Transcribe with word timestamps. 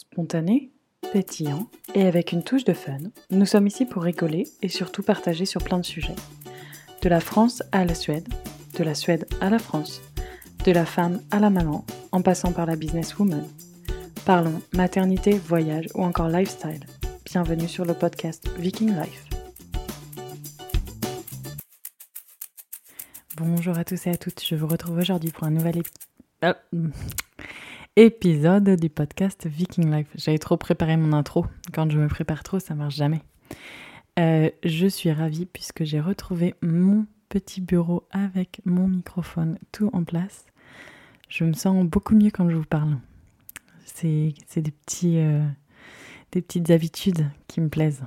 Spontané, 0.00 0.70
pétillant 1.12 1.68
et 1.94 2.06
avec 2.06 2.32
une 2.32 2.42
touche 2.42 2.64
de 2.64 2.72
fun, 2.72 2.96
nous 3.28 3.44
sommes 3.44 3.66
ici 3.66 3.84
pour 3.84 4.02
rigoler 4.02 4.44
et 4.62 4.70
surtout 4.70 5.02
partager 5.02 5.44
sur 5.44 5.62
plein 5.62 5.76
de 5.76 5.84
sujets. 5.84 6.16
De 7.02 7.10
la 7.10 7.20
France 7.20 7.62
à 7.70 7.84
la 7.84 7.94
Suède, 7.94 8.26
de 8.78 8.82
la 8.82 8.94
Suède 8.94 9.26
à 9.42 9.50
la 9.50 9.58
France, 9.58 10.00
de 10.64 10.72
la 10.72 10.86
femme 10.86 11.20
à 11.30 11.38
la 11.38 11.50
maman, 11.50 11.84
en 12.12 12.22
passant 12.22 12.50
par 12.50 12.64
la 12.64 12.76
businesswoman. 12.76 13.46
Parlons 14.24 14.62
maternité, 14.72 15.32
voyage 15.32 15.88
ou 15.94 16.02
encore 16.02 16.30
lifestyle. 16.30 16.86
Bienvenue 17.26 17.68
sur 17.68 17.84
le 17.84 17.92
podcast 17.92 18.48
Viking 18.58 18.98
Life. 18.98 19.26
Bonjour 23.36 23.76
à 23.76 23.84
tous 23.84 24.06
et 24.06 24.10
à 24.10 24.16
toutes, 24.16 24.42
je 24.42 24.54
vous 24.54 24.66
retrouve 24.66 24.96
aujourd'hui 24.96 25.30
pour 25.30 25.44
un 25.44 25.50
nouvel 25.50 25.76
épisode 25.76 26.56
épisode 27.96 28.76
du 28.76 28.88
podcast 28.88 29.46
Viking 29.46 29.90
Life. 29.90 30.08
J'avais 30.14 30.38
trop 30.38 30.56
préparé 30.56 30.96
mon 30.96 31.12
intro. 31.12 31.46
Quand 31.72 31.90
je 31.90 31.98
me 31.98 32.08
prépare 32.08 32.42
trop, 32.42 32.58
ça 32.60 32.74
marche 32.74 32.94
jamais. 32.94 33.22
Euh, 34.18 34.50
je 34.64 34.86
suis 34.86 35.10
ravie 35.10 35.46
puisque 35.46 35.84
j'ai 35.84 36.00
retrouvé 36.00 36.54
mon 36.62 37.06
petit 37.28 37.60
bureau 37.60 38.06
avec 38.10 38.60
mon 38.64 38.88
microphone 38.88 39.58
tout 39.72 39.90
en 39.92 40.04
place. 40.04 40.46
Je 41.28 41.44
me 41.44 41.52
sens 41.52 41.84
beaucoup 41.84 42.14
mieux 42.14 42.30
quand 42.30 42.48
je 42.48 42.56
vous 42.56 42.64
parle. 42.64 42.96
C'est 43.84 44.34
des, 44.56 44.72
euh, 45.16 45.46
des 46.32 46.42
petites 46.42 46.70
habitudes 46.70 47.26
qui 47.48 47.60
me 47.60 47.68
plaisent. 47.68 48.04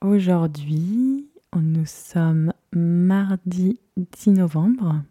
Aujourd'hui, 0.00 1.28
nous 1.56 1.86
sommes 1.86 2.52
mardi 2.72 3.80
10 3.96 4.30
novembre. 4.30 5.02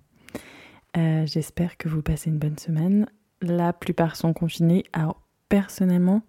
Euh, 0.98 1.26
j'espère 1.26 1.78
que 1.78 1.90
vous 1.90 2.02
passez 2.02 2.30
une 2.30 2.40
bonne 2.40 2.58
semaine 2.58 3.08
la 3.44 3.74
plupart 3.74 4.16
sont 4.16 4.34
confinés. 4.34 4.84
Alors 4.94 5.22
personnellement, 5.50 6.22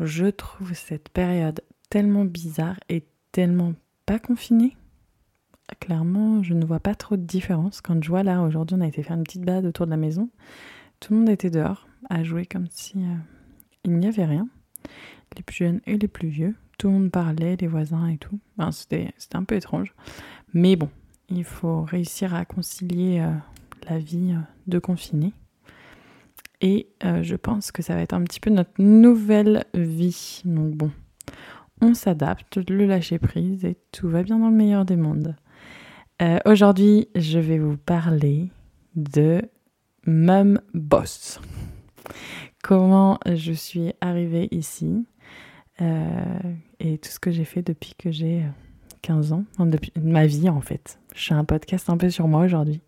je 0.00 0.26
trouve 0.26 0.74
cette 0.74 1.08
période 1.08 1.62
tellement 1.90 2.24
bizarre 2.24 2.78
et 2.88 3.04
tellement 3.32 3.74
pas 4.04 4.18
confinée. 4.18 4.76
Clairement, 5.80 6.42
je 6.42 6.54
ne 6.54 6.64
vois 6.64 6.80
pas 6.80 6.94
trop 6.94 7.16
de 7.16 7.22
différence. 7.22 7.80
Quand 7.80 8.02
je 8.02 8.08
vois 8.08 8.22
là, 8.22 8.42
aujourd'hui, 8.42 8.76
on 8.78 8.82
a 8.82 8.86
été 8.86 9.02
faire 9.02 9.16
une 9.16 9.24
petite 9.24 9.42
balade 9.42 9.66
autour 9.66 9.86
de 9.86 9.90
la 9.90 9.96
maison. 9.96 10.28
Tout 11.00 11.12
le 11.12 11.20
monde 11.20 11.28
était 11.28 11.50
dehors 11.50 11.88
à 12.08 12.22
jouer 12.22 12.46
comme 12.46 12.68
si 12.70 12.98
euh, 12.98 13.16
il 13.84 13.96
n'y 13.96 14.06
avait 14.06 14.24
rien. 14.24 14.48
Les 15.36 15.42
plus 15.42 15.56
jeunes 15.56 15.80
et 15.86 15.98
les 15.98 16.08
plus 16.08 16.28
vieux. 16.28 16.54
Tout 16.78 16.88
le 16.88 16.92
monde 16.92 17.10
parlait, 17.10 17.56
les 17.56 17.66
voisins 17.66 18.06
et 18.06 18.18
tout. 18.18 18.38
c'était, 18.70 19.12
un 19.32 19.44
peu 19.44 19.56
étrange. 19.56 19.92
Mais 20.54 20.76
bon, 20.76 20.88
il 21.28 21.44
faut 21.44 21.82
réussir 21.82 22.34
à 22.34 22.44
concilier 22.44 23.20
euh, 23.20 23.32
la 23.88 23.98
vie 23.98 24.32
euh, 24.32 24.40
de 24.66 24.78
confiné 24.78 25.32
et 26.60 26.88
euh, 27.04 27.22
je 27.22 27.36
pense 27.36 27.72
que 27.72 27.82
ça 27.82 27.94
va 27.94 28.00
être 28.00 28.14
un 28.14 28.22
petit 28.22 28.40
peu 28.40 28.50
notre 28.50 28.72
nouvelle 28.78 29.64
vie. 29.74 30.42
Donc 30.44 30.74
bon, 30.74 30.90
on 31.82 31.94
s'adapte, 31.94 32.58
le 32.70 32.86
lâcher 32.86 33.18
prise 33.18 33.64
et 33.64 33.76
tout 33.92 34.08
va 34.08 34.22
bien 34.22 34.38
dans 34.38 34.48
le 34.48 34.56
meilleur 34.56 34.84
des 34.84 34.96
mondes. 34.96 35.36
Aujourd'hui, 36.46 37.08
je 37.14 37.38
vais 37.38 37.58
vous 37.58 37.76
parler 37.76 38.50
de 38.94 39.42
Mum 40.06 40.62
Boss. 40.72 41.42
Comment 42.62 43.18
je 43.26 43.52
suis 43.52 43.92
arrivée 44.00 44.48
ici 44.50 45.04
et 45.78 46.96
tout 46.96 47.10
ce 47.10 47.20
que 47.20 47.30
j'ai 47.30 47.44
fait 47.44 47.60
depuis 47.60 47.94
que 47.98 48.10
j'ai 48.10 48.46
15 49.02 49.32
ans, 49.34 49.44
ma 50.02 50.26
vie 50.26 50.48
en 50.48 50.62
fait. 50.62 50.98
Je 51.16 51.28
fais 51.28 51.34
un 51.34 51.44
podcast 51.44 51.88
un 51.90 51.96
peu 51.96 52.10
sur 52.10 52.28
moi 52.28 52.42
aujourd'hui. 52.42 52.82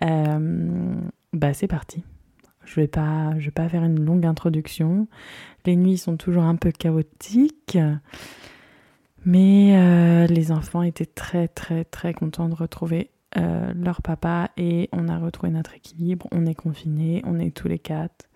bah 0.00 1.54
c'est 1.54 1.68
parti. 1.68 2.02
Je 2.64 2.80
vais 2.80 2.88
pas, 2.88 3.38
je 3.38 3.46
vais 3.46 3.50
pas 3.50 3.68
faire 3.68 3.84
une 3.84 4.04
longue 4.04 4.24
introduction. 4.24 5.06
Les 5.66 5.76
nuits 5.76 5.98
sont 5.98 6.16
toujours 6.16 6.44
un 6.44 6.56
peu 6.56 6.70
chaotiques, 6.70 7.78
mais 9.24 9.76
euh, 9.76 10.26
les 10.26 10.50
enfants 10.50 10.82
étaient 10.82 11.06
très 11.06 11.48
très 11.48 11.84
très 11.84 12.14
contents 12.14 12.48
de 12.48 12.54
retrouver 12.54 13.10
euh, 13.36 13.72
leur 13.74 14.02
papa 14.02 14.50
et 14.56 14.88
on 14.92 15.08
a 15.08 15.18
retrouvé 15.18 15.52
notre 15.52 15.74
équilibre. 15.74 16.26
On 16.32 16.46
est 16.46 16.54
confinés, 16.54 17.22
on 17.26 17.38
est 17.38 17.54
tous 17.54 17.68
les 17.68 17.78
quatre 17.78 18.26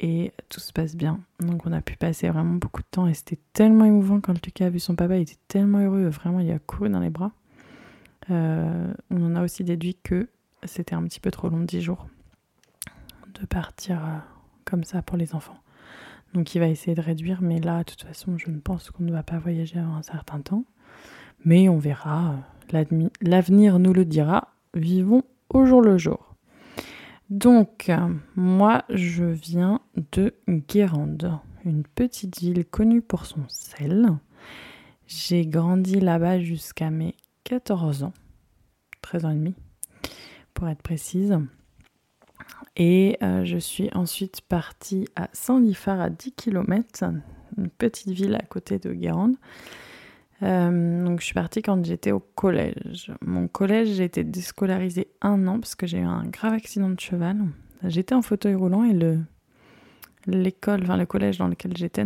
et 0.00 0.32
tout 0.50 0.60
se 0.60 0.72
passe 0.72 0.96
bien. 0.96 1.20
Donc 1.40 1.64
on 1.66 1.72
a 1.72 1.80
pu 1.80 1.96
passer 1.96 2.28
vraiment 2.28 2.54
beaucoup 2.54 2.82
de 2.82 2.88
temps 2.90 3.06
et 3.06 3.14
c'était 3.14 3.38
tellement 3.52 3.84
émouvant 3.84 4.20
quand 4.20 4.44
Lucas 4.44 4.66
a 4.66 4.70
vu 4.70 4.80
son 4.80 4.96
papa, 4.96 5.16
il 5.16 5.22
était 5.22 5.38
tellement 5.48 5.78
heureux, 5.78 6.08
vraiment 6.08 6.40
il 6.40 6.50
a 6.50 6.58
couru 6.58 6.90
dans 6.90 7.00
les 7.00 7.10
bras. 7.10 7.32
Euh, 8.30 8.92
on 9.10 9.24
en 9.24 9.36
a 9.36 9.42
aussi 9.42 9.64
déduit 9.64 9.96
que 10.02 10.28
c'était 10.64 10.94
un 10.94 11.02
petit 11.04 11.20
peu 11.20 11.30
trop 11.30 11.48
long, 11.48 11.60
10 11.60 11.80
jours 11.80 12.06
de 13.40 13.46
partir 13.46 14.04
euh, 14.04 14.18
comme 14.64 14.84
ça 14.84 15.02
pour 15.02 15.16
les 15.16 15.34
enfants. 15.34 15.58
Donc 16.32 16.54
il 16.54 16.58
va 16.58 16.68
essayer 16.68 16.94
de 16.94 17.00
réduire, 17.00 17.42
mais 17.42 17.60
là, 17.60 17.78
de 17.78 17.84
toute 17.84 18.02
façon, 18.02 18.38
je 18.38 18.50
ne 18.50 18.58
pense 18.58 18.90
qu'on 18.90 19.04
ne 19.04 19.12
va 19.12 19.22
pas 19.22 19.38
voyager 19.38 19.78
avant 19.78 19.96
un 19.96 20.02
certain 20.02 20.40
temps. 20.40 20.64
Mais 21.44 21.68
on 21.68 21.78
verra, 21.78 22.36
l'avenir 23.20 23.78
nous 23.78 23.92
le 23.92 24.04
dira. 24.04 24.48
Vivons 24.74 25.22
au 25.50 25.66
jour 25.66 25.82
le 25.82 25.98
jour. 25.98 26.34
Donc, 27.30 27.90
moi, 28.34 28.84
je 28.88 29.24
viens 29.24 29.80
de 30.12 30.34
Guérande, 30.48 31.38
une 31.64 31.84
petite 31.84 32.38
ville 32.40 32.64
connue 32.64 33.02
pour 33.02 33.26
son 33.26 33.44
sel. 33.48 34.08
J'ai 35.06 35.46
grandi 35.46 36.00
là-bas 36.00 36.40
jusqu'à 36.40 36.90
mes 36.90 37.14
14 37.44 38.04
ans, 38.04 38.12
13 39.02 39.24
ans 39.26 39.30
et 39.30 39.34
demi, 39.34 39.54
pour 40.54 40.68
être 40.68 40.82
précise. 40.82 41.38
Et 42.76 43.16
euh, 43.22 43.44
je 43.44 43.58
suis 43.58 43.88
ensuite 43.94 44.40
partie 44.42 45.06
à 45.14 45.28
Saint-Lifard 45.32 46.00
à 46.00 46.10
10 46.10 46.32
km, 46.32 47.04
une 47.56 47.68
petite 47.68 48.10
ville 48.10 48.34
à 48.34 48.42
côté 48.42 48.78
de 48.78 48.92
Guérande. 48.92 49.36
Euh, 50.42 51.04
donc 51.04 51.20
je 51.20 51.26
suis 51.26 51.34
partie 51.34 51.62
quand 51.62 51.84
j'étais 51.84 52.10
au 52.10 52.20
collège. 52.20 53.12
Mon 53.20 53.46
collège, 53.46 53.88
j'ai 53.88 54.04
été 54.04 54.24
déscolarisée 54.24 55.08
un 55.22 55.46
an 55.46 55.60
parce 55.60 55.74
que 55.74 55.86
j'ai 55.86 55.98
eu 55.98 56.04
un 56.04 56.24
grave 56.24 56.54
accident 56.54 56.90
de 56.90 56.98
cheval. 56.98 57.38
J'étais 57.84 58.14
en 58.14 58.22
fauteuil 58.22 58.54
roulant 58.54 58.84
et 58.84 58.92
le 58.92 59.20
l'école, 60.26 60.82
enfin 60.82 60.96
le 60.96 61.06
collège 61.06 61.38
dans 61.38 61.48
lequel 61.48 61.76
j'étais, 61.76 62.02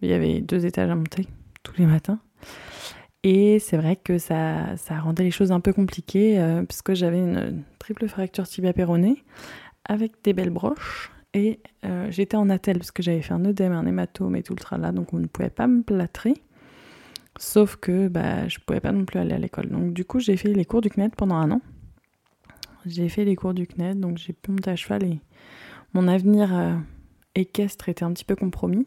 il 0.00 0.08
y 0.08 0.12
avait 0.12 0.40
deux 0.40 0.66
étages 0.66 0.90
à 0.90 0.96
monter 0.96 1.28
tous 1.62 1.76
les 1.78 1.86
matins. 1.86 2.18
Et 3.24 3.58
c'est 3.60 3.76
vrai 3.76 3.96
que 3.96 4.18
ça, 4.18 4.76
ça 4.76 4.98
rendait 4.98 5.22
les 5.22 5.30
choses 5.30 5.52
un 5.52 5.60
peu 5.60 5.72
compliquées 5.72 6.40
euh, 6.40 6.64
puisque 6.64 6.94
j'avais 6.94 7.18
une 7.18 7.62
triple 7.78 8.08
fracture 8.08 8.48
tibia 8.48 8.72
péronée 8.72 9.22
avec 9.84 10.12
des 10.24 10.32
belles 10.32 10.50
broches. 10.50 11.12
Et 11.34 11.60
euh, 11.84 12.10
j'étais 12.10 12.36
en 12.36 12.50
attelle 12.50 12.78
parce 12.78 12.90
que 12.90 13.02
j'avais 13.02 13.22
fait 13.22 13.32
un 13.32 13.44
œdème, 13.44 13.72
un 13.72 13.86
hématome 13.86 14.36
et 14.36 14.42
tout 14.42 14.54
le 14.54 14.58
tralala, 14.58 14.92
donc 14.92 15.14
on 15.14 15.18
ne 15.18 15.26
pouvait 15.26 15.50
pas 15.50 15.66
me 15.66 15.82
plâtrer. 15.82 16.34
Sauf 17.38 17.76
que 17.76 18.08
bah, 18.08 18.48
je 18.48 18.58
ne 18.58 18.64
pouvais 18.64 18.80
pas 18.80 18.92
non 18.92 19.04
plus 19.04 19.18
aller 19.18 19.32
à 19.32 19.38
l'école. 19.38 19.68
Donc 19.68 19.94
du 19.94 20.04
coup, 20.04 20.20
j'ai 20.20 20.36
fait 20.36 20.52
les 20.52 20.64
cours 20.64 20.82
du 20.82 20.90
CNED 20.90 21.14
pendant 21.16 21.36
un 21.36 21.50
an. 21.52 21.60
J'ai 22.84 23.08
fait 23.08 23.24
les 23.24 23.36
cours 23.36 23.54
du 23.54 23.66
CNED, 23.66 24.00
donc 24.00 24.18
j'ai 24.18 24.32
pu 24.32 24.50
monter 24.50 24.70
à 24.70 24.76
cheval 24.76 25.04
et 25.04 25.20
mon 25.94 26.08
avenir 26.08 26.54
euh, 26.54 26.74
équestre 27.34 27.88
était 27.88 28.04
un 28.04 28.12
petit 28.12 28.24
peu 28.24 28.36
compromis 28.36 28.86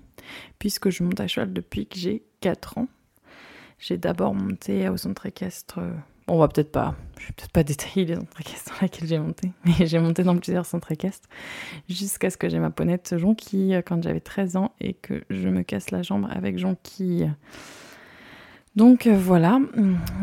puisque 0.60 0.90
je 0.90 1.04
monte 1.04 1.20
à 1.20 1.28
cheval 1.28 1.54
depuis 1.54 1.88
que 1.88 1.98
j'ai 1.98 2.24
4 2.42 2.78
ans. 2.78 2.88
J'ai 3.80 3.98
d'abord 3.98 4.34
monté 4.34 4.90
au 4.90 4.98
centre 4.98 5.26
équestre. 5.26 5.80
Euh, 5.80 5.92
on 6.28 6.40
va 6.40 6.48
peut-être 6.48 6.72
pas, 6.72 6.96
je 7.20 7.28
vais 7.28 7.34
peut-être 7.36 7.52
pas 7.52 7.64
détailler 7.64 8.06
les 8.06 8.16
centres 8.16 8.42
équestres 8.42 8.74
dans 8.74 8.82
lesquels 8.82 9.08
j'ai 9.08 9.20
monté, 9.20 9.52
mais 9.66 9.86
j'ai 9.86 10.00
monté 10.00 10.24
dans 10.24 10.36
plusieurs 10.38 10.66
centres 10.66 10.92
équestres 10.92 11.30
jusqu'à 11.88 12.30
ce 12.30 12.38
que 12.38 12.50
j'ai 12.50 12.60
ma 12.60 12.72
ponette 12.72 13.16
jonquille 13.18 13.82
quand 13.86 14.02
j'avais 14.02 14.22
13 14.22 14.56
ans 14.56 14.72
et 14.80 14.94
que 14.94 15.24
je 15.30 15.50
me 15.50 15.62
casse 15.62 15.92
la 15.92 16.02
jambe 16.02 16.28
avec 16.32 16.58
jonquille. 16.58 17.32
Donc 18.76 19.08
euh, 19.08 19.16
voilà, 19.18 19.60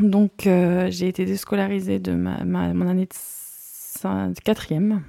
donc 0.01 0.47
euh, 0.47 0.91
j'ai 0.91 1.09
été 1.09 1.25
déscolarisée 1.25 1.99
de 1.99 2.13
ma, 2.13 2.45
mon 2.45 2.87
année 2.89 3.09
de 4.05 4.41
quatrième. 4.41 5.03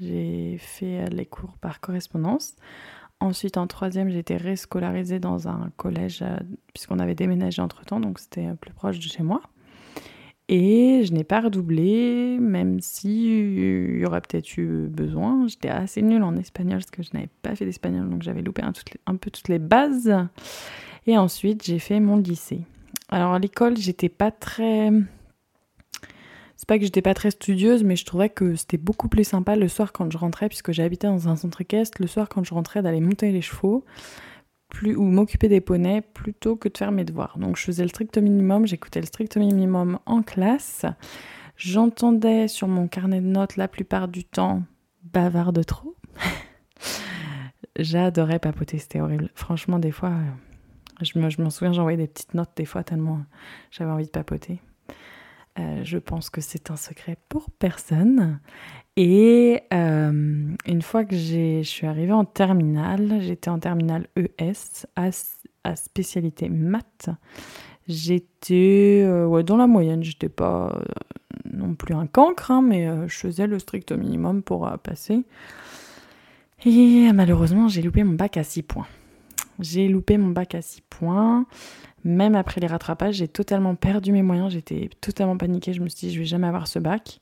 J'ai 0.00 0.56
fait 0.58 1.08
les 1.10 1.26
cours 1.26 1.56
par 1.60 1.80
correspondance. 1.80 2.56
Ensuite, 3.24 3.56
en 3.56 3.66
troisième, 3.66 4.10
j'ai 4.10 4.18
été 4.18 4.36
réscolarisée 4.36 5.18
dans 5.18 5.48
un 5.48 5.70
collège, 5.78 6.20
euh, 6.20 6.36
puisqu'on 6.74 6.98
avait 6.98 7.14
déménagé 7.14 7.62
entre-temps, 7.62 7.98
donc 7.98 8.18
c'était 8.18 8.48
plus 8.60 8.74
proche 8.74 8.98
de 8.98 9.04
chez 9.04 9.22
moi. 9.22 9.40
Et 10.50 11.04
je 11.06 11.12
n'ai 11.14 11.24
pas 11.24 11.40
redoublé, 11.40 12.36
même 12.38 12.80
si 12.80 13.28
il 13.28 14.00
y 14.00 14.04
aurait 14.04 14.20
peut-être 14.20 14.58
eu 14.58 14.88
besoin. 14.88 15.46
J'étais 15.46 15.70
assez 15.70 16.02
nulle 16.02 16.22
en 16.22 16.36
espagnol 16.36 16.80
parce 16.80 16.90
que 16.90 17.02
je 17.02 17.08
n'avais 17.14 17.30
pas 17.40 17.56
fait 17.56 17.64
d'espagnol, 17.64 18.10
donc 18.10 18.22
j'avais 18.22 18.42
loupé 18.42 18.60
un, 18.60 18.74
un, 19.06 19.16
peu 19.16 19.30
toutes 19.30 19.48
les 19.48 19.58
bases. 19.58 20.14
Et 21.06 21.16
ensuite, 21.16 21.64
j'ai 21.64 21.78
fait 21.78 22.00
mon 22.00 22.18
lycée. 22.18 22.60
Alors 23.08 23.32
à 23.32 23.38
l'école, 23.38 23.78
j'étais 23.78 24.10
pas 24.10 24.32
très 24.32 24.90
c'est 26.64 26.68
pas 26.68 26.78
que 26.78 26.84
j'étais 26.86 27.02
pas 27.02 27.12
très 27.12 27.30
studieuse, 27.30 27.84
mais 27.84 27.94
je 27.94 28.06
trouvais 28.06 28.30
que 28.30 28.54
c'était 28.54 28.78
beaucoup 28.78 29.10
plus 29.10 29.24
sympa 29.24 29.54
le 29.54 29.68
soir 29.68 29.92
quand 29.92 30.10
je 30.10 30.16
rentrais, 30.16 30.48
puisque 30.48 30.72
j'habitais 30.72 31.06
dans 31.06 31.28
un 31.28 31.36
centre 31.36 31.60
équestre, 31.60 32.00
le 32.00 32.06
soir 32.06 32.26
quand 32.30 32.42
je 32.42 32.54
rentrais 32.54 32.80
d'aller 32.80 33.02
monter 33.02 33.32
les 33.32 33.42
chevaux 33.42 33.84
plus, 34.70 34.96
ou 34.96 35.02
m'occuper 35.02 35.48
des 35.48 35.60
poneys 35.60 36.00
plutôt 36.00 36.56
que 36.56 36.70
de 36.70 36.78
faire 36.78 36.90
mes 36.90 37.04
devoirs. 37.04 37.36
Donc 37.36 37.58
je 37.58 37.64
faisais 37.64 37.82
le 37.82 37.90
strict 37.90 38.16
minimum, 38.16 38.66
j'écoutais 38.66 39.00
le 39.00 39.06
strict 39.06 39.36
minimum 39.36 39.98
en 40.06 40.22
classe. 40.22 40.86
J'entendais 41.58 42.48
sur 42.48 42.66
mon 42.66 42.88
carnet 42.88 43.20
de 43.20 43.26
notes 43.26 43.58
la 43.58 43.68
plupart 43.68 44.08
du 44.08 44.24
temps 44.24 44.62
bavard 45.02 45.52
de 45.52 45.64
trop. 45.64 45.94
j'adorais 47.78 48.38
papoter, 48.38 48.78
c'était 48.78 49.02
horrible. 49.02 49.28
Franchement, 49.34 49.78
des 49.78 49.90
fois, 49.90 50.14
je 51.02 51.42
m'en 51.42 51.50
souviens, 51.50 51.74
j'envoyais 51.74 51.98
des 51.98 52.08
petites 52.08 52.32
notes 52.32 52.52
des 52.56 52.64
fois 52.64 52.84
tellement 52.84 53.20
j'avais 53.70 53.90
envie 53.90 54.06
de 54.06 54.10
papoter. 54.10 54.62
Euh, 55.58 55.84
je 55.84 55.98
pense 55.98 56.30
que 56.30 56.40
c'est 56.40 56.70
un 56.70 56.76
secret 56.76 57.16
pour 57.28 57.50
personne. 57.50 58.40
Et 58.96 59.62
euh, 59.72 60.54
une 60.66 60.82
fois 60.82 61.04
que 61.04 61.16
je 61.16 61.62
suis 61.62 61.86
arrivée 61.86 62.12
en 62.12 62.24
terminale, 62.24 63.18
j'étais 63.20 63.50
en 63.50 63.58
terminale 63.58 64.08
ES 64.16 64.86
à, 64.96 65.10
à 65.64 65.76
spécialité 65.76 66.48
maths. 66.48 67.10
J'étais 67.86 69.02
euh, 69.04 69.42
dans 69.42 69.56
la 69.56 69.66
moyenne, 69.66 70.02
j'étais 70.02 70.28
pas 70.28 70.80
non 71.52 71.74
plus 71.74 71.94
un 71.94 72.06
cancre, 72.06 72.50
hein, 72.50 72.62
mais 72.62 72.88
je 73.08 73.14
faisais 73.14 73.46
le 73.46 73.58
strict 73.58 73.92
minimum 73.92 74.42
pour 74.42 74.70
passer. 74.82 75.24
Et 76.64 77.12
malheureusement, 77.12 77.68
j'ai 77.68 77.82
loupé 77.82 78.02
mon 78.02 78.14
bac 78.14 78.36
à 78.38 78.44
6 78.44 78.62
points. 78.62 78.86
J'ai 79.60 79.86
loupé 79.88 80.16
mon 80.16 80.30
bac 80.30 80.54
à 80.54 80.62
6 80.62 80.80
points. 80.88 81.46
Même 82.04 82.34
après 82.34 82.60
les 82.60 82.66
rattrapages, 82.66 83.16
j'ai 83.16 83.28
totalement 83.28 83.74
perdu 83.74 84.12
mes 84.12 84.22
moyens. 84.22 84.52
J'étais 84.52 84.90
totalement 85.00 85.36
paniquée. 85.36 85.72
Je 85.72 85.80
me 85.80 85.88
suis 85.88 86.08
dit, 86.08 86.14
je 86.14 86.18
vais 86.18 86.26
jamais 86.26 86.46
avoir 86.46 86.66
ce 86.66 86.78
bac. 86.78 87.20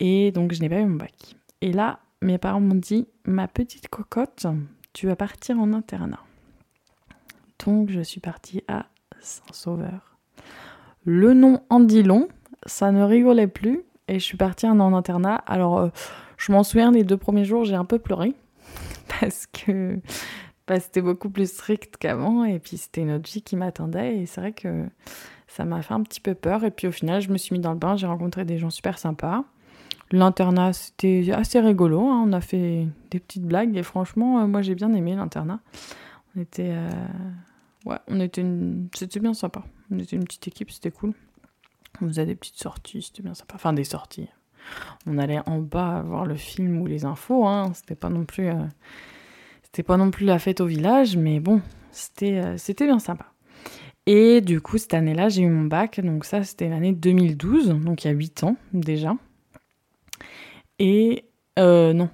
Et 0.00 0.32
donc, 0.32 0.52
je 0.52 0.60
n'ai 0.60 0.68
pas 0.68 0.80
eu 0.80 0.86
mon 0.86 0.96
bac. 0.96 1.36
Et 1.60 1.72
là, 1.72 2.00
mes 2.22 2.38
parents 2.38 2.60
m'ont 2.60 2.74
dit, 2.74 3.06
ma 3.26 3.46
petite 3.46 3.88
cocotte, 3.88 4.46
tu 4.94 5.06
vas 5.06 5.16
partir 5.16 5.58
en 5.58 5.72
internat. 5.74 6.24
Donc, 7.64 7.90
je 7.90 8.00
suis 8.00 8.20
partie 8.20 8.64
à 8.68 8.86
Saint-Sauveur. 9.20 10.16
Le 11.04 11.34
nom 11.34 11.60
en 11.68 11.80
dit 11.80 12.02
long, 12.02 12.28
ça 12.64 12.92
ne 12.92 13.02
rigolait 13.02 13.46
plus. 13.46 13.82
Et 14.08 14.14
je 14.14 14.24
suis 14.24 14.38
partie 14.38 14.66
en 14.66 14.80
internat. 14.94 15.36
Alors, 15.46 15.78
euh, 15.78 15.88
je 16.36 16.52
m'en 16.52 16.64
souviens, 16.64 16.90
les 16.90 17.04
deux 17.04 17.16
premiers 17.16 17.44
jours, 17.44 17.64
j'ai 17.64 17.74
un 17.74 17.84
peu 17.84 17.98
pleuré. 17.98 18.34
Parce 19.20 19.46
que 19.46 19.98
c'était 20.78 21.00
beaucoup 21.00 21.30
plus 21.30 21.50
strict 21.50 21.96
qu'avant 21.96 22.44
et 22.44 22.58
puis 22.58 22.76
c'était 22.76 23.00
une 23.00 23.12
autre 23.12 23.28
vie 23.30 23.42
qui 23.42 23.56
m'attendait 23.56 24.18
et 24.18 24.26
c'est 24.26 24.40
vrai 24.40 24.52
que 24.52 24.86
ça 25.48 25.64
m'a 25.64 25.82
fait 25.82 25.94
un 25.94 26.02
petit 26.02 26.20
peu 26.20 26.34
peur 26.34 26.64
et 26.64 26.70
puis 26.70 26.86
au 26.86 26.92
final 26.92 27.20
je 27.20 27.30
me 27.30 27.38
suis 27.38 27.54
mis 27.54 27.60
dans 27.60 27.72
le 27.72 27.78
bain, 27.78 27.96
j'ai 27.96 28.06
rencontré 28.06 28.44
des 28.44 28.58
gens 28.58 28.70
super 28.70 28.98
sympas. 28.98 29.44
L'internat 30.12 30.72
c'était 30.72 31.30
assez 31.32 31.60
rigolo, 31.60 32.06
hein. 32.08 32.24
on 32.26 32.32
a 32.32 32.40
fait 32.40 32.86
des 33.10 33.18
petites 33.18 33.44
blagues 33.44 33.76
et 33.76 33.82
franchement 33.82 34.40
euh, 34.40 34.46
moi 34.46 34.62
j'ai 34.62 34.74
bien 34.74 34.92
aimé 34.94 35.16
l'internat. 35.16 35.60
On 36.36 36.40
était 36.40 36.70
euh, 36.70 36.90
ouais, 37.86 37.98
on 38.06 38.20
était 38.20 38.42
une... 38.42 38.88
c'était 38.94 39.20
bien 39.20 39.34
sympa. 39.34 39.64
On 39.90 39.98
était 39.98 40.14
une 40.14 40.24
petite 40.24 40.46
équipe, 40.46 40.70
c'était 40.70 40.92
cool. 40.92 41.14
On 42.00 42.06
faisait 42.06 42.26
des 42.26 42.36
petites 42.36 42.58
sorties, 42.58 43.02
c'était 43.02 43.22
bien 43.22 43.34
sympa. 43.34 43.54
Enfin 43.56 43.72
des 43.72 43.84
sorties. 43.84 44.28
On 45.06 45.18
allait 45.18 45.40
en 45.46 45.58
bas 45.58 46.02
voir 46.02 46.26
le 46.26 46.36
film 46.36 46.80
ou 46.80 46.86
les 46.86 47.04
infos, 47.04 47.46
hein. 47.46 47.72
c'était 47.74 47.94
pas 47.94 48.08
non 48.08 48.24
plus 48.24 48.48
euh, 48.48 48.64
c'était 49.72 49.84
pas 49.84 49.96
non 49.96 50.10
plus 50.10 50.26
la 50.26 50.40
fête 50.40 50.60
au 50.60 50.66
village, 50.66 51.16
mais 51.16 51.38
bon, 51.38 51.62
c'était 51.92 52.40
euh, 52.40 52.56
c'était 52.56 52.86
bien 52.86 52.98
sympa. 52.98 53.26
Et 54.06 54.40
du 54.40 54.60
coup, 54.60 54.78
cette 54.78 54.94
année-là, 54.94 55.28
j'ai 55.28 55.42
eu 55.42 55.48
mon 55.48 55.66
bac. 55.66 56.00
Donc 56.00 56.24
ça, 56.24 56.42
c'était 56.42 56.68
l'année 56.68 56.92
2012, 56.92 57.68
donc 57.68 58.04
il 58.04 58.08
y 58.08 58.10
a 58.10 58.14
8 58.14 58.42
ans 58.42 58.56
déjà. 58.72 59.14
Et 60.80 61.24
euh, 61.60 61.92
non, 61.92 62.08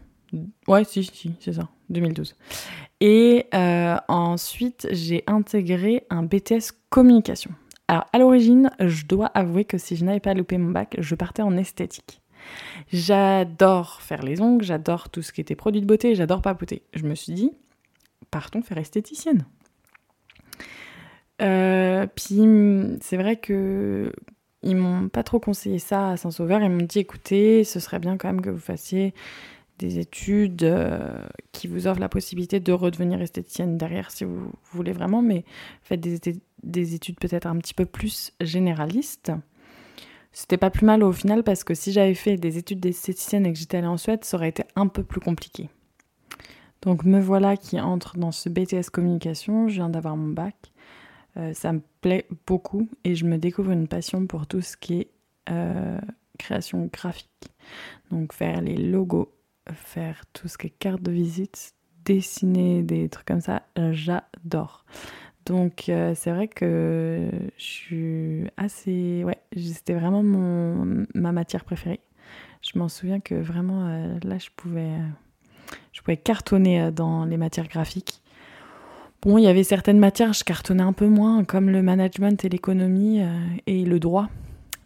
ouais, 0.69 0.85
si, 0.85 1.05
si, 1.05 1.32
c'est 1.41 1.55
ça, 1.55 1.69
2012. 1.88 2.37
Et 3.00 3.47
euh, 3.55 3.97
ensuite, 4.08 4.88
j'ai 4.91 5.25
intégré 5.26 6.05
un 6.11 6.25
BTS 6.25 6.73
communication. 6.91 7.53
Alors, 7.88 8.05
à 8.12 8.19
l'origine, 8.19 8.70
je 8.81 9.06
dois 9.06 9.26
avouer 9.29 9.64
que 9.64 9.79
si 9.79 9.97
je 9.97 10.05
n'avais 10.05 10.20
pas 10.20 10.35
loupé 10.35 10.58
mon 10.58 10.73
bac, 10.73 10.97
je 10.99 11.14
partais 11.14 11.43
en 11.43 11.56
esthétique. 11.56 12.20
J'adore 12.93 14.00
faire 14.00 14.22
les 14.22 14.40
ongles, 14.40 14.64
j'adore 14.64 15.08
tout 15.08 15.22
ce 15.22 15.32
qui 15.32 15.40
était 15.40 15.56
produit 15.56 15.81
de 15.81 15.87
beauté, 15.87 16.14
j'adore 16.14 16.43
papoter. 16.43 16.82
Je 16.94 17.04
me 17.04 17.14
suis 17.14 17.32
dit, 17.32 17.52
partons 18.31 18.62
faire 18.62 18.78
esthéticienne. 18.78 19.46
Euh, 21.43 22.06
puis 22.14 22.40
c'est 23.00 23.16
vrai 23.16 23.37
que 23.37 24.12
ils 24.62 24.76
m'ont 24.76 25.08
pas 25.08 25.22
trop 25.22 25.38
conseillé 25.38 25.78
ça 25.78 26.10
à 26.10 26.16
Saint-Sauveur. 26.16 26.62
Ils 26.62 26.70
m'ont 26.70 26.84
dit 26.84 26.98
écoutez, 26.98 27.62
ce 27.64 27.78
serait 27.78 27.98
bien 27.98 28.16
quand 28.16 28.28
même 28.28 28.40
que 28.40 28.50
vous 28.50 28.58
fassiez 28.58 29.14
des 29.78 29.98
études 29.98 30.62
euh, 30.62 31.19
qui 31.52 31.69
vous 31.69 31.87
offrent 31.87 32.00
la 32.00 32.08
possibilité 32.08 32.60
de 32.60 32.72
redevenir 32.72 33.20
esthéticienne 33.20 33.76
derrière 33.76 34.10
si 34.10 34.25
vous 34.25 34.50
voulez 34.72 34.93
vraiment, 34.93 35.22
mais 35.22 35.44
faites 35.82 36.00
des 36.00 36.94
études 36.94 37.19
peut-être 37.20 37.46
un 37.46 37.56
petit 37.58 37.75
peu 37.75 37.84
plus 37.84 38.32
généralistes. 38.40 39.32
C'était 40.38 40.59
pas 40.59 40.69
plus 40.69 40.85
mal 40.85 41.03
au 41.03 41.12
final 41.12 41.43
parce 41.43 41.65
que 41.65 41.73
si 41.73 41.93
j'avais 41.93 42.12
fait 42.12 42.37
des 42.37 42.59
études 42.59 42.79
d'esthéticienne 42.79 43.47
et 43.47 43.55
que 43.55 43.59
j'étais 43.59 43.79
allée 43.79 43.87
en 43.87 43.97
Suède, 43.97 44.23
ça 44.23 44.37
aurait 44.37 44.50
été 44.50 44.65
un 44.77 44.87
peu 44.87 45.03
plus 45.03 45.19
compliqué. 45.19 45.71
Donc 46.83 47.05
me 47.05 47.19
voilà 47.19 47.56
qui 47.56 47.81
entre 47.81 48.19
dans 48.19 48.33
ce 48.33 48.50
BTS 48.50 48.91
communication, 48.93 49.67
je 49.67 49.77
viens 49.77 49.88
d'avoir 49.88 50.15
mon 50.15 50.29
bac. 50.29 50.55
Euh, 51.38 51.55
ça 51.55 51.73
me 51.73 51.81
plaît 52.03 52.29
beaucoup 52.47 52.87
et 53.03 53.15
je 53.15 53.25
me 53.25 53.38
découvre 53.38 53.71
une 53.71 53.88
passion 53.88 54.27
pour 54.27 54.47
tout 54.47 54.61
ce 54.61 54.77
qui 54.77 55.00
est 55.00 55.11
euh, 55.49 55.99
création 56.39 56.91
graphique. 56.93 57.31
Donc 58.11 58.35
faire 58.35 58.61
les 58.61 58.77
logos, 58.77 59.32
faire 59.73 60.27
tout 60.35 60.49
ce 60.49 60.59
qui 60.59 60.67
est 60.67 60.79
carte 60.79 61.00
de 61.00 61.12
visite, 61.12 61.73
dessiner 62.05 62.82
des 62.82 63.09
trucs 63.09 63.27
comme 63.27 63.41
ça, 63.41 63.62
j'adore. 63.93 64.85
Donc 65.46 65.88
euh, 65.88 66.12
c'est 66.14 66.32
vrai 66.32 66.48
que 66.48 67.28
je 67.56 67.64
suis 67.64 68.44
assez... 68.56 69.22
Ouais, 69.25 69.38
c'était 69.56 69.94
vraiment 69.94 70.22
mon, 70.22 71.06
ma 71.14 71.32
matière 71.32 71.64
préférée. 71.64 72.00
Je 72.62 72.78
m'en 72.78 72.88
souviens 72.88 73.20
que 73.20 73.37
vraiment 73.37 73.87
euh, 73.87 74.19
là 74.25 74.38
je 74.38 74.48
pouvais, 74.56 74.90
je 75.93 76.02
pouvais 76.02 76.16
cartonner 76.16 76.82
euh, 76.82 76.90
dans 76.90 77.25
les 77.25 77.37
matières 77.37 77.69
graphiques. 77.69 78.20
Bon, 79.22 79.38
il 79.38 79.44
y 79.44 79.46
avait 79.46 79.62
certaines 79.62 80.00
matières, 80.00 80.32
je 80.32 80.44
cartonnais 80.44 80.82
un 80.82 80.93
peu 80.93 81.06
moins, 81.06 81.44
comme 81.44 81.70
le 81.70 81.81
management 81.81 82.44
et 82.44 82.48
l'économie 82.48 83.22
et 83.66 83.84
le 83.84 83.98
droit. 83.98 84.28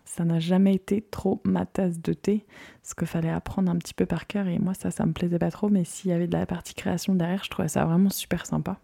Ça 0.05 0.25
n'a 0.25 0.39
jamais 0.39 0.75
été 0.75 1.03
trop 1.03 1.41
ma 1.45 1.67
tasse 1.67 2.01
de 2.01 2.13
thé, 2.13 2.47
ce 2.83 2.95
qu'il 2.95 3.09
fallait 3.09 3.29
apprendre 3.29 3.71
un 3.71 3.77
petit 3.77 3.93
peu 3.93 4.07
par 4.07 4.27
cœur. 4.27 4.47
Et 4.47 4.59
moi, 4.59 4.73
ça, 4.73 4.91
ça 4.91 5.05
me 5.05 5.13
plaisait 5.13 5.39
pas 5.39 5.51
trop. 5.51 5.69
Mais 5.69 5.85
s'il 5.85 6.11
y 6.11 6.15
avait 6.15 6.29
de 6.29 6.33
la 6.33 6.47
partie 6.47 6.75
création 6.75 7.15
derrière, 7.15 7.45
je 7.45 7.51
trouvais 7.51 7.69
ça 7.69 7.85
vraiment 7.85 8.09
super 8.09 8.47
sympa. 8.47 8.79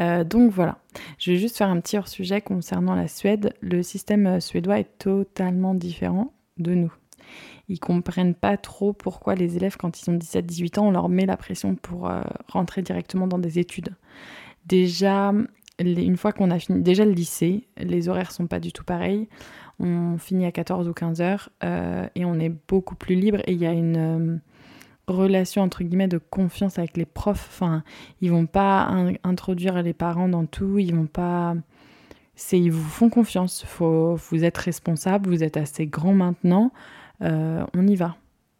Euh, 0.00 0.24
donc 0.24 0.50
voilà, 0.50 0.78
je 1.18 1.32
vais 1.32 1.36
juste 1.36 1.56
faire 1.58 1.68
un 1.68 1.80
petit 1.80 1.98
hors-sujet 1.98 2.40
concernant 2.40 2.94
la 2.94 3.08
Suède. 3.08 3.54
Le 3.60 3.82
système 3.82 4.26
euh, 4.26 4.40
suédois 4.40 4.80
est 4.80 4.98
totalement 4.98 5.74
différent 5.74 6.32
de 6.58 6.74
nous. 6.74 6.92
Ils 7.68 7.78
comprennent 7.78 8.34
pas 8.34 8.56
trop 8.56 8.92
pourquoi 8.92 9.34
les 9.34 9.56
élèves, 9.56 9.76
quand 9.76 10.00
ils 10.00 10.10
ont 10.10 10.16
17-18 10.16 10.80
ans, 10.80 10.88
on 10.88 10.90
leur 10.90 11.08
met 11.08 11.26
la 11.26 11.36
pression 11.36 11.76
pour 11.76 12.10
euh, 12.10 12.22
rentrer 12.48 12.82
directement 12.82 13.26
dans 13.26 13.38
des 13.38 13.58
études. 13.58 13.94
Déjà, 14.66 15.32
une 15.78 16.16
fois 16.16 16.32
qu'on 16.32 16.50
a 16.50 16.58
fini, 16.58 16.82
déjà 16.82 17.04
le 17.04 17.12
lycée, 17.12 17.68
les 17.76 18.08
horaires 18.08 18.32
sont 18.32 18.46
pas 18.46 18.60
du 18.60 18.72
tout 18.72 18.84
pareils. 18.84 19.28
On 19.78 20.18
finit 20.18 20.46
à 20.46 20.52
14 20.52 20.88
ou 20.88 20.92
15 20.92 21.22
heures 21.22 21.48
et 21.62 22.24
on 22.26 22.38
est 22.38 22.52
beaucoup 22.68 22.94
plus 22.94 23.14
libre 23.14 23.38
et 23.46 23.52
il 23.52 23.58
y 23.58 23.66
a 23.66 23.72
une 23.72 24.42
relation 25.10 25.62
entre 25.62 25.82
guillemets 25.82 26.08
de 26.08 26.18
confiance 26.18 26.78
avec 26.78 26.96
les 26.96 27.04
profs. 27.04 27.48
Enfin, 27.50 27.82
ils 28.20 28.30
vont 28.30 28.46
pas 28.46 28.88
introduire 29.24 29.82
les 29.82 29.92
parents 29.92 30.28
dans 30.28 30.46
tout, 30.46 30.78
ils 30.78 30.94
vont 30.94 31.06
pas. 31.06 31.54
C'est 32.34 32.58
ils 32.58 32.72
vous 32.72 32.88
font 32.88 33.10
confiance. 33.10 33.64
Faut, 33.64 34.14
vous 34.14 34.44
êtes 34.44 34.58
responsable, 34.58 35.28
vous 35.28 35.42
êtes 35.42 35.56
assez 35.56 35.86
grand 35.86 36.14
maintenant, 36.14 36.72
euh, 37.22 37.64
on 37.74 37.86
y 37.86 37.96
va. 37.96 38.16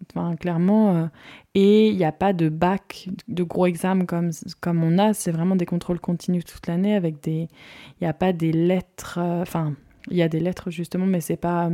Enfin, 0.09 0.35
clairement, 0.37 0.97
euh, 0.97 1.07
et 1.55 1.89
il 1.89 1.97
n'y 1.97 2.05
a 2.05 2.13
pas 2.13 2.33
de 2.33 2.49
bac, 2.49 3.09
de 3.29 3.43
gros 3.43 3.67
examens 3.67 4.07
comme, 4.07 4.31
comme 4.61 4.83
on 4.83 4.99
a, 4.99 5.13
c'est 5.13 5.31
vraiment 5.31 5.57
des 5.57 5.67
contrôles 5.67 6.01
continus 6.01 6.45
toute 6.45 6.67
l'année 6.67 6.95
avec 6.95 7.23
des. 7.23 7.49
Il 8.01 8.05
n'y 8.05 8.07
a 8.07 8.15
pas 8.15 8.33
des 8.33 8.53
lettres. 8.53 9.19
Euh, 9.19 9.43
enfin, 9.43 9.75
il 10.11 10.17
y 10.17 10.23
a 10.23 10.29
des 10.29 10.41
lettres 10.41 10.71
justement, 10.71 11.07
mais 11.07 11.21
c'est 11.21 11.37
pas. 11.37 11.71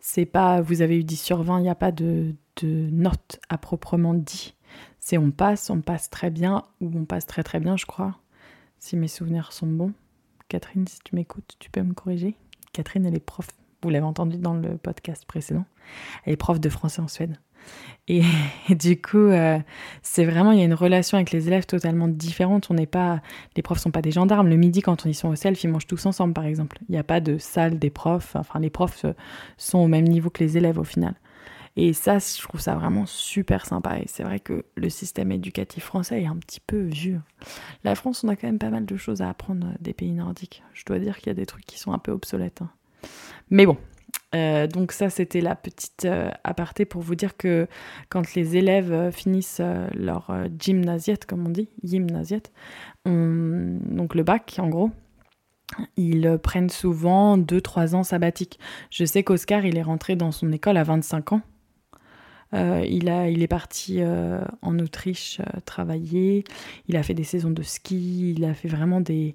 c'est 0.00 0.26
pas. 0.26 0.60
Vous 0.60 0.82
avez 0.82 0.98
eu 0.98 1.04
10 1.04 1.16
sur 1.16 1.42
20, 1.42 1.58
il 1.58 1.62
n'y 1.62 1.68
a 1.68 1.74
pas 1.74 1.92
de, 1.92 2.34
de 2.62 2.88
notes 2.90 3.40
à 3.48 3.58
proprement 3.58 4.14
dit. 4.14 4.54
C'est 5.00 5.18
on 5.18 5.30
passe, 5.30 5.70
on 5.70 5.80
passe 5.80 6.10
très 6.10 6.30
bien, 6.30 6.64
ou 6.80 6.90
on 6.94 7.04
passe 7.04 7.26
très 7.26 7.42
très 7.42 7.60
bien, 7.60 7.76
je 7.76 7.86
crois, 7.86 8.18
si 8.78 8.96
mes 8.96 9.08
souvenirs 9.08 9.52
sont 9.52 9.66
bons. 9.66 9.92
Catherine, 10.48 10.86
si 10.86 10.98
tu 11.04 11.14
m'écoutes, 11.14 11.56
tu 11.58 11.70
peux 11.70 11.82
me 11.82 11.94
corriger. 11.94 12.34
Catherine, 12.72 13.06
elle 13.06 13.16
est 13.16 13.20
prof, 13.20 13.48
vous 13.82 13.90
l'avez 13.90 14.04
entendu 14.04 14.38
dans 14.38 14.54
le 14.54 14.76
podcast 14.76 15.24
précédent, 15.24 15.64
elle 16.24 16.34
est 16.34 16.36
prof 16.36 16.60
de 16.60 16.68
français 16.68 17.00
en 17.00 17.08
Suède. 17.08 17.38
Et, 18.06 18.22
du 18.74 19.00
coup, 19.00 19.18
euh, 19.18 19.58
c'est 20.02 20.24
vraiment, 20.24 20.52
il 20.52 20.58
y 20.58 20.62
a 20.62 20.64
une 20.64 20.74
relation 20.74 21.16
avec 21.16 21.30
les 21.32 21.48
élèves 21.48 21.66
totalement 21.66 22.08
différente. 22.08 22.68
On 22.70 22.74
n'est 22.74 22.86
pas, 22.86 23.20
les 23.56 23.62
profs 23.62 23.78
sont 23.78 23.90
pas 23.90 24.02
des 24.02 24.10
gendarmes. 24.10 24.48
Le 24.48 24.56
midi, 24.56 24.80
quand 24.80 25.04
ils 25.04 25.14
sont 25.14 25.28
au 25.28 25.36
self, 25.36 25.62
ils 25.64 25.68
mangent 25.68 25.86
tous 25.86 26.06
ensemble, 26.06 26.34
par 26.34 26.44
exemple. 26.44 26.78
Il 26.88 26.92
n'y 26.92 26.98
a 26.98 27.04
pas 27.04 27.20
de 27.20 27.38
salle 27.38 27.78
des 27.78 27.90
profs. 27.90 28.36
Enfin, 28.36 28.60
les 28.60 28.70
profs 28.70 29.04
sont 29.56 29.78
au 29.78 29.88
même 29.88 30.06
niveau 30.06 30.30
que 30.30 30.42
les 30.42 30.56
élèves 30.56 30.78
au 30.78 30.84
final. 30.84 31.14
Et 31.80 31.92
ça, 31.92 32.18
je 32.18 32.42
trouve 32.42 32.60
ça 32.60 32.74
vraiment 32.74 33.06
super 33.06 33.64
sympa. 33.64 34.00
Et 34.00 34.06
c'est 34.08 34.24
vrai 34.24 34.40
que 34.40 34.64
le 34.74 34.90
système 34.90 35.30
éducatif 35.30 35.84
français 35.84 36.20
est 36.22 36.26
un 36.26 36.34
petit 36.34 36.58
peu 36.58 36.80
vieux. 36.80 37.20
La 37.84 37.94
France, 37.94 38.24
on 38.24 38.28
a 38.28 38.34
quand 38.34 38.48
même 38.48 38.58
pas 38.58 38.70
mal 38.70 38.84
de 38.84 38.96
choses 38.96 39.22
à 39.22 39.28
apprendre 39.28 39.68
des 39.78 39.92
pays 39.92 40.10
nordiques. 40.10 40.64
Je 40.74 40.84
dois 40.84 40.98
dire 40.98 41.18
qu'il 41.18 41.28
y 41.28 41.30
a 41.30 41.34
des 41.34 41.46
trucs 41.46 41.64
qui 41.64 41.78
sont 41.78 41.92
un 41.92 41.98
peu 41.98 42.10
obsolètes. 42.10 42.62
Hein. 42.62 42.70
Mais 43.50 43.64
bon, 43.64 43.76
Euh, 44.34 44.66
donc 44.66 44.92
ça, 44.92 45.08
c'était 45.08 45.40
la 45.40 45.54
petite 45.54 46.04
euh, 46.04 46.30
aparté 46.44 46.84
pour 46.84 47.00
vous 47.00 47.14
dire 47.14 47.36
que 47.36 47.66
quand 48.08 48.34
les 48.34 48.56
élèves 48.56 48.92
euh, 48.92 49.10
finissent 49.10 49.62
leur 49.94 50.30
gymnasiette, 50.58 51.26
comme 51.26 51.46
on 51.46 51.50
dit, 51.50 51.68
gymnasiette, 51.82 52.52
donc 53.06 54.14
le 54.14 54.22
bac 54.22 54.56
en 54.58 54.68
gros, 54.68 54.90
ils 55.96 56.38
prennent 56.42 56.68
souvent 56.70 57.38
2-3 57.38 57.94
ans 57.94 58.02
sabbatiques. 58.02 58.58
Je 58.90 59.04
sais 59.04 59.22
qu'Oscar, 59.22 59.64
il 59.64 59.78
est 59.78 59.82
rentré 59.82 60.16
dans 60.16 60.32
son 60.32 60.52
école 60.52 60.76
à 60.76 60.82
25 60.82 61.32
ans. 61.32 61.42
Il, 62.52 63.08
a, 63.08 63.28
il 63.28 63.42
est 63.42 63.48
parti 63.48 64.00
en 64.62 64.78
Autriche 64.78 65.40
travailler, 65.64 66.44
il 66.88 66.96
a 66.96 67.02
fait 67.02 67.14
des 67.14 67.24
saisons 67.24 67.50
de 67.50 67.62
ski, 67.62 68.32
il 68.36 68.44
a 68.44 68.54
fait 68.54 68.68
vraiment 68.68 69.00
des, 69.00 69.34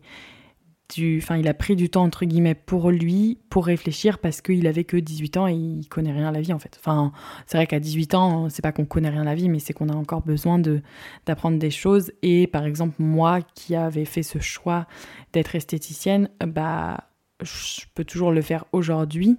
enfin, 1.20 1.38
il 1.38 1.48
a 1.48 1.54
pris 1.54 1.76
du 1.76 1.90
temps 1.90 2.04
entre 2.04 2.26
guillemets 2.26 2.56
pour 2.56 2.92
lui, 2.92 3.40
pour 3.50 3.66
réfléchir, 3.66 4.20
parce 4.20 4.42
qu'il 4.42 4.68
avait 4.68 4.84
que 4.84 4.98
18 4.98 5.38
ans 5.38 5.48
et 5.48 5.54
il 5.54 5.88
connaît 5.88 6.12
rien 6.12 6.28
à 6.28 6.32
la 6.32 6.42
vie 6.42 6.54
en 6.54 6.60
fait. 6.60 6.78
Enfin, 6.80 7.12
c'est 7.46 7.58
vrai 7.58 7.68
qu'à 7.68 7.80
18 7.80 8.14
ans, 8.16 8.50
c'est 8.50 8.62
pas 8.62 8.72
qu'on 8.72 8.86
connaît 8.86 9.10
rien 9.10 9.22
à 9.22 9.26
la 9.26 9.36
vie, 9.36 9.50
mais 9.50 9.60
c'est 9.60 9.74
qu'on 9.74 9.90
a 9.90 9.96
encore 9.96 10.22
besoin 10.22 10.60
de 10.60 10.82
d'apprendre 11.26 11.58
des 11.58 11.72
choses. 11.72 12.12
Et 12.22 12.48
par 12.48 12.66
exemple, 12.66 12.96
moi 13.00 13.42
qui 13.42 13.76
avais 13.76 14.06
fait 14.06 14.24
ce 14.24 14.40
choix 14.40 14.88
d'être 15.34 15.56
esthéticienne, 15.56 16.30
bah, 16.46 17.10
je 17.42 17.82
peux 17.96 18.06
toujours 18.06 18.32
le 18.32 18.42
faire 18.42 18.66
aujourd'hui, 18.72 19.38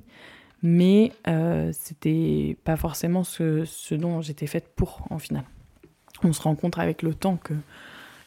mais 0.64 1.12
euh, 1.28 1.70
c'était 1.72 2.56
pas 2.64 2.76
forcément 2.76 3.22
ce, 3.22 3.94
dont 3.94 4.22
j'étais 4.22 4.46
faite 4.46 4.72
pour 4.74 5.06
en 5.10 5.18
final. 5.18 5.44
On 6.22 6.32
se 6.32 6.40
rend 6.40 6.54
compte 6.56 6.78
avec 6.78 7.02
le 7.02 7.14
temps 7.14 7.36
que 7.36 7.54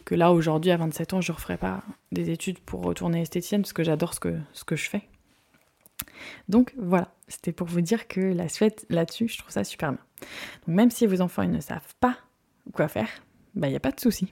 que 0.05 0.15
là, 0.15 0.31
aujourd'hui, 0.31 0.71
à 0.71 0.77
27 0.77 1.15
ans, 1.15 1.19
je 1.19 1.33
referai 1.33 1.57
pas 1.57 1.83
des 2.13 2.29
études 2.29 2.59
pour 2.59 2.81
retourner 2.81 3.23
esthéticienne 3.23 3.63
parce 3.63 3.73
que 3.73 3.83
j'adore 3.83 4.13
ce 4.13 4.21
que, 4.21 4.37
ce 4.53 4.63
que 4.63 4.77
je 4.77 4.89
fais. 4.89 5.01
Donc 6.47 6.73
voilà, 6.77 7.13
c'était 7.27 7.51
pour 7.51 7.67
vous 7.67 7.81
dire 7.81 8.07
que 8.07 8.21
la 8.21 8.47
Suède, 8.47 8.85
là-dessus, 8.89 9.27
je 9.27 9.37
trouve 9.37 9.51
ça 9.51 9.65
super 9.65 9.91
bien. 9.91 9.99
Même 10.65 10.91
si 10.91 11.05
vos 11.07 11.19
enfants 11.19 11.45
ne 11.45 11.59
savent 11.59 11.93
pas 11.99 12.15
quoi 12.71 12.87
faire, 12.87 13.09
bah, 13.53 13.67
il 13.67 13.71
n'y 13.71 13.75
a 13.75 13.81
pas 13.81 13.91
de 13.91 13.99
souci. 13.99 14.31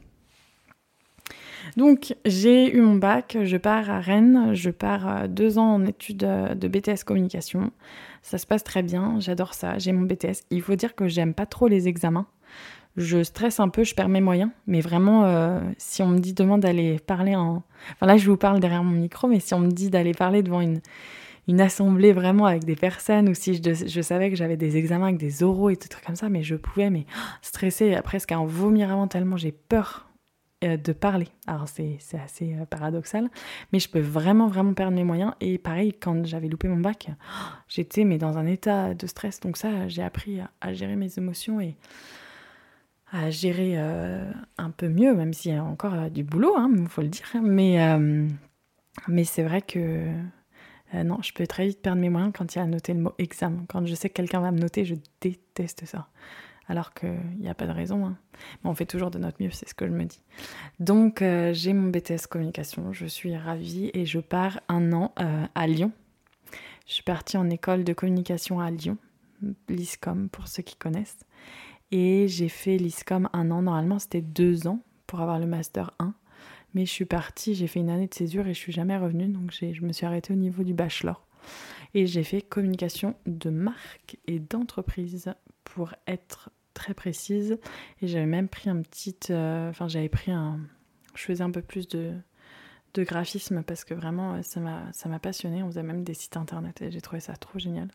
Donc 1.78 2.16
j'ai 2.26 2.76
eu 2.76 2.82
mon 2.82 2.96
bac, 2.96 3.38
je 3.44 3.58
pars 3.58 3.90
à 3.90 4.00
Rennes, 4.00 4.54
je 4.54 4.70
pars 4.70 5.08
euh, 5.08 5.28
deux 5.28 5.58
ans 5.58 5.76
en 5.76 5.86
études 5.86 6.24
euh, 6.24 6.56
de 6.56 6.68
BTS 6.68 7.04
communication. 7.06 7.72
Ça 8.22 8.38
se 8.38 8.48
passe 8.48 8.64
très 8.64 8.84
bien, 8.84 9.20
j'adore 9.20 9.54
ça, 9.54 9.78
j'ai 9.78 9.92
mon 9.92 10.04
BTS. 10.04 10.44
Il 10.50 10.62
faut 10.62 10.76
dire 10.76 10.96
que 10.96 11.08
j'aime 11.08 11.34
pas 11.34 11.46
trop 11.46 11.68
les 11.68 11.88
examens 11.88 12.28
je 12.98 13.24
stresse 13.24 13.60
un 13.60 13.70
peu, 13.70 13.84
je 13.84 13.94
perds 13.94 14.10
mes 14.10 14.22
moyens. 14.22 14.52
Mais 14.68 14.82
vraiment, 14.82 15.26
euh, 15.26 15.60
si 15.78 16.02
on 16.02 16.08
me 16.08 16.20
dit 16.20 16.34
demain 16.34 16.58
d'aller 16.58 17.00
parler 17.00 17.36
en... 17.36 17.64
Enfin 17.94 18.06
là, 18.06 18.18
je 18.18 18.30
vous 18.30 18.38
parle 18.38 18.60
derrière 18.60 18.84
mon 18.84 18.98
micro, 18.98 19.28
mais 19.28 19.40
si 19.40 19.54
on 19.54 19.60
me 19.60 19.72
dit 19.72 19.90
d'aller 19.90 20.14
parler 20.14 20.44
devant 20.44 20.62
une, 20.62 20.80
une 21.48 21.62
assemblée 21.62 22.14
vraiment 22.14 22.46
avec 22.46 22.64
des 22.64 22.76
personnes, 22.76 23.30
ou 23.30 23.34
si 23.34 23.56
je, 23.56 23.86
je 23.88 24.02
savais 24.02 24.30
que 24.30 24.36
j'avais 24.36 24.58
des 24.58 24.78
examens 24.78 25.08
avec 25.08 25.18
des 25.18 25.44
oraux 25.44 25.70
et 25.70 25.76
tout 25.76 25.90
trucs 25.90 26.06
comme 26.06 26.16
ça, 26.16 26.30
mais 26.30 26.44
je 26.44 26.56
pouvais 26.56 26.90
mais 26.90 27.06
stresser 27.42 27.98
presque 28.04 28.32
en 28.32 28.46
vomir 28.46 28.92
avant 28.92 29.08
tellement 29.08 29.38
j'ai 29.38 29.52
peur 29.52 30.05
de 30.66 30.94
parler. 30.94 31.28
Alors 31.48 31.68
c'est 31.68 31.98
assez 32.24 32.56
euh, 32.56 32.66
paradoxal, 32.66 33.30
mais 33.72 33.80
je 33.80 33.90
peux 33.90 34.00
vraiment 34.00 34.48
vraiment 34.48 34.74
perdre 34.74 34.96
mes 34.96 35.04
moyens. 35.04 35.34
Et 35.42 35.58
pareil, 35.58 35.94
quand 35.94 36.26
j'avais 36.26 36.48
loupé 36.48 36.68
mon 36.68 36.78
bac, 36.78 37.10
j'étais 37.68 38.04
mais 38.04 38.18
dans 38.18 38.38
un 38.38 38.46
état 38.46 38.94
de 38.94 39.08
stress. 39.08 39.40
Donc 39.40 39.58
ça, 39.58 39.88
j'ai 39.88 40.04
appris 40.04 40.40
à 40.62 40.74
gérer 40.74 40.96
mes 40.96 41.18
émotions 41.18 41.60
et 41.62 41.76
à 43.12 43.30
gérer 43.30 43.74
euh, 43.78 44.30
un 44.58 44.72
peu 44.72 44.90
mieux, 44.90 45.14
même 45.14 45.34
s'il 45.34 45.54
y 45.54 45.56
a 45.56 45.64
encore 45.64 45.94
euh, 45.94 46.10
du 46.10 46.24
boulot, 46.24 46.56
il 46.58 46.62
hein, 46.62 46.86
faut 46.90 47.02
le 47.02 47.08
dire. 47.08 47.28
Mais, 47.42 47.82
euh, 47.82 48.28
mais 49.08 49.24
c'est 49.24 49.44
vrai 49.44 49.62
que 49.62 50.08
non, 50.94 51.18
je 51.22 51.34
peux 51.34 51.46
très 51.46 51.68
vite 51.68 51.82
perdre 51.82 52.00
mes 52.00 52.10
moyens 52.10 52.32
quand 52.34 52.56
il 52.56 52.58
y 52.58 52.62
a 52.62 52.64
à 52.64 52.68
noter 52.68 52.94
le 52.94 53.02
mot 53.02 53.14
examen. 53.18 53.66
Quand 53.68 53.86
je 53.86 53.94
sais 53.96 54.08
que 54.08 54.14
quelqu'un 54.14 54.40
va 54.40 54.52
me 54.52 54.60
noter, 54.60 54.86
je 54.86 54.96
déteste 55.20 55.86
ça. 55.86 56.08
Alors 56.68 56.94
qu'il 56.94 57.38
n'y 57.40 57.50
a 57.50 57.54
pas 57.54 57.68
de 57.68 57.72
raison. 57.72 58.06
Hein. 58.06 58.18
Mais 58.64 58.70
on 58.70 58.76
fait 58.76 58.86
toujours 58.86 59.12
de 59.12 59.20
notre 59.20 59.42
mieux, 59.42 59.52
c'est 59.52 59.70
ce 59.70 59.76
que 59.76 59.86
je 59.86 59.92
me 59.92 60.06
dis. 60.06 60.22
Donc 60.80 61.20
j'ai 61.20 61.74
mon 61.74 61.90
BTS 61.90 62.28
communication, 62.30 62.92
je 62.92 63.06
suis 63.06 63.36
ravie 63.36 63.92
et 63.94 64.06
je 64.06 64.20
pars 64.20 64.60
un 64.68 64.92
an 64.94 65.14
à 65.16 65.68
Lyon. 65.68 65.92
Je 66.88 66.94
suis 66.94 67.04
partie 67.04 67.38
en 67.38 67.50
école 67.50 67.84
de 67.84 67.94
communication 67.94 68.60
à 68.60 68.70
Lyon, 68.70 68.98
l'ISCOM 69.70 70.30
pour 70.30 70.48
ceux 70.48 70.64
qui 70.64 70.76
connaissent. 70.76 71.26
Et 71.92 72.28
j'ai 72.28 72.50
fait 72.50 72.78
l'ISCOM 72.78 73.30
un 73.34 73.52
an. 73.52 73.62
Normalement, 73.62 74.00
c'était 74.00 74.22
deux 74.22 74.68
ans 74.68 74.82
pour 75.08 75.22
avoir 75.22 75.40
le 75.40 75.46
Master 75.46 75.92
1. 76.00 76.14
Mais 76.74 76.86
je 76.86 76.92
suis 76.92 77.06
partie, 77.06 77.56
j'ai 77.56 77.68
fait 77.68 77.80
une 77.80 77.90
année 77.90 78.08
de 78.08 78.14
césure 78.14 78.48
et 78.48 78.54
je 78.54 78.60
suis 78.60 78.74
jamais 78.74 78.98
revenue. 78.98 79.28
Donc 79.28 79.52
je 79.52 79.82
me 79.82 79.94
suis 79.94 80.06
arrêtée 80.06 80.34
au 80.34 80.36
niveau 80.36 80.64
du 80.64 80.74
bachelor. 80.74 81.26
Et 81.94 82.06
j'ai 82.06 82.24
fait 82.24 82.42
communication 82.42 83.16
de 83.26 83.50
marque 83.50 84.18
et 84.28 84.40
d'entreprise 84.40 85.34
pour 85.66 85.94
être 86.08 86.50
très 86.74 86.94
précise. 86.94 87.60
Et 88.02 88.08
j'avais 88.08 88.26
même 88.26 88.48
pris 88.48 88.70
un 88.70 88.82
petit. 88.82 89.18
Euh, 89.30 89.70
enfin, 89.70 89.90
j'avais 89.90 90.10
pris 90.10 90.32
un. 90.32 90.60
Je 91.16 91.24
faisais 91.24 91.44
un 91.44 91.52
peu 91.52 91.62
plus 91.62 91.88
de, 91.88 92.14
de 92.94 93.04
graphisme 93.04 93.64
parce 93.64 93.84
que 93.84 93.94
vraiment, 93.94 94.42
ça 94.42 94.60
m'a 94.60 95.20
passionné. 95.20 95.64
On 95.64 95.68
faisait 95.68 95.84
même 95.84 96.04
des 96.04 96.14
sites 96.14 96.38
internet 96.38 96.82
et 96.82 96.92
j'ai 96.92 97.02
trouvé 97.02 97.20
ça 97.20 97.36
trop 97.36 97.60
génial. 97.60 97.90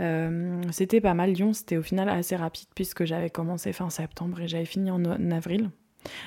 Euh, 0.00 0.62
c'était 0.70 1.00
pas 1.00 1.14
mal. 1.14 1.32
Lyon, 1.32 1.52
c'était 1.52 1.76
au 1.76 1.82
final 1.82 2.08
assez 2.08 2.36
rapide 2.36 2.68
puisque 2.74 3.04
j'avais 3.04 3.30
commencé 3.30 3.72
fin 3.72 3.90
septembre 3.90 4.40
et 4.40 4.48
j'avais 4.48 4.64
fini 4.64 4.90
en, 4.90 5.04
avril. 5.30 5.70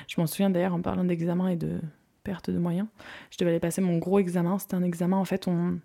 Je 0.08 0.20
m'en 0.20 0.26
souviens 0.26 0.50
d'ailleurs 0.50 0.74
en 0.74 0.82
parlant 0.82 1.04
d'examen 1.04 1.48
et 1.48 1.56
de 1.56 1.80
perte 2.24 2.50
de 2.50 2.58
moyens. 2.58 2.88
Je 3.30 3.38
devais 3.38 3.50
aller 3.50 3.60
passer 3.60 3.80
mon 3.80 3.98
gros 3.98 4.18
examen. 4.18 4.58
C'était 4.58 4.74
un 4.74 4.82
examen, 4.82 5.16
en 5.16 5.24
fait, 5.24 5.48
on, 5.48 5.78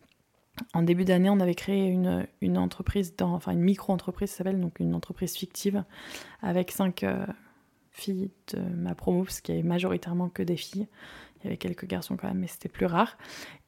en 0.74 0.82
début 0.84 1.06
d'année, 1.06 1.30
on 1.30 1.40
avait 1.40 1.56
créé 1.56 1.88
une, 1.88 2.58
entreprise, 2.58 3.16
dans, 3.16 3.34
enfin 3.34 3.52
une 3.52 3.62
micro-entreprise, 3.62 4.32
ça 4.32 4.38
s'appelle, 4.38 4.60
donc 4.60 4.80
une 4.80 4.96
entreprise 4.96 5.36
fictive, 5.36 5.84
avec 6.42 6.72
cinq 6.72 7.04
euh, 7.04 7.26
filles 7.92 8.32
de 8.54 8.60
ma 8.60 8.96
promo, 8.96 9.24
parce 9.24 9.42
qu'il 9.42 9.56
y 9.56 9.60
avait 9.60 9.68
majoritairement 9.68 10.30
que 10.30 10.44
des 10.44 10.58
filles. 10.58 10.88
Il 11.40 11.44
y 11.44 11.48
avait 11.48 11.58
quelques 11.58 11.86
garçons 11.86 12.18
quand 12.18 12.28
même, 12.28 12.40
mais 12.40 12.48
c'était 12.48 12.70
plus 12.70 12.88
rare. 12.88 13.18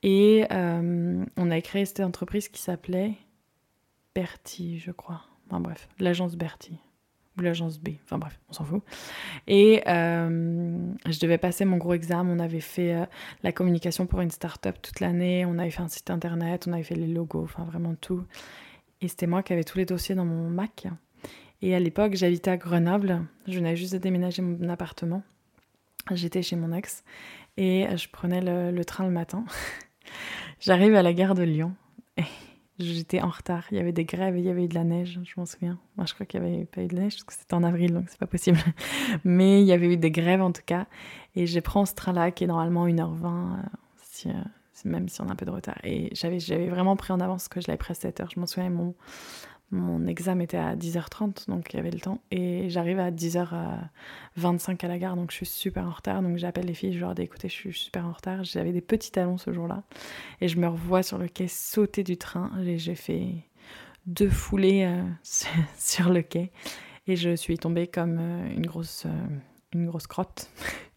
Et 0.02 0.46
euh, 0.52 1.24
on 1.38 1.52
a 1.52 1.62
créé 1.62 1.86
cette 1.86 2.00
entreprise 2.00 2.50
qui 2.50 2.62
s'appelait 2.62 3.14
Bertie, 4.16 4.80
je 4.80 4.92
crois. 4.92 5.22
Enfin 5.48 5.60
bref, 5.60 5.88
l'agence 6.00 6.36
Bertie. 6.36 6.80
L'agence 7.44 7.80
B. 7.80 7.90
Enfin 8.04 8.18
bref, 8.18 8.40
on 8.50 8.54
s'en 8.54 8.64
fout. 8.64 8.82
Et 9.48 9.82
euh, 9.88 10.78
je 11.06 11.20
devais 11.20 11.38
passer 11.38 11.66
mon 11.66 11.78
gros 11.78 11.94
examen. 11.94 12.30
On 12.30 12.40
avait 12.40 12.60
fait 12.60 12.94
euh, 12.94 13.06
la 13.44 13.52
communication 13.52 14.06
pour 14.06 14.22
une 14.22 14.32
start-up 14.32 14.78
toute 14.82 15.00
l'année. 15.00 15.46
On 15.46 15.58
avait 15.58 15.72
fait 15.72 15.82
un 15.82 15.88
site 15.88 16.10
internet. 16.10 16.66
On 16.68 16.74
avait 16.74 16.84
fait 16.84 16.96
les 16.96 17.08
logos. 17.08 17.44
Enfin 17.44 17.64
vraiment 17.64 17.96
tout. 17.96 18.24
Et 19.02 19.08
c'était 19.08 19.28
moi 19.28 19.44
qui 19.44 19.54
avais 19.54 19.64
tous 19.64 19.78
les 19.78 19.86
dossiers 19.86 20.16
dans 20.16 20.26
mon 20.26 20.50
Mac. 20.50 20.88
Et 21.62 21.76
à 21.76 21.80
l'époque, 21.80 22.16
j'habitais 22.16 22.52
à 22.52 22.58
Grenoble. 22.58 23.26
Je 23.48 23.56
venais 23.56 23.76
juste 23.76 23.94
de 23.94 23.98
déménager 23.98 24.42
mon 24.42 24.70
appartement. 24.70 25.24
J'étais 26.12 26.42
chez 26.42 26.56
mon 26.56 26.72
ex. 26.74 27.04
Et 27.58 27.86
je 27.96 28.08
prenais 28.10 28.42
le, 28.42 28.72
le 28.72 28.86
train 28.86 29.06
le 29.06 29.12
matin. 29.12 29.46
J'arrive 30.60 30.96
à 30.96 31.04
la 31.04 31.14
gare 31.14 31.36
de 31.36 31.44
Lyon. 31.44 31.76
J'étais 32.80 33.22
en 33.22 33.30
retard. 33.30 33.66
Il 33.72 33.78
y 33.78 33.80
avait 33.82 33.92
des 33.92 34.06
grèves 34.06 34.38
et 34.38 34.40
il 34.40 34.46
y 34.46 34.50
avait 34.50 34.64
eu 34.64 34.68
de 34.70 34.76
la 34.76 34.86
neige, 34.86 35.20
je 35.22 35.34
m'en 35.38 35.46
souviens. 35.46 35.78
Moi, 35.98 36.06
je 36.06 36.14
crois 36.14 36.26
qu'il 36.26 36.42
n'y 36.42 36.48
avait 36.48 36.66
pas 36.66 36.82
eu 36.82 36.88
de 36.88 36.96
neige 36.96 37.16
parce 37.16 37.24
que 37.26 37.34
c'était 37.34 37.54
en 37.54 37.64
avril, 37.64 37.94
donc 37.94 38.06
c'est 38.08 38.20
pas 38.20 38.28
possible. 38.28 38.58
Mais 39.26 39.62
il 39.62 39.68
y 39.68 39.74
avait 39.74 39.94
eu 39.94 39.98
des 39.98 40.12
grèves 40.12 40.42
en 40.42 40.54
tout 40.54 40.62
cas. 40.66 40.88
Et 41.36 41.46
je 41.46 41.60
prends 41.60 41.86
ce 41.86 41.94
train-là 41.94 42.32
qui 42.32 42.46
est 42.46 42.48
normalement 42.48 42.88
1h20, 42.88 43.26
euh, 43.26 44.30
euh, 44.30 44.32
même 44.86 45.10
si 45.10 45.22
on 45.22 45.28
a 45.28 45.34
un 45.34 45.36
peu 45.36 45.46
de 45.46 45.52
retard. 45.52 45.78
Et 45.84 46.10
j'avais, 46.14 46.40
j'avais 46.40 46.70
vraiment 46.70 46.96
pris 46.96 47.12
en 47.12 47.20
avance 47.20 47.50
que 47.50 47.60
je 47.60 47.68
l'avais 47.68 47.78
pris 47.78 47.92
à 47.92 47.96
7h. 47.96 48.30
Je 48.34 48.40
m'en 48.40 48.46
souviens, 48.46 48.70
mon, 48.70 48.96
mon 49.72 50.08
examen 50.08 50.44
était 50.44 50.58
à 50.58 50.76
10h30, 50.76 51.48
donc 51.48 51.72
il 51.74 51.78
y 51.78 51.80
avait 51.80 51.92
le 51.92 52.00
temps. 52.00 52.22
Et 52.32 52.70
j'arrive 52.70 53.00
à 53.00 53.12
10h25 53.12 54.84
à 54.84 54.88
la 54.88 54.98
gare, 54.98 55.16
donc 55.16 55.32
je 55.32 55.36
suis 55.36 55.46
super 55.46 55.86
en 55.86 55.92
retard. 55.92 56.22
Donc 56.22 56.38
j'appelle 56.38 56.66
les 56.66 56.74
filles, 56.74 56.94
je 56.94 57.00
leur 57.00 57.14
dis 57.14 57.22
écoutez, 57.22 57.50
je 57.50 57.54
suis 57.54 57.74
super 57.74 58.06
en 58.06 58.12
retard. 58.12 58.44
J'avais 58.44 58.72
des 58.72 58.82
petits 58.82 59.12
talons 59.12 59.38
ce 59.38 59.54
jour-là. 59.54 59.84
Et 60.42 60.48
je 60.48 60.58
me 60.58 60.68
revois 60.68 61.04
sur 61.04 61.18
le 61.18 61.28
quai 61.28 61.48
sauter 61.48 62.04
du 62.04 62.18
train. 62.18 62.52
J'ai 62.64 62.96
fait 62.96 63.36
deux 64.06 64.30
foulées 64.30 64.86
euh, 64.86 65.04
sur 65.78 66.10
le 66.10 66.22
quai. 66.22 66.52
Et 67.08 67.16
je 67.16 67.36
suis 67.36 67.58
tombée 67.58 67.88
comme 67.88 68.18
euh, 68.20 68.54
une 68.56 68.66
grosse, 68.66 69.06
euh, 69.06 69.28
une 69.74 69.86
grosse 69.86 70.08
crotte. 70.08 70.50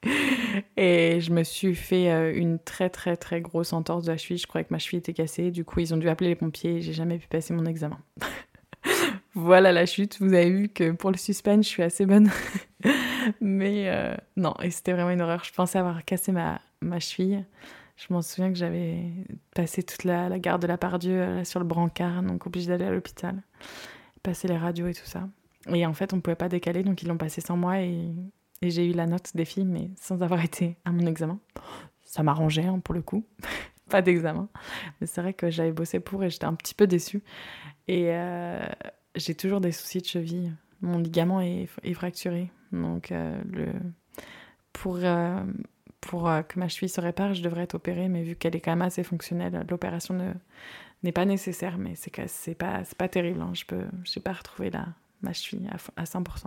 et 0.77 1.21
je 1.21 1.31
me 1.31 1.45
suis 1.45 1.75
fait 1.75 2.33
une 2.35 2.59
très 2.59 2.91
très 2.91 3.17
très 3.17 3.41
grosse 3.41 3.73
entorse 3.73 4.05
de 4.05 4.13
la 4.13 4.17
cheville. 4.17 4.39
Je 4.39 4.47
croyais 4.47 4.65
que 4.65 4.73
ma 4.73 4.79
cheville 4.79 4.99
était 4.99 5.13
cassée. 5.13 5.51
Du 5.51 5.65
coup, 5.65 5.81
ils 5.81 5.95
ont 5.95 5.99
dû 5.99 6.09
appeler 6.09 6.31
les 6.31 6.37
pompiers. 6.37 6.81
J'ai 6.81 6.93
jamais 6.93 7.19
pu 7.19 7.29
passer 7.29 7.55
mon 7.55 7.67
examen. 7.67 7.99
voilà 9.35 9.73
la 9.73 9.87
chute. 9.87 10.19
Vous 10.21 10.33
avez 10.33 10.51
vu 10.51 10.69
que 10.69 10.93
pour 10.93 11.11
le 11.11 11.17
suspense, 11.17 11.65
je 11.65 11.71
suis 11.71 11.83
assez 11.83 12.07
bonne. 12.07 12.31
Mais 13.41 13.89
euh, 13.89 14.15
non, 14.37 14.55
et 14.63 14.71
c'était 14.71 14.93
vraiment 14.93 15.11
une 15.11 15.23
horreur. 15.23 15.45
Je 15.45 15.53
pensais 15.53 15.79
avoir 15.79 16.05
cassé 16.05 16.33
ma, 16.33 16.61
ma 16.81 17.01
cheville. 17.01 17.45
Je 17.97 18.13
m'en 18.13 18.23
souviens 18.23 18.51
que 18.51 18.59
j'avais 18.59 19.01
passé 19.55 19.83
toute 19.83 20.05
la, 20.05 20.29
la 20.29 20.39
gare 20.39 20.59
de 20.59 20.67
la 20.67 20.77
Pardieu 20.77 21.21
euh, 21.21 21.45
sur 21.45 21.61
le 21.61 21.67
brancard, 21.67 22.23
donc 22.23 22.47
obligé 22.47 22.69
d'aller 22.69 22.87
à 22.87 22.91
l'hôpital, 22.91 23.43
passer 24.23 24.49
les 24.49 24.57
radios 24.57 24.89
et 24.89 24.95
tout 24.95 25.07
ça. 25.07 25.29
Et 25.73 25.87
en 25.87 25.93
fait, 25.93 26.13
on 26.13 26.17
ne 26.17 26.21
pouvait 26.21 26.37
pas 26.37 26.49
décaler, 26.49 26.83
donc 26.83 27.03
ils 27.03 27.09
l'ont 27.09 27.19
passé 27.19 27.41
sans 27.41 27.57
moi 27.57 27.81
et, 27.81 28.09
et 28.61 28.71
j'ai 28.71 28.87
eu 28.87 28.93
la 28.93 29.07
note 29.07 29.31
des 29.35 29.45
filles, 29.45 29.67
mais 29.67 29.91
sans 30.01 30.23
avoir 30.23 30.41
été 30.45 30.77
à 30.85 30.91
mon 30.91 31.07
examen. 31.07 31.39
Ça 32.05 32.23
m'arrangeait 32.23 32.67
hein, 32.67 32.81
pour 32.81 32.95
le 32.95 33.03
coup. 33.03 33.25
pas 33.89 34.03
d'examen. 34.03 34.49
Mais 35.01 35.07
c'est 35.07 35.21
vrai 35.21 35.35
que 35.35 35.51
j'avais 35.51 35.73
bossé 35.73 36.01
pour 36.01 36.25
et 36.25 36.31
j'étais 36.31 36.47
un 36.47 36.55
petit 36.55 36.75
peu 36.75 36.87
déçue. 36.87 37.23
Et 37.89 38.07
euh, 38.09 38.65
j'ai 39.15 39.35
toujours 39.35 39.61
des 39.61 39.73
soucis 39.73 40.01
de 40.01 40.07
cheville. 40.07 40.53
Mon 40.81 40.99
ligament 40.99 41.41
est, 41.41 41.69
fracturé. 41.95 42.51
Donc, 42.73 43.13
euh, 43.13 43.41
pour, 44.73 44.97
euh, 44.97 45.43
pour 46.01 46.31
que 46.49 46.59
ma 46.59 46.69
cheville 46.69 46.89
se 46.89 47.01
répare, 47.01 47.35
je 47.35 47.43
devrais 47.43 47.63
être 47.63 47.75
opérée. 47.75 48.09
Mais 48.09 48.23
vu 48.23 48.37
qu'elle 48.37 48.57
est 48.57 48.61
quand 48.61 48.73
même 48.73 48.83
assez 48.83 49.05
fonctionnelle, 49.05 49.65
l'opération 49.71 50.19
n'est 51.03 51.13
pas 51.13 51.25
nécessaire. 51.25 51.79
Mais 51.79 51.95
c'est 51.95 52.55
pas, 52.55 52.83
pas 52.99 53.09
terrible. 53.09 53.41
Hein. 53.41 53.53
Je 53.55 53.75
n'ai 53.75 54.23
pas 54.23 54.33
retrouvé 54.33 54.71
la, 54.71 54.89
ma 55.23 55.33
cheville 55.33 55.69
à, 55.71 56.01
à 56.01 56.05
100%. 56.05 56.47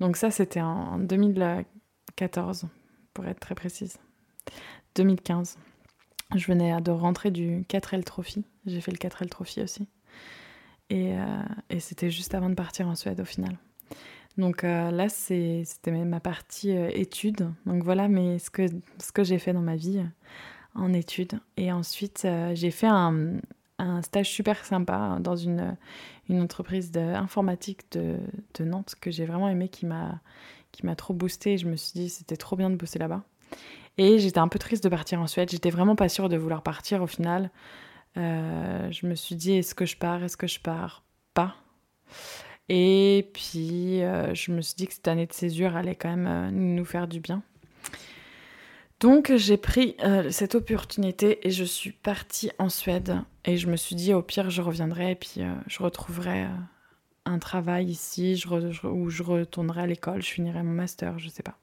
Donc 0.00 0.16
ça, 0.16 0.30
c'était 0.30 0.60
en 0.60 0.98
2014, 0.98 2.66
pour 3.14 3.26
être 3.26 3.40
très 3.40 3.54
précise. 3.54 3.98
2015. 4.96 5.58
Je 6.34 6.46
venais 6.46 6.80
de 6.80 6.90
rentrer 6.90 7.30
du 7.30 7.62
4L 7.68 8.02
Trophy. 8.02 8.44
J'ai 8.66 8.80
fait 8.80 8.90
le 8.90 8.98
4L 8.98 9.28
Trophy 9.28 9.62
aussi. 9.62 9.88
Et, 10.90 11.14
euh, 11.14 11.24
et 11.70 11.80
c'était 11.80 12.10
juste 12.10 12.34
avant 12.34 12.48
de 12.48 12.54
partir 12.54 12.88
en 12.88 12.94
Suède 12.94 13.20
au 13.20 13.24
final. 13.24 13.56
Donc 14.38 14.64
euh, 14.64 14.90
là, 14.90 15.08
c'était 15.08 15.90
ma 15.90 16.20
partie 16.20 16.76
euh, 16.76 16.90
études. 16.92 17.50
Donc 17.64 17.82
voilà 17.82 18.08
mais 18.08 18.38
ce 18.38 18.50
que, 18.50 19.24
j'ai 19.24 19.38
fait 19.38 19.52
dans 19.52 19.62
ma 19.62 19.76
vie 19.76 20.04
en 20.74 20.92
études. 20.92 21.40
Et 21.56 21.72
ensuite, 21.72 22.26
j'ai 22.54 22.70
fait 22.70 22.88
un, 22.88 23.40
stage 24.02 24.30
super 24.30 24.64
sympa 24.64 25.18
dans 25.20 25.36
une, 25.36 25.76
entreprise 26.30 26.90
de, 26.90 27.14
de, 28.54 28.64
Nantes 28.64 28.94
que 29.00 29.10
j'ai 29.10 29.24
vraiment 29.24 29.48
aimé, 29.48 29.68
qui 29.68 29.86
m'a 29.86 30.20
trop 30.96 31.14
boosté. 31.14 31.56
Je 31.56 31.66
me 31.66 31.76
suis 31.76 31.98
dit, 31.98 32.08
c'était 32.10 32.36
trop 32.36 32.56
bien 32.56 32.70
de 32.70 32.76
bosser 32.76 32.98
là-bas. 32.98 33.22
Et 33.98 34.18
j'étais 34.18 34.38
un 34.38 34.48
peu 34.48 34.58
triste 34.58 34.84
de 34.84 34.88
partir 34.90 35.20
en 35.20 35.26
Suède. 35.26 35.50
J'étais 35.50 35.70
vraiment 35.70 35.96
pas 35.96 36.10
sûre 36.10 36.28
de 36.28 36.36
vouloir 36.36 36.62
partir 36.62 37.02
au 37.02 37.06
final. 37.06 37.50
Euh, 38.16 38.90
je 38.90 39.06
me 39.06 39.14
suis 39.14 39.36
dit, 39.36 39.52
est-ce 39.52 39.74
que 39.74 39.86
je 39.86 39.96
pars, 39.96 40.22
est-ce 40.22 40.36
que 40.36 40.46
je 40.46 40.60
pars 40.60 41.04
pas? 41.34 41.56
Et 42.68 43.30
puis, 43.34 44.02
euh, 44.02 44.34
je 44.34 44.50
me 44.52 44.60
suis 44.60 44.74
dit 44.74 44.86
que 44.86 44.94
cette 44.94 45.08
année 45.08 45.26
de 45.26 45.32
césure 45.32 45.76
allait 45.76 45.94
quand 45.94 46.08
même 46.08 46.26
euh, 46.26 46.50
nous 46.50 46.84
faire 46.84 47.08
du 47.08 47.20
bien. 47.20 47.42
Donc, 48.98 49.30
j'ai 49.36 49.58
pris 49.58 49.94
cette 50.30 50.54
opportunité 50.54 51.46
et 51.46 51.50
je 51.50 51.64
suis 51.64 51.92
partie 51.92 52.50
en 52.58 52.70
Suède. 52.70 53.20
Et 53.44 53.58
je 53.58 53.66
me 53.66 53.76
suis 53.76 53.94
dit, 53.94 54.14
au 54.14 54.22
pire, 54.22 54.48
je 54.48 54.62
reviendrai 54.62 55.10
et 55.10 55.14
puis 55.14 55.42
je 55.66 55.82
retrouverai 55.82 56.46
un 57.26 57.38
travail 57.38 57.88
ici, 57.90 58.42
où 58.84 59.10
je 59.10 59.22
retournerai 59.22 59.82
à 59.82 59.86
l'école, 59.86 60.22
je 60.22 60.30
finirai 60.30 60.62
mon 60.62 60.72
master, 60.72 61.18
je 61.18 61.28
sais 61.28 61.42
pas. 61.42 61.58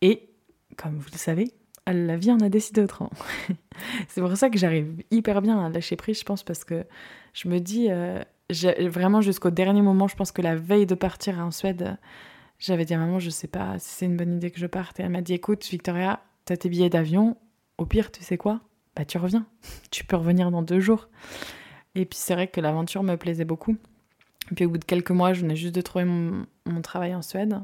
Et 0.00 0.28
comme 0.76 0.96
vous 0.96 1.08
le 1.12 1.18
savez, 1.18 1.50
la 1.92 2.16
vie 2.16 2.32
en 2.32 2.40
a 2.40 2.48
décidé 2.48 2.80
autrement. 2.80 3.10
c'est 4.08 4.20
pour 4.20 4.36
ça 4.36 4.48
que 4.50 4.58
j'arrive 4.58 5.02
hyper 5.10 5.42
bien 5.42 5.64
à 5.64 5.68
lâcher 5.68 5.96
prise, 5.96 6.18
je 6.18 6.24
pense, 6.24 6.42
parce 6.42 6.64
que 6.64 6.84
je 7.34 7.48
me 7.48 7.58
dis, 7.60 7.88
euh, 7.90 8.22
vraiment 8.78 9.20
jusqu'au 9.20 9.50
dernier 9.50 9.82
moment, 9.82 10.08
je 10.08 10.16
pense 10.16 10.32
que 10.32 10.42
la 10.42 10.56
veille 10.56 10.86
de 10.86 10.94
partir 10.94 11.38
en 11.38 11.50
Suède, 11.50 11.96
j'avais 12.58 12.84
dit 12.84 12.94
à 12.94 12.98
maman, 12.98 13.18
je 13.18 13.30
sais 13.30 13.48
pas 13.48 13.78
si 13.78 13.90
c'est 13.90 14.06
une 14.06 14.16
bonne 14.16 14.34
idée 14.36 14.50
que 14.50 14.60
je 14.60 14.66
parte. 14.66 15.00
Et 15.00 15.02
elle 15.02 15.10
m'a 15.10 15.20
dit, 15.20 15.34
écoute, 15.34 15.64
Victoria, 15.66 16.20
t'as 16.44 16.56
tes 16.56 16.68
billets 16.68 16.90
d'avion, 16.90 17.36
au 17.78 17.86
pire, 17.86 18.10
tu 18.10 18.22
sais 18.22 18.38
quoi? 18.38 18.60
Bah, 18.96 19.04
tu 19.04 19.18
reviens. 19.18 19.46
tu 19.90 20.04
peux 20.04 20.16
revenir 20.16 20.50
dans 20.50 20.62
deux 20.62 20.80
jours. 20.80 21.08
Et 21.94 22.06
puis, 22.06 22.18
c'est 22.18 22.34
vrai 22.34 22.48
que 22.48 22.60
l'aventure 22.60 23.02
me 23.02 23.16
plaisait 23.16 23.44
beaucoup. 23.44 23.76
Et 24.50 24.54
puis, 24.54 24.64
au 24.64 24.70
bout 24.70 24.78
de 24.78 24.84
quelques 24.84 25.10
mois, 25.10 25.32
je 25.32 25.42
venais 25.42 25.56
juste 25.56 25.74
de 25.74 25.80
trouver 25.80 26.04
mon, 26.04 26.46
mon 26.66 26.82
travail 26.82 27.14
en 27.14 27.22
Suède. 27.22 27.60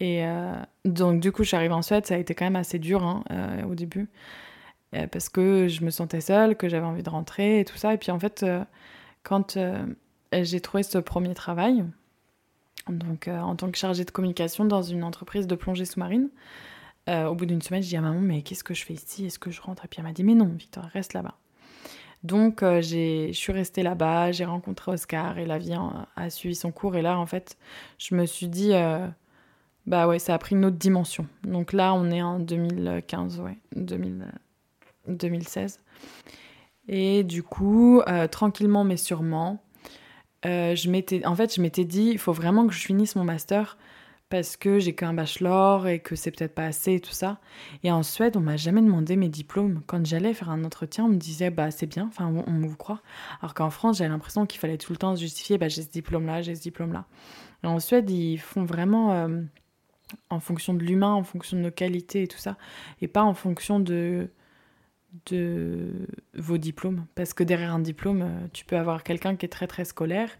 Et 0.00 0.24
euh, 0.24 0.54
donc, 0.84 1.20
du 1.20 1.32
coup, 1.32 1.42
je 1.42 1.48
suis 1.48 1.56
arrivée 1.56 1.74
en 1.74 1.82
Suède, 1.82 2.06
ça 2.06 2.14
a 2.14 2.18
été 2.18 2.34
quand 2.34 2.44
même 2.44 2.56
assez 2.56 2.78
dur 2.78 3.02
hein, 3.02 3.24
euh, 3.30 3.64
au 3.64 3.74
début. 3.74 4.08
Euh, 4.94 5.06
parce 5.06 5.28
que 5.28 5.68
je 5.68 5.84
me 5.84 5.90
sentais 5.90 6.20
seule, 6.20 6.56
que 6.56 6.68
j'avais 6.68 6.86
envie 6.86 7.02
de 7.02 7.10
rentrer 7.10 7.60
et 7.60 7.64
tout 7.64 7.76
ça. 7.76 7.92
Et 7.92 7.98
puis, 7.98 8.10
en 8.10 8.18
fait, 8.18 8.44
quand 9.22 9.58
j'ai 10.32 10.60
trouvé 10.60 10.82
ce 10.82 10.98
premier 10.98 11.34
travail, 11.34 11.84
donc 12.88 13.28
en 13.28 13.54
tant 13.54 13.70
que 13.70 13.76
chargée 13.76 14.04
de 14.04 14.10
communication 14.10 14.64
dans 14.64 14.82
une 14.82 15.04
entreprise 15.04 15.46
de 15.46 15.54
plongée 15.54 15.84
sous-marine, 15.84 16.30
au 17.08 17.34
bout 17.34 17.46
d'une 17.46 17.60
semaine, 17.60 17.82
je 17.82 17.88
dis 17.88 17.96
à 17.96 18.00
maman, 18.00 18.20
mais 18.20 18.42
qu'est-ce 18.42 18.64
que 18.64 18.74
je 18.74 18.84
fais 18.84 18.94
ici? 18.94 19.26
Est-ce 19.26 19.38
que 19.38 19.50
je 19.50 19.60
rentre? 19.60 19.84
Et 19.84 19.88
puis 19.88 19.98
elle 19.98 20.06
m'a 20.06 20.12
dit, 20.12 20.24
mais 20.24 20.34
non, 20.34 20.46
Victor, 20.46 20.84
reste 20.84 21.12
là-bas. 21.12 21.34
Donc, 22.22 22.60
je 22.62 23.30
suis 23.32 23.52
restée 23.52 23.82
là-bas, 23.82 24.32
j'ai 24.32 24.46
rencontré 24.46 24.92
Oscar 24.92 25.38
et 25.38 25.44
la 25.44 25.58
vie 25.58 25.74
a 26.16 26.30
suivi 26.30 26.54
son 26.54 26.72
cours. 26.72 26.96
Et 26.96 27.02
là, 27.02 27.18
en 27.18 27.26
fait, 27.26 27.58
je 27.98 28.14
me 28.14 28.24
suis 28.24 28.48
dit 28.48 28.72
bah 29.88 30.06
ouais, 30.06 30.18
ça 30.18 30.34
a 30.34 30.38
pris 30.38 30.54
une 30.54 30.66
autre 30.66 30.76
dimension. 30.76 31.26
Donc 31.44 31.72
là, 31.72 31.94
on 31.94 32.10
est 32.10 32.20
en 32.20 32.38
2015, 32.38 33.40
ouais, 33.40 33.56
2016. 33.74 35.80
Et 36.88 37.24
du 37.24 37.42
coup, 37.42 38.02
euh, 38.06 38.28
tranquillement 38.28 38.84
mais 38.84 38.98
sûrement, 38.98 39.62
euh, 40.44 40.74
je 40.74 40.90
m'étais, 40.90 41.24
en 41.24 41.34
fait, 41.34 41.54
je 41.54 41.62
m'étais 41.62 41.86
dit, 41.86 42.10
il 42.12 42.18
faut 42.18 42.34
vraiment 42.34 42.66
que 42.66 42.74
je 42.74 42.84
finisse 42.84 43.16
mon 43.16 43.24
master 43.24 43.78
parce 44.28 44.58
que 44.58 44.78
j'ai 44.78 44.94
qu'un 44.94 45.14
bachelor 45.14 45.88
et 45.88 46.00
que 46.00 46.16
c'est 46.16 46.32
peut-être 46.32 46.54
pas 46.54 46.66
assez 46.66 46.96
et 46.96 47.00
tout 47.00 47.12
ça. 47.12 47.38
Et 47.82 47.90
en 47.90 48.02
Suède, 48.02 48.36
on 48.36 48.40
m'a 48.40 48.58
jamais 48.58 48.82
demandé 48.82 49.16
mes 49.16 49.30
diplômes. 49.30 49.80
Quand 49.86 50.04
j'allais 50.04 50.34
faire 50.34 50.50
un 50.50 50.64
entretien, 50.64 51.06
on 51.06 51.08
me 51.08 51.16
disait, 51.16 51.48
bah 51.48 51.70
c'est 51.70 51.86
bien, 51.86 52.08
enfin 52.08 52.30
on, 52.46 52.60
vous 52.60 52.76
croit. 52.76 53.00
Alors 53.40 53.54
qu'en 53.54 53.70
France, 53.70 53.98
j'avais 53.98 54.10
l'impression 54.10 54.44
qu'il 54.44 54.60
fallait 54.60 54.76
tout 54.76 54.92
le 54.92 54.98
temps 54.98 55.16
se 55.16 55.22
justifier, 55.22 55.56
bah 55.56 55.68
j'ai 55.68 55.82
ce 55.82 55.88
diplôme-là, 55.88 56.42
j'ai 56.42 56.54
ce 56.54 56.60
diplôme-là. 56.60 57.06
Et 57.64 57.66
en 57.66 57.80
Suède, 57.80 58.10
ils 58.10 58.36
font 58.36 58.64
vraiment... 58.64 59.12
Euh, 59.12 59.40
en 60.30 60.40
fonction 60.40 60.74
de 60.74 60.82
l'humain, 60.82 61.12
en 61.12 61.24
fonction 61.24 61.56
de 61.56 61.62
nos 61.62 61.70
qualités 61.70 62.22
et 62.22 62.28
tout 62.28 62.38
ça, 62.38 62.56
et 63.00 63.08
pas 63.08 63.22
en 63.22 63.34
fonction 63.34 63.80
de, 63.80 64.30
de 65.26 66.06
vos 66.34 66.58
diplômes. 66.58 67.06
Parce 67.14 67.34
que 67.34 67.44
derrière 67.44 67.74
un 67.74 67.78
diplôme, 67.78 68.22
euh, 68.22 68.46
tu 68.52 68.64
peux 68.64 68.76
avoir 68.76 69.02
quelqu'un 69.02 69.36
qui 69.36 69.46
est 69.46 69.50
très 69.50 69.66
très 69.66 69.84
scolaire, 69.84 70.30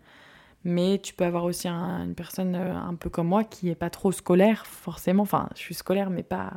mais 0.64 0.98
tu 0.98 1.14
peux 1.14 1.24
avoir 1.24 1.44
aussi 1.44 1.68
une 1.68 2.14
personne 2.14 2.54
euh, 2.54 2.74
un 2.74 2.94
peu 2.94 3.11
comme 3.11 3.28
moi 3.28 3.44
qui 3.44 3.68
est 3.68 3.74
pas 3.74 3.90
trop 3.90 4.12
scolaire, 4.12 4.66
forcément. 4.66 5.22
Enfin, 5.22 5.48
je 5.54 5.61
suis 5.61 5.74
scolaire, 5.74 6.11
mais 6.11 6.22
pas. 6.22 6.52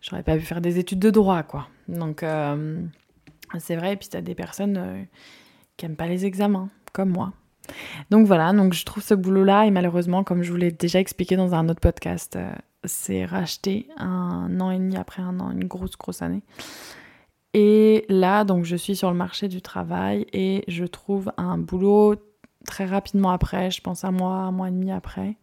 J'aurais 0.00 0.22
pas 0.22 0.36
pu 0.36 0.42
faire 0.42 0.60
des 0.60 0.78
études 0.78 1.00
de 1.00 1.10
droit, 1.10 1.42
quoi. 1.42 1.68
Donc, 1.88 2.22
euh, 2.22 2.80
c'est 3.58 3.76
vrai. 3.76 3.94
Et 3.94 3.96
puis, 3.96 4.08
tu 4.08 4.16
as 4.16 4.20
des 4.20 4.34
personnes 4.34 5.06
qui 5.76 5.86
aiment 5.86 5.96
pas 5.96 6.06
les 6.06 6.26
examens, 6.26 6.68
comme 6.92 7.10
moi. 7.10 7.32
Donc 8.10 8.26
voilà, 8.26 8.52
donc 8.52 8.72
je 8.72 8.84
trouve 8.84 9.02
ce 9.02 9.14
boulot-là 9.14 9.66
et 9.66 9.70
malheureusement, 9.70 10.24
comme 10.24 10.42
je 10.42 10.50
vous 10.50 10.56
l'ai 10.56 10.70
déjà 10.70 11.00
expliqué 11.00 11.36
dans 11.36 11.54
un 11.54 11.68
autre 11.68 11.80
podcast, 11.80 12.36
euh, 12.36 12.50
c'est 12.84 13.24
racheté 13.24 13.88
un 13.96 14.60
an 14.60 14.70
et 14.70 14.78
demi 14.78 14.96
après 14.96 15.22
un 15.22 15.40
an, 15.40 15.50
une 15.50 15.64
grosse 15.64 15.96
grosse 15.96 16.22
année. 16.22 16.42
Et 17.54 18.04
là, 18.08 18.44
donc 18.44 18.64
je 18.64 18.76
suis 18.76 18.96
sur 18.96 19.10
le 19.10 19.16
marché 19.16 19.48
du 19.48 19.62
travail 19.62 20.26
et 20.32 20.64
je 20.68 20.84
trouve 20.84 21.32
un 21.36 21.56
boulot 21.56 22.16
très 22.66 22.84
rapidement 22.84 23.30
après, 23.30 23.70
je 23.70 23.80
pense 23.80 24.04
un 24.04 24.10
mois, 24.10 24.36
un 24.36 24.52
mois 24.52 24.68
et 24.68 24.72
demi 24.72 24.90
après. 24.92 25.36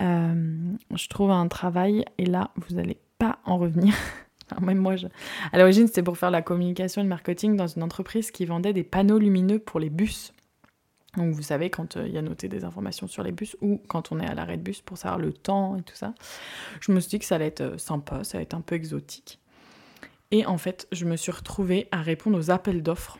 Euh, 0.00 0.72
je 0.94 1.08
trouve 1.08 1.30
un 1.30 1.46
travail 1.48 2.04
et 2.16 2.24
là, 2.24 2.50
vous 2.56 2.76
n'allez 2.76 2.98
pas 3.18 3.38
en 3.44 3.58
revenir. 3.58 3.94
même 4.62 4.78
moi, 4.78 4.94
à 5.52 5.58
l'origine, 5.58 5.86
c'était 5.86 6.02
pour 6.02 6.18
faire 6.18 6.30
la 6.30 6.42
communication 6.42 7.02
et 7.02 7.04
le 7.04 7.08
marketing 7.08 7.56
dans 7.56 7.66
une 7.66 7.82
entreprise 7.82 8.30
qui 8.30 8.46
vendait 8.46 8.72
des 8.72 8.82
panneaux 8.82 9.18
lumineux 9.18 9.58
pour 9.58 9.78
les 9.78 9.90
bus. 9.90 10.32
Donc 11.16 11.34
vous 11.34 11.42
savez 11.42 11.70
quand 11.70 11.96
euh, 11.96 12.06
il 12.06 12.14
y 12.14 12.18
a 12.18 12.22
noté 12.22 12.48
des 12.48 12.64
informations 12.64 13.08
sur 13.08 13.22
les 13.22 13.32
bus 13.32 13.56
ou 13.60 13.80
quand 13.88 14.12
on 14.12 14.20
est 14.20 14.26
à 14.26 14.34
l'arrêt 14.34 14.56
de 14.56 14.62
bus 14.62 14.80
pour 14.80 14.96
savoir 14.96 15.18
le 15.18 15.32
temps 15.32 15.76
et 15.76 15.82
tout 15.82 15.96
ça. 15.96 16.14
Je 16.80 16.92
me 16.92 17.00
suis 17.00 17.10
dit 17.10 17.18
que 17.18 17.24
ça 17.24 17.36
allait 17.36 17.46
être 17.46 17.62
euh, 17.62 17.78
sympa, 17.78 18.22
ça 18.24 18.38
allait 18.38 18.44
être 18.44 18.54
un 18.54 18.60
peu 18.60 18.76
exotique. 18.76 19.40
Et 20.30 20.46
en 20.46 20.58
fait, 20.58 20.86
je 20.92 21.04
me 21.06 21.16
suis 21.16 21.32
retrouvée 21.32 21.88
à 21.90 22.02
répondre 22.02 22.38
aux 22.38 22.50
appels 22.50 22.82
d'offres. 22.82 23.18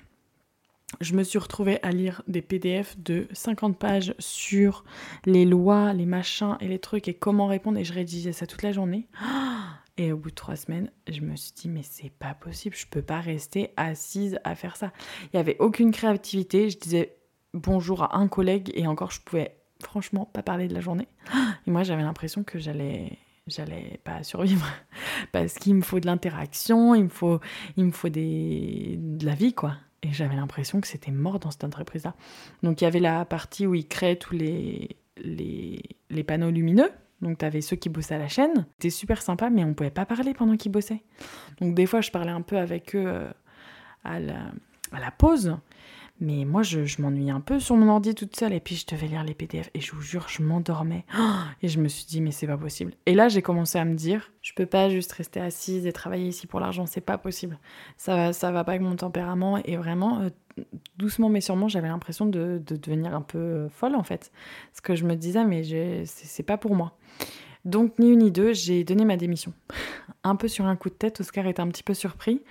Je 1.01 1.15
me 1.15 1.23
suis 1.23 1.39
retrouvée 1.39 1.79
à 1.83 1.91
lire 1.91 2.23
des 2.27 2.43
PDF 2.43 2.97
de 2.99 3.27
50 3.33 3.79
pages 3.79 4.15
sur 4.19 4.85
les 5.25 5.45
lois, 5.45 5.93
les 5.93 6.07
machins 6.07 6.57
et 6.61 6.69
les 6.69 6.79
trucs 6.79 7.09
et 7.09 7.15
comment 7.15 7.47
répondre 7.47 7.79
et 7.79 7.85
je 7.85 7.93
rédigeais 7.93 8.33
ça 8.33 8.47
toute 8.47 8.63
la 8.63 8.73
journée. 8.73 9.09
Et 9.97 10.13
au 10.13 10.17
bout 10.17 10.31
de 10.31 10.35
trois 10.35 10.57
semaines, 10.57 10.91
je 11.09 11.21
me 11.21 11.37
suis 11.37 11.53
dit, 11.53 11.69
mais 11.69 11.83
c'est 11.83 12.11
pas 12.11 12.35
possible, 12.35 12.75
je 12.75 12.87
peux 12.87 13.03
pas 13.03 13.21
rester 13.21 13.71
assise 13.77 14.39
à 14.45 14.55
faire 14.55 14.77
ça. 14.77 14.93
Il 15.25 15.31
n'y 15.35 15.41
avait 15.41 15.57
aucune 15.59 15.93
créativité. 15.93 16.71
Je 16.71 16.79
disais, 16.79 17.17
bonjour 17.55 18.03
à 18.03 18.19
un 18.19 18.29
collègue 18.29 18.71
et 18.75 18.87
encore 18.87 19.11
je 19.11 19.21
pouvais 19.21 19.57
franchement 19.83 20.27
pas 20.27 20.43
parler 20.43 20.69
de 20.69 20.75
la 20.75 20.81
journée. 20.81 21.09
Et 21.67 21.71
moi 21.71 21.83
j'avais 21.83 22.03
l'impression 22.03 22.45
que 22.45 22.59
j'allais 22.59 23.19
j'allais 23.47 23.99
pas 24.05 24.23
survivre 24.23 24.67
parce 25.33 25.55
qu'il 25.55 25.75
me 25.75 25.83
faut 25.83 26.01
de 26.01 26.07
l'interaction, 26.07 26.95
il 26.95 27.05
me 27.05 27.09
faut 27.09 27.41
il 27.77 27.87
me 27.87 27.91
faut 27.91 28.09
des 28.09 28.97
de 28.99 29.27
la 29.27 29.35
vie 29.35 29.55
quoi. 29.55 29.77
Et 30.03 30.13
j'avais 30.13 30.37
l'impression 30.37 30.81
que 30.81 30.87
c'était 30.87 31.11
mort 31.11 31.41
dans 31.41 31.51
cette 31.51 31.65
entreprise 31.65 32.05
là. 32.05 32.15
Donc 32.63 32.81
il 32.81 32.85
y 32.85 32.87
avait 32.87 33.01
la 33.01 33.25
partie 33.25 33.67
où 33.67 33.75
ils 33.75 33.89
créaient 33.89 34.17
tous 34.17 34.35
les 34.35 34.97
les, 35.17 35.83
les 36.09 36.25
panneaux 36.25 36.51
lumineux. 36.51 36.91
Donc 37.21 37.39
tu 37.39 37.45
avais 37.45 37.61
ceux 37.61 37.77
qui 37.77 37.91
bossaient 37.91 38.15
à 38.15 38.19
la 38.19 38.29
chaîne, 38.29 38.67
c'était 38.79 38.89
super 38.91 39.21
sympa 39.21 39.51
mais 39.51 39.63
on 39.65 39.75
pouvait 39.75 39.91
pas 39.91 40.07
parler 40.07 40.33
pendant 40.33 40.57
qu'ils 40.57 40.73
bossaient. 40.73 41.03
Donc 41.61 41.75
des 41.75 41.87
fois 41.87 42.01
je 42.01 42.11
parlais 42.11 42.31
un 42.31 42.43
peu 42.43 42.57
avec 42.57 42.95
eux 42.95 43.05
euh, 43.07 43.31
à 44.05 44.21
la, 44.21 44.53
à 44.93 45.01
la 45.01 45.11
pause 45.11 45.59
Mais 46.21 46.45
moi, 46.45 46.63
je, 46.63 46.85
je 46.85 47.01
m'ennuyais 47.01 47.31
un 47.31 47.41
peu 47.41 47.59
sur 47.59 47.77
mon 47.77 47.89
ordi 47.89 48.15
toute 48.15 48.37
seule. 48.37 48.53
Et 48.53 48.61
puis, 48.61 48.77
je 48.77 48.87
devais 48.87 49.07
lire 49.07 49.25
les 49.25 49.33
PDF. 49.33 49.71
Et 49.73 49.81
je 49.81 49.93
vous 49.93 50.03
jure, 50.03 50.27
je 50.29 50.43
m'endormais. 50.43 51.05
Et 51.63 51.69
je 51.69 51.81
me 51.81 51.89
suis 51.89 52.05
dit, 52.05 52.21
mais 52.21 52.31
c'est 52.31 52.47
pas 52.47 52.59
possible. 52.59 52.93
Et 53.07 53.15
là, 53.15 53.29
j'ai 53.29 53.41
commencé 53.41 53.79
à 53.79 53.87
me 53.87 53.95
dire, 53.95 54.31
je 54.43 54.53
peux 54.53 54.67
pas 54.67 54.91
juste 54.91 55.13
rester 55.13 55.41
assise 55.41 55.87
et 55.87 55.93
travailler 55.93 56.29
ici 56.29 56.47
pour 56.47 56.61
l'argent. 56.61 56.85
C'est 56.85 57.01
pas 57.01 57.17
possible. 57.17 57.59
Ça, 57.97 58.35
ça 58.35 58.53
va 58.53 58.65
pas 58.65 58.73
avec 58.73 58.83
mon 58.83 58.97
tempérament. 58.97 59.59
Et 59.65 59.79
vraiment, 59.79 60.21
euh, 60.21 60.29
doucement 60.99 61.31
mais 61.31 61.41
sûrement, 61.41 61.69
j'avais 61.69 61.89
l'impression 61.89 62.27
de, 62.27 62.61
de, 62.67 62.77
devenir 62.77 63.15
un 63.15 63.23
peu 63.23 63.39
euh, 63.39 63.69
folle, 63.71 63.95
en 63.95 64.03
fait. 64.03 64.31
Parce 64.73 64.83
que 64.83 64.95
je 64.95 65.07
me 65.07 65.15
disais, 65.15 65.45
mais 65.45 66.05
c'est 66.05 66.43
pas 66.43 66.59
pour 66.59 66.75
moi. 66.75 66.93
Donc, 67.65 67.99
ni 67.99 68.11
une 68.11 68.21
ni 68.21 68.31
deux, 68.31 68.53
j'ai 68.53 68.85
donné 68.85 69.07
ma 69.07 69.17
démission. 69.17 69.55
un 70.23 70.37
peu 70.37 70.49
sur 70.49 70.67
un 70.67 70.77
coup 70.77 70.91
de 70.91 70.95
tête. 70.95 71.21
Oscar 71.21 71.47
était 71.47 71.61
un 71.61 71.69
petit 71.69 71.83
peu 71.83 71.95
surpris 71.95 72.43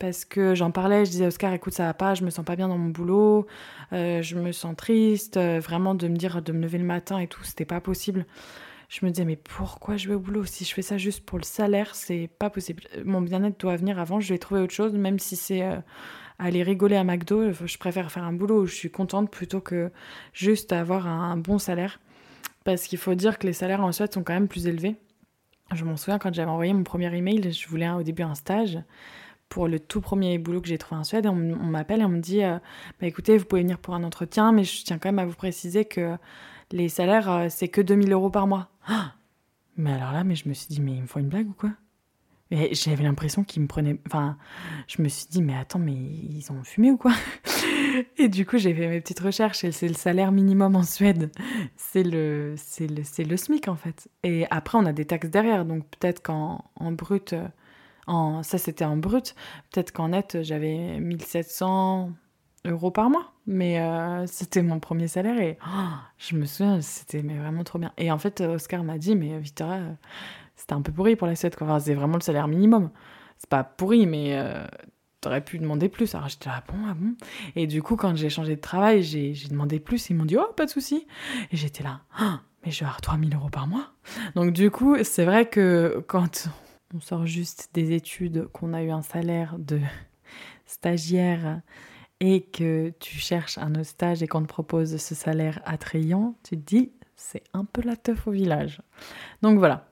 parce 0.00 0.24
que 0.24 0.54
j'en 0.54 0.70
parlais, 0.70 1.04
je 1.04 1.10
disais 1.10 1.26
Oscar, 1.26 1.52
écoute, 1.52 1.74
ça 1.74 1.84
va 1.84 1.94
pas, 1.94 2.14
je 2.14 2.24
me 2.24 2.30
sens 2.30 2.44
pas 2.44 2.56
bien 2.56 2.68
dans 2.68 2.78
mon 2.78 2.88
boulot, 2.88 3.46
euh, 3.92 4.22
je 4.22 4.34
me 4.34 4.50
sens 4.50 4.74
triste, 4.74 5.36
euh, 5.36 5.60
vraiment 5.60 5.94
de 5.94 6.08
me 6.08 6.16
dire 6.16 6.40
de 6.40 6.52
me 6.52 6.62
lever 6.62 6.78
le 6.78 6.84
matin 6.84 7.18
et 7.18 7.28
tout, 7.28 7.44
c'était 7.44 7.66
pas 7.66 7.82
possible. 7.82 8.24
Je 8.88 9.04
me 9.04 9.10
disais, 9.10 9.26
mais 9.26 9.36
pourquoi 9.36 9.98
je 9.98 10.08
vais 10.08 10.14
au 10.14 10.18
boulot? 10.18 10.44
Si 10.46 10.64
je 10.64 10.72
fais 10.72 10.82
ça 10.82 10.96
juste 10.96 11.24
pour 11.24 11.38
le 11.38 11.44
salaire, 11.44 11.94
c'est 11.94 12.30
pas 12.38 12.48
possible. 12.48 12.82
Mon 13.04 13.20
bien-être 13.20 13.60
doit 13.60 13.76
venir 13.76 13.98
avant, 13.98 14.20
je 14.20 14.32
vais 14.32 14.38
trouver 14.38 14.62
autre 14.62 14.72
chose, 14.72 14.94
même 14.94 15.18
si 15.18 15.36
c'est 15.36 15.62
euh, 15.62 15.76
aller 16.38 16.62
rigoler 16.62 16.96
à 16.96 17.04
McDo, 17.04 17.52
je 17.52 17.78
préfère 17.78 18.10
faire 18.10 18.24
un 18.24 18.32
boulot 18.32 18.62
où 18.62 18.66
je 18.66 18.74
suis 18.74 18.90
contente 18.90 19.30
plutôt 19.30 19.60
que 19.60 19.92
juste 20.32 20.72
avoir 20.72 21.06
un, 21.06 21.36
bon 21.36 21.58
salaire. 21.58 22.00
Parce 22.64 22.84
qu'il 22.84 22.98
faut 22.98 23.14
dire 23.14 23.38
que 23.38 23.46
les 23.46 23.52
salaires 23.52 23.82
en 23.82 23.92
Suède 23.92 24.14
sont 24.14 24.22
quand 24.22 24.32
même 24.32 24.48
plus 24.48 24.66
élevés. 24.66 24.96
Je 25.74 25.84
m'en 25.84 25.96
souviens 25.98 26.18
quand 26.18 26.34
j'avais 26.34 26.50
envoyé 26.50 26.72
mon 26.72 26.84
premier 26.84 27.14
email, 27.14 27.52
je 27.52 27.68
voulais 27.68 27.88
au 27.90 28.02
début 28.02 28.22
un 28.22 28.34
stage 28.34 28.78
pour 29.50 29.68
le 29.68 29.78
tout 29.78 30.00
premier 30.00 30.38
boulot 30.38 30.62
que 30.62 30.68
j'ai 30.68 30.78
trouvé 30.78 30.98
en 30.98 31.04
Suède. 31.04 31.26
on, 31.26 31.34
m'appelle 31.34 32.00
et 32.00 32.04
on 32.04 32.08
me 32.08 32.20
dit 32.20 32.42
euh, 32.42 32.58
bah, 33.00 33.06
écoutez, 33.06 33.36
vous 33.36 33.44
pouvez 33.44 33.60
venir 33.60 33.78
pour 33.78 33.94
un 33.94 34.04
entretien, 34.04 34.52
mais 34.52 34.64
je 34.64 34.84
tiens 34.84 34.98
quand 34.98 35.08
même 35.08 35.18
à 35.18 35.26
vous 35.26 35.34
préciser 35.34 35.84
que 35.84 36.16
les 36.70 36.88
salaires, 36.88 37.30
euh, 37.30 37.46
c'est 37.50 37.68
que 37.68 37.82
2000 37.82 38.12
euros 38.12 38.30
par 38.30 38.46
mois. 38.46 38.70
Ah 38.86 39.12
mais 39.76 39.92
alors 39.92 40.12
là, 40.12 40.24
mais 40.24 40.36
je 40.36 40.48
me 40.48 40.54
suis 40.54 40.68
dit 40.68 40.80
mais 40.80 40.92
ils 40.92 41.02
me 41.02 41.06
font 41.06 41.20
une 41.20 41.28
blague 41.28 41.50
ou 41.50 41.52
quoi? 41.52 41.70
J'avais 42.50 43.04
l'impression 43.04 43.44
qu'ils 43.44 43.62
me 43.62 43.68
prenaient. 43.68 44.00
Enfin, 44.06 44.36
je 44.88 45.02
me 45.02 45.08
suis 45.08 45.26
dit, 45.30 45.40
mais 45.40 45.54
attends, 45.54 45.78
mais 45.78 45.92
ils 45.92 46.50
ont 46.50 46.64
fumé 46.64 46.90
ou 46.90 46.96
quoi? 46.96 47.12
Et 48.18 48.28
du 48.28 48.44
coup, 48.44 48.58
j'ai 48.58 48.74
fait 48.74 48.88
mes 48.88 49.00
petites 49.00 49.20
recherches 49.20 49.62
et 49.62 49.70
c'est 49.70 49.86
le 49.86 49.94
salaire 49.94 50.32
minimum 50.32 50.74
en 50.74 50.82
Suède. 50.82 51.30
C'est 51.76 52.02
le, 52.02 52.54
c'est 52.56 52.88
le, 52.88 53.04
le 53.24 53.36
SMIC 53.36 53.68
en 53.68 53.76
fait. 53.76 54.08
Et 54.24 54.46
après, 54.50 54.78
on 54.78 54.86
a 54.86 54.92
des 54.92 55.04
taxes 55.04 55.30
derrière. 55.30 55.64
Donc 55.64 55.84
peut-être 55.90 56.22
qu'en 56.22 56.64
en 56.74 56.90
brut, 56.90 57.36
euh, 58.10 58.42
ça, 58.42 58.58
c'était 58.58 58.84
en 58.84 58.96
brut. 58.96 59.34
Peut-être 59.72 59.92
qu'en 59.92 60.08
net, 60.08 60.38
j'avais 60.42 61.00
1700 61.00 62.10
euros 62.66 62.90
par 62.90 63.10
mois. 63.10 63.32
Mais 63.46 63.80
euh, 63.80 64.26
c'était 64.26 64.62
mon 64.62 64.78
premier 64.80 65.08
salaire 65.08 65.40
et 65.40 65.58
oh, 65.66 65.88
je 66.18 66.36
me 66.36 66.44
souviens, 66.44 66.80
c'était 66.80 67.22
mais 67.22 67.36
vraiment 67.36 67.64
trop 67.64 67.78
bien. 67.78 67.92
Et 67.98 68.12
en 68.12 68.18
fait, 68.18 68.40
Oscar 68.40 68.84
m'a 68.84 68.98
dit, 68.98 69.16
mais 69.16 69.38
Victoria, 69.38 69.80
c'était 70.54 70.74
un 70.74 70.82
peu 70.82 70.92
pourri 70.92 71.16
pour 71.16 71.26
la 71.26 71.34
Suède. 71.34 71.56
Enfin, 71.60 71.80
c'est 71.80 71.94
vraiment 71.94 72.16
le 72.16 72.22
salaire 72.22 72.46
minimum. 72.46 72.90
C'est 73.38 73.48
pas 73.48 73.64
pourri, 73.64 74.06
mais 74.06 74.38
euh, 74.38 74.64
t'aurais 75.20 75.40
pu 75.40 75.58
demander 75.58 75.88
plus. 75.88 76.14
Alors 76.14 76.28
j'étais 76.28 76.50
ah 76.50 76.62
bon, 76.68 76.78
ah 76.88 76.94
bon? 76.94 77.14
Et 77.56 77.66
du 77.66 77.82
coup, 77.82 77.96
quand 77.96 78.14
j'ai 78.16 78.30
changé 78.30 78.56
de 78.56 78.60
travail, 78.60 79.02
j'ai 79.02 79.34
demandé 79.48 79.80
plus. 79.80 80.10
Ils 80.10 80.14
m'ont 80.14 80.26
dit, 80.26 80.36
oh, 80.36 80.52
pas 80.56 80.66
de 80.66 80.70
souci. 80.70 81.06
Et 81.50 81.56
j'étais 81.56 81.82
là, 81.82 82.00
oh, 82.20 82.34
mais 82.64 82.70
je 82.70 82.80
vais 82.80 82.86
avoir 82.86 83.00
3000 83.00 83.34
euros 83.34 83.48
par 83.48 83.66
mois. 83.66 83.92
Donc 84.34 84.52
du 84.52 84.70
coup, 84.70 84.96
c'est 85.02 85.24
vrai 85.24 85.48
que 85.48 86.04
quand 86.06 86.48
on 86.94 87.00
sort 87.00 87.26
juste 87.26 87.70
des 87.74 87.92
études, 87.92 88.48
qu'on 88.52 88.72
a 88.72 88.82
eu 88.82 88.90
un 88.90 89.02
salaire 89.02 89.56
de 89.58 89.80
stagiaire 90.66 91.60
et 92.20 92.42
que 92.42 92.92
tu 93.00 93.18
cherches 93.18 93.58
un 93.58 93.72
autre 93.72 93.86
stage 93.86 94.22
et 94.22 94.26
qu'on 94.26 94.42
te 94.42 94.48
propose 94.48 94.96
ce 94.96 95.14
salaire 95.14 95.60
attrayant, 95.64 96.34
tu 96.44 96.56
te 96.56 96.62
dis 96.62 96.92
c'est 97.16 97.42
un 97.52 97.64
peu 97.64 97.82
la 97.82 97.96
teuf 97.96 98.26
au 98.26 98.30
village. 98.30 98.80
Donc 99.42 99.58
voilà. 99.58 99.86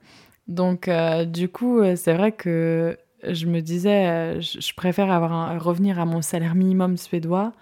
Donc 0.46 0.88
euh, 0.88 1.24
du 1.24 1.48
coup, 1.48 1.80
euh, 1.80 1.94
c'est 1.94 2.14
vrai 2.14 2.32
que 2.32 2.96
je 3.22 3.46
me 3.46 3.61
disais, 3.61 4.08
euh, 4.08 4.40
je 4.40 4.74
préfère 4.74 5.11
avoir 5.11 5.62
revenir 5.62 5.98
à 6.00 6.06
mon 6.06 6.22
salaire 6.22 6.54
minimum 6.54 6.96
suédois 6.96 7.52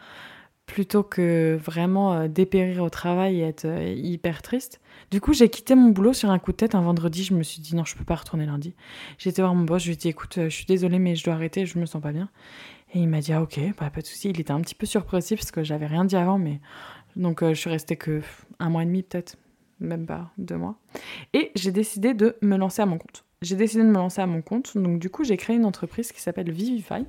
plutôt 0.67 1.03
que 1.03 1.59
vraiment 1.63 2.29
dépérir 2.29 2.83
au 2.83 2.91
travail 2.91 3.41
et 3.41 3.45
être 3.45 3.67
hyper 3.97 4.43
triste. 4.43 4.81
Du 5.11 5.21
coup, 5.21 5.33
j'ai 5.33 5.49
quitté 5.49 5.75
mon 5.75 5.91
boulot 5.91 6.13
sur 6.13 6.31
un 6.31 6.39
coup 6.39 6.53
de 6.53 6.57
tête 6.57 6.75
un 6.75 6.81
vendredi. 6.81 7.23
Je 7.23 7.35
me 7.35 7.43
suis 7.43 7.61
dit 7.61 7.77
non, 7.77 7.85
je 7.85 7.95
peux 7.97 8.05
pas 8.05 8.17
retourner 8.17 8.47
lundi. 8.47 8.75
J'ai 9.19 9.31
été 9.31 9.43
voir 9.43 9.55
mon 9.55 9.65
boss, 9.65 9.83
je 9.83 9.89
lui 9.89 9.95
ai 9.95 9.97
dit 9.97 10.09
écoute, 10.09 10.35
je 10.37 10.49
suis 10.49 10.67
désolée, 10.67 10.99
mais 10.99 11.15
je 11.15 11.25
dois 11.25 11.35
arrêter, 11.35 11.67
je 11.67 11.79
me 11.79 11.87
sens 11.87 12.03
pas 12.03 12.13
bien. 12.13 12.29
Et 12.95 12.99
il 12.99 13.09
m'a 13.09 13.21
dit 13.21 13.33
ah 13.33 13.43
ok, 13.43 13.61
bah, 13.79 13.91
pas 13.91 14.01
de 14.01 14.07
souci. 14.07 14.31
Il 14.31 14.41
était 14.41 14.51
un 14.51 14.61
petit 14.61 14.75
peu 14.75 14.87
surpris 14.87 15.23
parce 15.31 15.51
que 15.51 15.63
j'avais 15.63 15.87
rien 15.87 16.05
dit 16.05 16.17
avant, 16.17 16.39
mais 16.39 16.61
donc 17.15 17.43
je 17.45 17.55
suis 17.55 17.71
restée 17.71 17.97
que 17.97 18.21
un 18.59 18.69
mois 18.69 18.83
et 18.83 18.87
demi 18.87 19.03
peut-être, 19.03 19.37
même 19.81 20.07
pas 20.07 20.31
deux 20.37 20.57
mois. 20.57 20.77
Et 21.33 21.53
j'ai 21.55 21.73
décidé 21.73 22.13
de 22.15 22.37
me 22.43 22.57
lancer 22.57 22.83
à 22.83 22.87
mon 22.87 22.99
compte. 22.99 23.25
J'ai 23.43 23.57
décidé 23.57 23.83
de 23.83 23.89
me 23.89 23.95
lancer 23.95 24.21
à 24.21 24.27
mon 24.27 24.43
compte. 24.43 24.77
Donc 24.77 24.99
du 24.99 25.11
coup, 25.11 25.25
j'ai 25.25 25.37
créé 25.37 25.57
une 25.57 25.65
entreprise 25.65 26.13
qui 26.13 26.21
s'appelle 26.21 26.51
Vivify. 26.51 27.05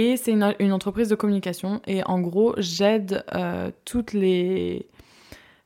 Et 0.00 0.16
c'est 0.16 0.30
une, 0.30 0.72
entreprise 0.72 1.08
de 1.08 1.16
communication. 1.16 1.82
Et 1.88 2.04
en 2.04 2.20
gros, 2.20 2.54
j'aide 2.56 3.24
euh, 3.34 3.72
toutes 3.84 4.12
les 4.12 4.86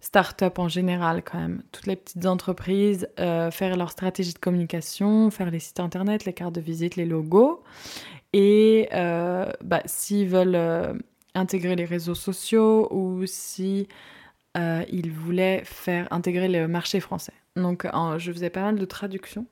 start-up 0.01 0.59
en 0.59 0.69
général 0.69 1.23
quand 1.23 1.39
même, 1.39 1.63
toutes 1.71 1.87
les 1.87 1.97
petites 1.97 2.25
entreprises, 2.25 3.07
euh, 3.21 3.51
faire 3.51 3.77
leur 3.77 3.91
stratégie 3.91 4.33
de 4.33 4.39
communication, 4.39 5.31
faire 5.31 5.51
les 5.51 5.59
sites 5.59 5.81
internet, 5.81 6.25
les 6.25 6.33
cartes 6.33 6.55
de 6.55 6.63
visite, 6.63 6.97
les 6.97 7.05
logos. 7.05 7.63
Et 8.33 8.89
euh, 8.95 9.53
bah, 9.63 9.83
s'ils 9.85 10.29
veulent 10.29 10.99
intégrer 11.35 11.77
les 11.77 11.85
réseaux 11.85 12.15
sociaux 12.15 12.89
ou 12.91 13.27
si 13.27 13.87
ils 14.57 15.13
voulaient 15.13 15.61
faire 15.67 16.09
intégrer 16.11 16.49
le 16.49 16.69
marché 16.69 17.01
français. 17.01 17.35
Donc 17.55 17.87
je 18.17 18.33
faisais 18.33 18.49
pas 18.49 18.63
mal 18.63 18.79
de 18.79 18.85
traductions. 18.87 19.45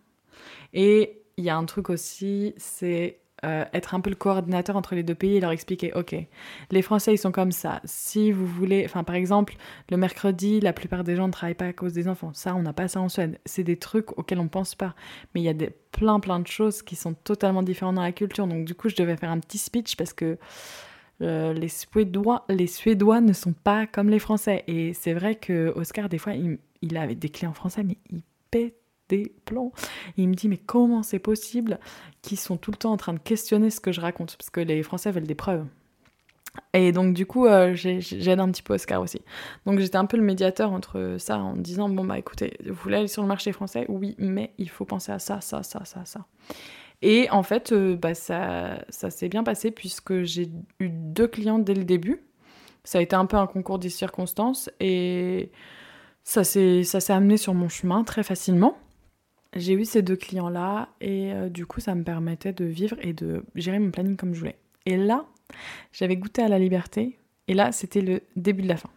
Et 0.72 1.20
il 1.36 1.44
y 1.44 1.50
a 1.50 1.56
un 1.58 1.66
truc 1.66 1.90
aussi, 1.90 2.54
c'est 2.56 3.18
euh, 3.44 3.64
être 3.72 3.94
un 3.94 4.00
peu 4.00 4.10
le 4.10 4.16
coordinateur 4.16 4.76
entre 4.76 4.94
les 4.94 5.02
deux 5.02 5.14
pays 5.14 5.36
et 5.36 5.40
leur 5.40 5.50
expliquer, 5.50 5.92
ok, 5.94 6.14
les 6.70 6.82
Français 6.82 7.14
ils 7.14 7.18
sont 7.18 7.32
comme 7.32 7.52
ça. 7.52 7.80
Si 7.84 8.32
vous 8.32 8.46
voulez, 8.46 8.82
enfin 8.84 9.04
par 9.04 9.14
exemple, 9.14 9.54
le 9.90 9.96
mercredi, 9.96 10.60
la 10.60 10.72
plupart 10.72 11.04
des 11.04 11.16
gens 11.16 11.26
ne 11.26 11.32
travaillent 11.32 11.54
pas 11.54 11.66
à 11.66 11.72
cause 11.72 11.92
des 11.92 12.08
enfants. 12.08 12.32
Ça, 12.34 12.54
on 12.54 12.62
n'a 12.62 12.72
pas 12.72 12.88
ça 12.88 13.00
en 13.00 13.08
Suède. 13.08 13.38
C'est 13.44 13.64
des 13.64 13.76
trucs 13.76 14.16
auxquels 14.18 14.40
on 14.40 14.48
pense 14.48 14.74
pas. 14.74 14.94
Mais 15.34 15.40
il 15.40 15.44
y 15.44 15.48
a 15.48 15.54
des, 15.54 15.70
plein 15.92 16.20
plein 16.20 16.40
de 16.40 16.46
choses 16.46 16.82
qui 16.82 16.96
sont 16.96 17.14
totalement 17.14 17.62
différentes 17.62 17.96
dans 17.96 18.02
la 18.02 18.12
culture. 18.12 18.46
Donc 18.46 18.64
du 18.64 18.74
coup, 18.74 18.88
je 18.88 18.96
devais 18.96 19.16
faire 19.16 19.30
un 19.30 19.40
petit 19.40 19.58
speech 19.58 19.96
parce 19.96 20.12
que 20.12 20.38
euh, 21.22 21.52
les 21.52 21.68
Suédois, 21.68 22.44
les 22.48 22.66
Suédois 22.66 23.20
ne 23.20 23.32
sont 23.32 23.52
pas 23.52 23.86
comme 23.86 24.08
les 24.08 24.18
Français. 24.18 24.64
Et 24.66 24.94
c'est 24.94 25.14
vrai 25.14 25.34
que 25.34 25.72
Oscar, 25.76 26.08
des 26.08 26.18
fois, 26.18 26.34
il, 26.34 26.58
il 26.82 26.96
avait 26.96 27.14
des 27.14 27.28
clés 27.28 27.48
en 27.48 27.52
français, 27.52 27.82
mais 27.84 27.98
il 28.10 28.22
pète 28.50 28.79
des 29.10 29.32
plombs. 29.44 29.72
il 30.16 30.28
me 30.28 30.34
dit, 30.34 30.48
mais 30.48 30.56
comment 30.56 31.02
c'est 31.02 31.18
possible 31.18 31.78
qu'ils 32.22 32.38
sont 32.38 32.56
tout 32.56 32.70
le 32.70 32.76
temps 32.76 32.92
en 32.92 32.96
train 32.96 33.12
de 33.12 33.18
questionner 33.18 33.70
ce 33.70 33.80
que 33.80 33.92
je 33.92 34.00
raconte? 34.00 34.36
Parce 34.36 34.50
que 34.50 34.60
les 34.60 34.82
Français 34.82 35.10
veulent 35.10 35.26
des 35.26 35.34
preuves. 35.34 35.66
Et 36.72 36.92
donc, 36.92 37.14
du 37.14 37.26
coup, 37.26 37.46
euh, 37.46 37.74
j'aide 37.74 38.40
un 38.40 38.50
petit 38.50 38.62
peu 38.62 38.74
Oscar 38.74 39.00
aussi. 39.00 39.20
Donc, 39.66 39.78
j'étais 39.78 39.96
un 39.96 40.06
peu 40.06 40.16
le 40.16 40.22
médiateur 40.22 40.72
entre 40.72 41.16
ça 41.18 41.38
en 41.38 41.54
disant 41.54 41.88
Bon, 41.88 42.04
bah 42.04 42.18
écoutez, 42.18 42.56
vous 42.66 42.74
voulez 42.74 42.96
aller 42.96 43.08
sur 43.08 43.22
le 43.22 43.28
marché 43.28 43.52
français? 43.52 43.86
Oui, 43.88 44.14
mais 44.18 44.52
il 44.58 44.68
faut 44.68 44.84
penser 44.84 45.12
à 45.12 45.18
ça, 45.18 45.40
ça, 45.40 45.62
ça, 45.62 45.84
ça, 45.84 46.04
ça. 46.04 46.26
Et 47.02 47.30
en 47.30 47.42
fait, 47.42 47.72
euh, 47.72 47.96
bah, 47.96 48.14
ça, 48.14 48.84
ça 48.88 49.10
s'est 49.10 49.28
bien 49.28 49.44
passé 49.44 49.70
puisque 49.70 50.22
j'ai 50.22 50.50
eu 50.80 50.88
deux 50.90 51.28
clients 51.28 51.58
dès 51.58 51.74
le 51.74 51.84
début. 51.84 52.22
Ça 52.84 52.98
a 52.98 53.02
été 53.02 53.14
un 53.14 53.26
peu 53.26 53.36
un 53.36 53.46
concours 53.46 53.78
des 53.78 53.90
circonstances 53.90 54.70
et 54.80 55.50
ça 56.24 56.44
s'est 56.44 57.12
amené 57.12 57.36
sur 57.36 57.54
mon 57.54 57.68
chemin 57.68 58.04
très 58.04 58.22
facilement. 58.22 58.76
J'ai 59.54 59.74
eu 59.74 59.84
ces 59.84 60.02
deux 60.02 60.16
clients-là 60.16 60.88
et 61.00 61.32
euh, 61.32 61.48
du 61.48 61.66
coup 61.66 61.80
ça 61.80 61.94
me 61.94 62.04
permettait 62.04 62.52
de 62.52 62.64
vivre 62.64 62.96
et 63.00 63.12
de 63.12 63.44
gérer 63.54 63.78
mon 63.78 63.90
planning 63.90 64.16
comme 64.16 64.32
je 64.32 64.40
voulais. 64.40 64.58
Et 64.86 64.96
là, 64.96 65.26
j'avais 65.92 66.16
goûté 66.16 66.42
à 66.42 66.48
la 66.48 66.58
liberté 66.58 67.18
et 67.48 67.54
là 67.54 67.72
c'était 67.72 68.00
le 68.00 68.22
début 68.36 68.62
de 68.62 68.68
la 68.68 68.76
fin. 68.76 68.90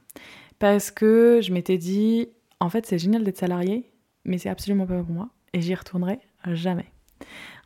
Parce 0.60 0.92
que 0.92 1.40
je 1.42 1.52
m'étais 1.52 1.78
dit, 1.78 2.30
en 2.60 2.70
fait 2.70 2.86
c'est 2.86 3.00
génial 3.00 3.24
d'être 3.24 3.40
salarié, 3.40 3.92
mais 4.26 4.38
c'est 4.38 4.50
absolument 4.50 4.86
pas 4.86 5.02
pour 5.02 5.14
moi 5.14 5.30
et 5.54 5.62
j'y 5.62 5.74
retournerai 5.74 6.20
jamais. 6.48 6.92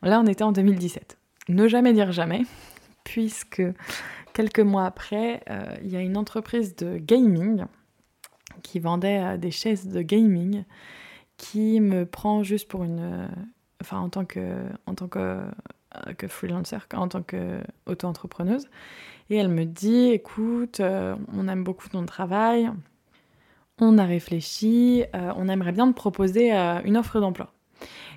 Là 0.02 0.22
on 0.22 0.26
était 0.26 0.44
en 0.44 0.54
2017. 0.54 1.18
Ne 1.50 1.68
jamais 1.68 1.94
dire 1.94 2.12
jamais, 2.12 2.44
puisque 3.04 3.64
quelques 4.34 4.60
mois 4.60 4.86
après, 4.86 5.42
euh, 5.50 5.76
il 5.84 5.90
y 5.90 5.96
a 5.96 6.02
une 6.02 6.16
entreprise 6.16 6.76
de 6.76 6.98
gaming 6.98 7.66
qui 8.64 8.80
vendait 8.80 9.20
euh, 9.20 9.38
des 9.38 9.52
chaises 9.52 9.88
de 9.88 10.02
gaming 10.02 10.64
qui 11.38 11.80
me 11.80 12.06
prend 12.06 12.44
juste 12.44 12.68
pour 12.68 12.84
une. 12.84 13.00
Euh, 13.00 13.28
enfin, 13.82 14.00
en 14.00 14.10
tant 14.10 14.26
que, 14.26 14.64
en 14.86 14.96
tant 14.96 15.08
que, 15.08 15.20
euh, 15.20 16.14
que 16.18 16.28
freelancer, 16.28 16.80
en 16.94 17.08
tant 17.08 17.22
qu'auto-entrepreneuse. 17.22 18.68
Et 19.30 19.36
elle 19.36 19.50
me 19.50 19.66
dit 19.66 20.10
écoute, 20.12 20.80
on 20.82 21.48
aime 21.50 21.64
beaucoup 21.66 21.90
ton 21.90 22.06
travail, 22.06 22.72
on 23.78 23.98
a 23.98 24.06
réfléchi, 24.06 25.04
on 25.14 25.50
aimerait 25.50 25.74
bien 25.74 25.92
te 25.92 25.94
proposer 25.94 26.54
une 26.54 26.96
offre 26.96 27.20
d'emploi. 27.20 27.52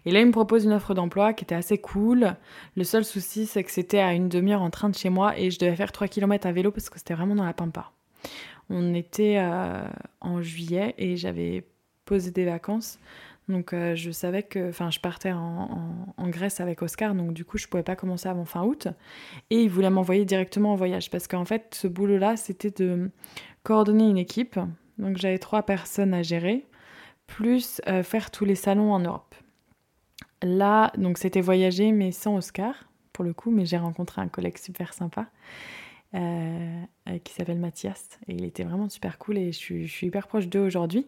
Et 0.06 0.12
là, 0.12 0.20
il 0.20 0.26
me 0.26 0.32
propose 0.32 0.64
une 0.64 0.72
offre 0.72 0.94
d'emploi 0.94 1.32
qui 1.32 1.44
était 1.44 1.54
assez 1.54 1.78
cool. 1.78 2.34
Le 2.76 2.84
seul 2.84 3.04
souci, 3.04 3.46
c'est 3.46 3.64
que 3.64 3.70
c'était 3.70 3.98
à 3.98 4.14
une 4.14 4.28
demi-heure 4.28 4.62
en 4.62 4.70
train 4.70 4.88
de 4.88 4.94
chez 4.94 5.10
moi 5.10 5.38
et 5.38 5.50
je 5.50 5.58
devais 5.58 5.76
faire 5.76 5.92
3 5.92 6.08
km 6.08 6.46
à 6.46 6.52
vélo 6.52 6.70
parce 6.70 6.88
que 6.88 6.98
c'était 6.98 7.14
vraiment 7.14 7.34
dans 7.34 7.44
la 7.44 7.52
pampa. 7.52 7.90
On 8.68 8.94
était 8.94 9.36
euh, 9.38 9.82
en 10.20 10.40
juillet 10.42 10.94
et 10.96 11.16
j'avais 11.16 11.64
posé 12.10 12.32
des 12.32 12.44
vacances. 12.44 12.98
Donc 13.48 13.72
euh, 13.72 13.94
je 13.94 14.10
savais 14.10 14.42
que, 14.42 14.68
enfin, 14.68 14.90
je 14.90 14.98
partais 14.98 15.30
en, 15.30 15.94
Grèce 16.18 16.60
avec 16.60 16.82
Oscar, 16.82 17.14
donc 17.14 17.32
du 17.32 17.44
coup 17.44 17.56
je 17.56 17.68
pouvais 17.68 17.84
pas 17.84 17.94
commencer 17.94 18.28
avant 18.28 18.44
fin 18.44 18.64
août. 18.64 18.88
Et 19.50 19.62
il 19.62 19.70
voulait 19.70 19.90
m'envoyer 19.90 20.24
directement 20.24 20.72
en 20.72 20.74
voyage 20.74 21.08
parce 21.08 21.28
qu'en 21.28 21.44
fait 21.44 21.72
ce 21.72 21.86
boulot-là 21.86 22.36
c'était 22.36 22.72
de 22.72 23.10
coordonner 23.62 24.08
une 24.08 24.18
équipe. 24.18 24.58
Donc 24.98 25.18
j'avais 25.18 25.38
trois 25.38 25.62
personnes 25.62 26.14
à 26.14 26.22
gérer, 26.22 26.66
plus 27.28 27.80
euh, 27.86 28.02
faire 28.02 28.32
tous 28.32 28.44
les 28.44 28.56
salons 28.56 28.92
en 28.92 28.98
Europe. 28.98 29.34
Là, 30.42 30.92
donc 30.98 31.16
c'était 31.18 31.40
voyager 31.40 31.92
mais 31.92 32.10
sans 32.10 32.36
Oscar 32.36 32.74
pour 33.12 33.24
le 33.24 33.32
coup, 33.32 33.52
mais 33.52 33.66
j'ai 33.66 33.78
rencontré 33.78 34.20
un 34.20 34.28
collègue 34.28 34.58
super 34.58 34.94
sympa. 34.94 35.26
Euh, 36.16 36.82
qui 37.22 37.32
s'appelle 37.32 37.60
Mathias 37.60 38.18
et 38.26 38.34
il 38.34 38.44
était 38.44 38.64
vraiment 38.64 38.88
super 38.88 39.16
cool 39.16 39.38
et 39.38 39.52
je 39.52 39.86
suis 39.86 40.06
hyper 40.08 40.26
proche 40.26 40.48
d'eux 40.48 40.58
aujourd'hui 40.66 41.06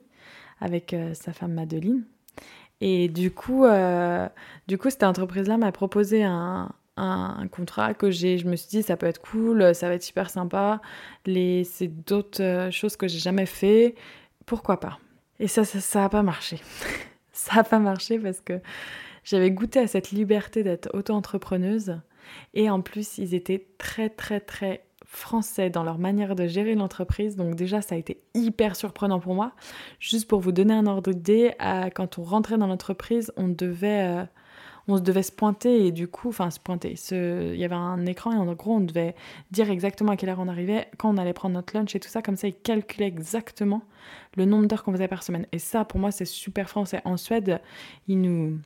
avec 0.63 0.95
sa 1.15 1.33
femme 1.33 1.53
Madeline 1.53 2.05
et 2.85 3.09
du 3.09 3.31
coup, 3.31 3.65
euh, 3.65 4.29
du 4.67 4.77
coup 4.77 4.91
cette 4.91 5.05
entreprise-là 5.05 5.57
m'a 5.57 5.71
proposé 5.71 6.25
un, 6.25 6.69
un, 6.97 7.47
contrat 7.47 7.95
que 7.95 8.11
j'ai. 8.11 8.39
Je 8.39 8.49
me 8.49 8.57
suis 8.57 8.69
dit, 8.69 8.83
ça 8.83 8.97
peut 8.97 9.07
être 9.07 9.21
cool, 9.21 9.73
ça 9.73 9.87
va 9.87 9.95
être 9.95 10.03
super 10.03 10.29
sympa. 10.29 10.81
Les, 11.25 11.63
c'est 11.63 11.87
d'autres 11.87 12.43
euh, 12.43 12.73
choses 12.73 12.97
que 12.97 13.07
j'ai 13.07 13.21
jamais 13.21 13.47
fait. 13.47 13.95
Pourquoi 14.47 14.81
pas? 14.81 14.99
Et 15.39 15.47
ça, 15.47 15.65
ça 15.65 16.01
n'a 16.01 16.09
pas 16.09 16.25
marché. 16.25 16.61
ça 17.33 17.55
n'a 17.55 17.65
pas 17.65 17.79
marché 17.79 18.19
parce 18.19 18.41
que 18.41 18.61
j'avais 19.23 19.53
goûté 19.53 19.79
à 19.79 19.87
cette 19.87 20.11
liberté 20.11 20.65
d'être 20.65 20.91
auto-entrepreneuse. 20.93 22.01
Et 22.53 22.69
en 22.69 22.81
plus, 22.81 23.17
ils 23.19 23.33
étaient 23.33 23.65
très, 23.79 24.11
très, 24.11 24.41
très 24.41 24.83
français 25.13 25.69
dans 25.69 25.85
leur 25.85 25.99
manière 25.99 26.35
de 26.35 26.47
gérer 26.47 26.75
l'entreprise. 26.75 27.37
Donc 27.37 27.55
déjà, 27.55 27.83
ça 27.83 27.95
a 27.95 27.99
été 27.99 28.23
hyper 28.35 28.75
surprenant 28.75 29.21
pour 29.21 29.35
moi. 29.35 29.53
Juste 30.01 30.27
pour 30.27 30.41
vous 30.41 30.53
donner 30.53 30.75
un 30.75 30.87
ordre 30.87 31.13
d'idée, 31.13 31.53
quand 31.95 32.19
on 32.19 32.23
rentrait 32.23 32.59
dans 32.59 32.67
l'entreprise, 32.67 33.33
on 33.37 33.49
devait... 33.49 34.09
Euh, 34.09 34.25
on 34.89 34.97
se 34.97 35.03
devait 35.03 35.23
se 35.23 35.31
pointer 35.31 35.87
et 35.87 35.93
du 35.93 36.09
coup, 36.09 36.31
enfin 36.31 36.51
se 36.51 36.59
pointer, 36.59 36.97
il 37.13 37.55
y 37.55 37.65
avait 37.65 37.77
un 37.77 38.05
écran 38.05 38.33
et 38.33 38.37
en 38.37 38.53
gros 38.53 38.73
on 38.73 38.81
devait 38.81 39.15
dire 39.53 39.71
exactement 39.71 40.11
à 40.11 40.17
quelle 40.17 40.29
heure 40.29 40.41
on 40.41 40.49
arrivait, 40.49 40.89
quand 40.99 41.09
on 41.09 41.19
allait 41.19 41.33
prendre 41.33 41.55
notre 41.55 41.77
lunch 41.77 41.95
et 41.95 42.01
tout 42.01 42.09
ça, 42.09 42.21
comme 42.21 42.35
ça 42.35 42.49
ils 42.49 42.55
calculaient 42.55 43.07
exactement 43.07 43.83
le 44.37 44.45
nombre 44.45 44.67
d'heures 44.67 44.83
qu'on 44.83 44.91
faisait 44.91 45.07
par 45.07 45.23
semaine. 45.23 45.47
Et 45.53 45.61
ça 45.61 45.85
pour 45.85 46.01
moi 46.01 46.11
c'est 46.11 46.25
super 46.25 46.69
français. 46.69 47.01
En 47.05 47.17
Suède, 47.17 47.61
ils 48.09 48.21
nous, 48.21 48.59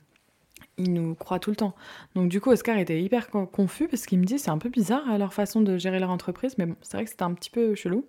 il 0.77 0.93
nous 0.93 1.15
croient 1.15 1.39
tout 1.39 1.49
le 1.49 1.55
temps. 1.55 1.75
Donc 2.15 2.29
du 2.29 2.39
coup, 2.41 2.51
Oscar 2.51 2.77
était 2.77 3.01
hyper 3.01 3.29
confus 3.29 3.87
parce 3.87 4.05
qu'il 4.05 4.19
me 4.19 4.25
dit 4.25 4.39
c'est 4.39 4.51
un 4.51 4.57
peu 4.57 4.69
bizarre 4.69 5.03
euh, 5.11 5.17
leur 5.17 5.33
façon 5.33 5.61
de 5.61 5.77
gérer 5.77 5.99
leur 5.99 6.09
entreprise, 6.09 6.55
mais 6.57 6.65
bon, 6.65 6.75
c'est 6.81 6.97
vrai 6.97 7.03
que 7.03 7.09
c'était 7.09 7.23
un 7.23 7.33
petit 7.33 7.49
peu 7.49 7.75
chelou. 7.75 8.05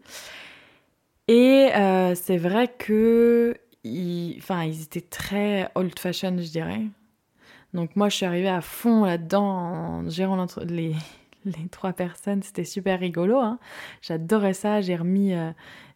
Et 1.28 1.70
euh, 1.74 2.14
c'est 2.14 2.38
vrai 2.38 2.68
que, 2.68 3.54
enfin, 4.38 4.64
ils 4.64 4.82
étaient 4.82 5.02
très 5.02 5.70
old 5.74 5.98
fashion, 5.98 6.36
je 6.38 6.50
dirais. 6.50 6.82
Donc 7.74 7.96
moi, 7.96 8.08
je 8.08 8.16
suis 8.16 8.26
arrivée 8.26 8.48
à 8.48 8.62
fond 8.62 9.04
là-dedans 9.04 9.44
en 9.44 10.08
gérant 10.08 10.46
les, 10.64 10.94
les 11.44 11.68
trois 11.70 11.92
personnes. 11.92 12.42
C'était 12.42 12.64
super 12.64 12.98
rigolo. 12.98 13.38
Hein. 13.38 13.58
J'adorais 14.00 14.54
ça. 14.54 14.80
J'ai 14.80 14.96
remis 14.96 15.34
euh, 15.34 15.50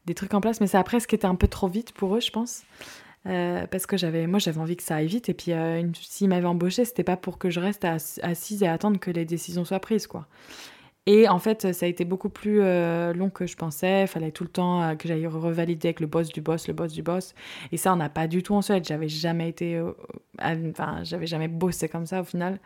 des 0.05 0.15
trucs 0.15 0.35
en 0.35 0.41
place, 0.43 0.61
mais 0.61 0.67
ça 0.67 0.81
a 0.81 0.85
presque 0.85 1.15
été 1.15 1.27
un 1.27 1.35
peu 1.35 1.49
trop 1.49 1.69
vite 1.69 1.93
pour 1.93 2.15
eux, 2.15 2.21
je 2.21 2.31
pense. 2.31 2.65
Euh, 3.27 3.67
parce 3.69 3.87
que 3.87 3.97
j'avais, 3.97 4.27
moi 4.27 4.41
j'avais 4.41 4.59
envie 4.59 4.77
que 4.77 4.83
ça 4.83 4.97
aille 4.97 5.07
vite 5.07 5.29
et 5.29 5.35
puis 5.35 5.53
euh, 5.53 5.83
s'ils 6.01 6.29
m'avaient 6.29 6.47
embauché, 6.47 6.85
c'était 6.85 7.05
pas 7.05 7.17
pour 7.17 7.39
que 7.39 7.51
je 7.51 7.61
reste 7.61 7.85
assise 7.85 8.65
et 8.65 8.67
attendre 8.67 8.99
que 8.99 9.13
les 9.13 9.25
décisions 9.25 9.65
soient 9.65 9.79
prises 9.81 10.07
quoi. 10.09 10.27
Et 11.07 11.29
en 11.29 11.41
fait, 11.41 11.73
ça 11.73 11.87
a 11.87 11.89
été 11.89 12.05
beaucoup 12.05 12.29
plus 12.29 12.61
euh, 12.63 13.13
long 13.13 13.29
que 13.29 13.45
je 13.45 13.57
pensais. 13.57 14.07
Fallait 14.07 14.31
tout 14.31 14.45
le 14.45 14.51
temps 14.51 14.97
que 14.97 15.09
j'aille 15.09 15.27
revalider 15.27 15.89
avec 15.89 15.99
le 15.99 16.07
boss 16.07 16.29
du 16.29 16.41
boss, 16.41 16.69
le 16.69 16.75
boss 16.75 16.93
du 16.93 17.03
boss. 17.03 17.35
Et 17.73 17.77
ça, 17.77 17.93
on 17.93 17.97
n'a 17.97 18.09
pas 18.09 18.29
du 18.29 18.45
tout 18.45 18.55
en 18.55 18.63
Suède. 18.63 18.85
J'avais 18.87 19.09
jamais 19.09 19.49
été, 19.49 19.83
enfin, 20.41 21.03
j'avais 21.03 21.27
jamais 21.27 21.49
bossé 21.49 21.89
comme 21.89 22.07
ça 22.07 22.21
au 22.21 22.25
final. 22.25 22.61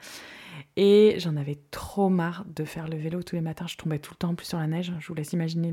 Et 0.76 1.16
j'en 1.18 1.36
avais 1.36 1.58
trop 1.70 2.08
marre 2.08 2.44
de 2.54 2.64
faire 2.64 2.88
le 2.88 2.96
vélo 2.96 3.22
tous 3.22 3.36
les 3.36 3.42
matins. 3.42 3.66
Je 3.66 3.76
tombais 3.76 3.98
tout 3.98 4.12
le 4.12 4.18
temps 4.18 4.30
en 4.30 4.34
plus 4.34 4.46
sur 4.46 4.58
la 4.58 4.66
neige. 4.66 4.92
Je 4.98 5.08
vous 5.08 5.14
laisse 5.14 5.32
imaginer 5.32 5.72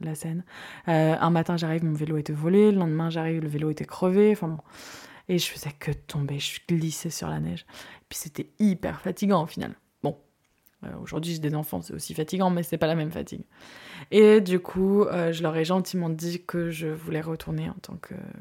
la, 0.00 0.14
scène. 0.14 0.44
Euh, 0.88 1.16
un 1.18 1.30
matin, 1.30 1.56
j'arrive, 1.56 1.84
mon 1.84 1.94
vélo 1.94 2.16
était 2.16 2.32
volé. 2.32 2.72
Le 2.72 2.78
lendemain, 2.78 3.10
j'arrive, 3.10 3.42
le 3.42 3.48
vélo 3.48 3.70
était 3.70 3.84
crevé. 3.84 4.32
Enfin. 4.32 4.58
Et 5.28 5.38
je 5.38 5.46
faisais 5.46 5.72
que 5.78 5.90
tomber. 5.90 6.38
Je 6.38 6.60
glissais 6.68 7.10
sur 7.10 7.28
la 7.28 7.40
neige. 7.40 7.66
Puis 8.08 8.18
c'était 8.18 8.50
hyper 8.58 9.00
fatigant 9.00 9.42
au 9.42 9.46
final. 9.46 9.74
Bon, 10.02 10.18
euh, 10.84 10.88
aujourd'hui, 11.02 11.32
j'ai 11.32 11.38
des 11.38 11.54
enfants, 11.54 11.80
c'est 11.80 11.94
aussi 11.94 12.14
fatigant, 12.14 12.50
mais 12.50 12.62
c'est 12.62 12.78
pas 12.78 12.86
la 12.86 12.94
même 12.94 13.10
fatigue. 13.10 13.44
Et 14.10 14.40
du 14.40 14.60
coup, 14.60 15.04
euh, 15.04 15.32
je 15.32 15.42
leur 15.42 15.56
ai 15.56 15.64
gentiment 15.64 16.10
dit 16.10 16.44
que 16.44 16.70
je 16.70 16.88
voulais 16.88 17.20
retourner 17.20 17.70
en 17.70 17.76
tant 17.80 17.98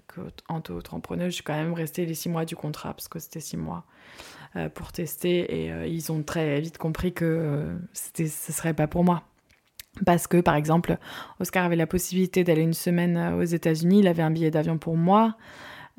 qu'auto-entrepreneuse. 0.08 1.28
je 1.28 1.36
suis 1.36 1.44
quand 1.44 1.54
même 1.54 1.74
restée 1.74 2.06
les 2.06 2.16
six 2.16 2.30
mois 2.30 2.46
du 2.46 2.56
contrat, 2.56 2.94
parce 2.94 3.08
que 3.08 3.20
c'était 3.20 3.40
six 3.40 3.58
mois. 3.58 3.86
Euh, 4.56 4.70
pour 4.70 4.92
tester 4.92 5.64
et 5.64 5.72
euh, 5.72 5.88
ils 5.88 6.12
ont 6.12 6.22
très 6.22 6.62
vite 6.62 6.78
compris 6.78 7.12
que 7.12 7.26
euh, 7.26 7.76
c'était, 7.92 8.28
ce 8.28 8.52
serait 8.52 8.76
pas 8.76 8.86
pour 8.86 9.04
moi. 9.04 9.24
Parce 10.06 10.28
que, 10.28 10.42
par 10.42 10.56
exemple, 10.56 10.98
Oscar 11.40 11.66
avait 11.66 11.76
la 11.76 11.88
possibilité 11.88 12.44
d'aller 12.44 12.62
une 12.62 12.74
semaine 12.74 13.18
aux 13.36 13.44
États-Unis, 13.44 14.00
il 14.00 14.08
avait 14.08 14.22
un 14.22 14.32
billet 14.32 14.52
d'avion 14.52 14.78
pour 14.78 14.98
moi. 14.98 15.38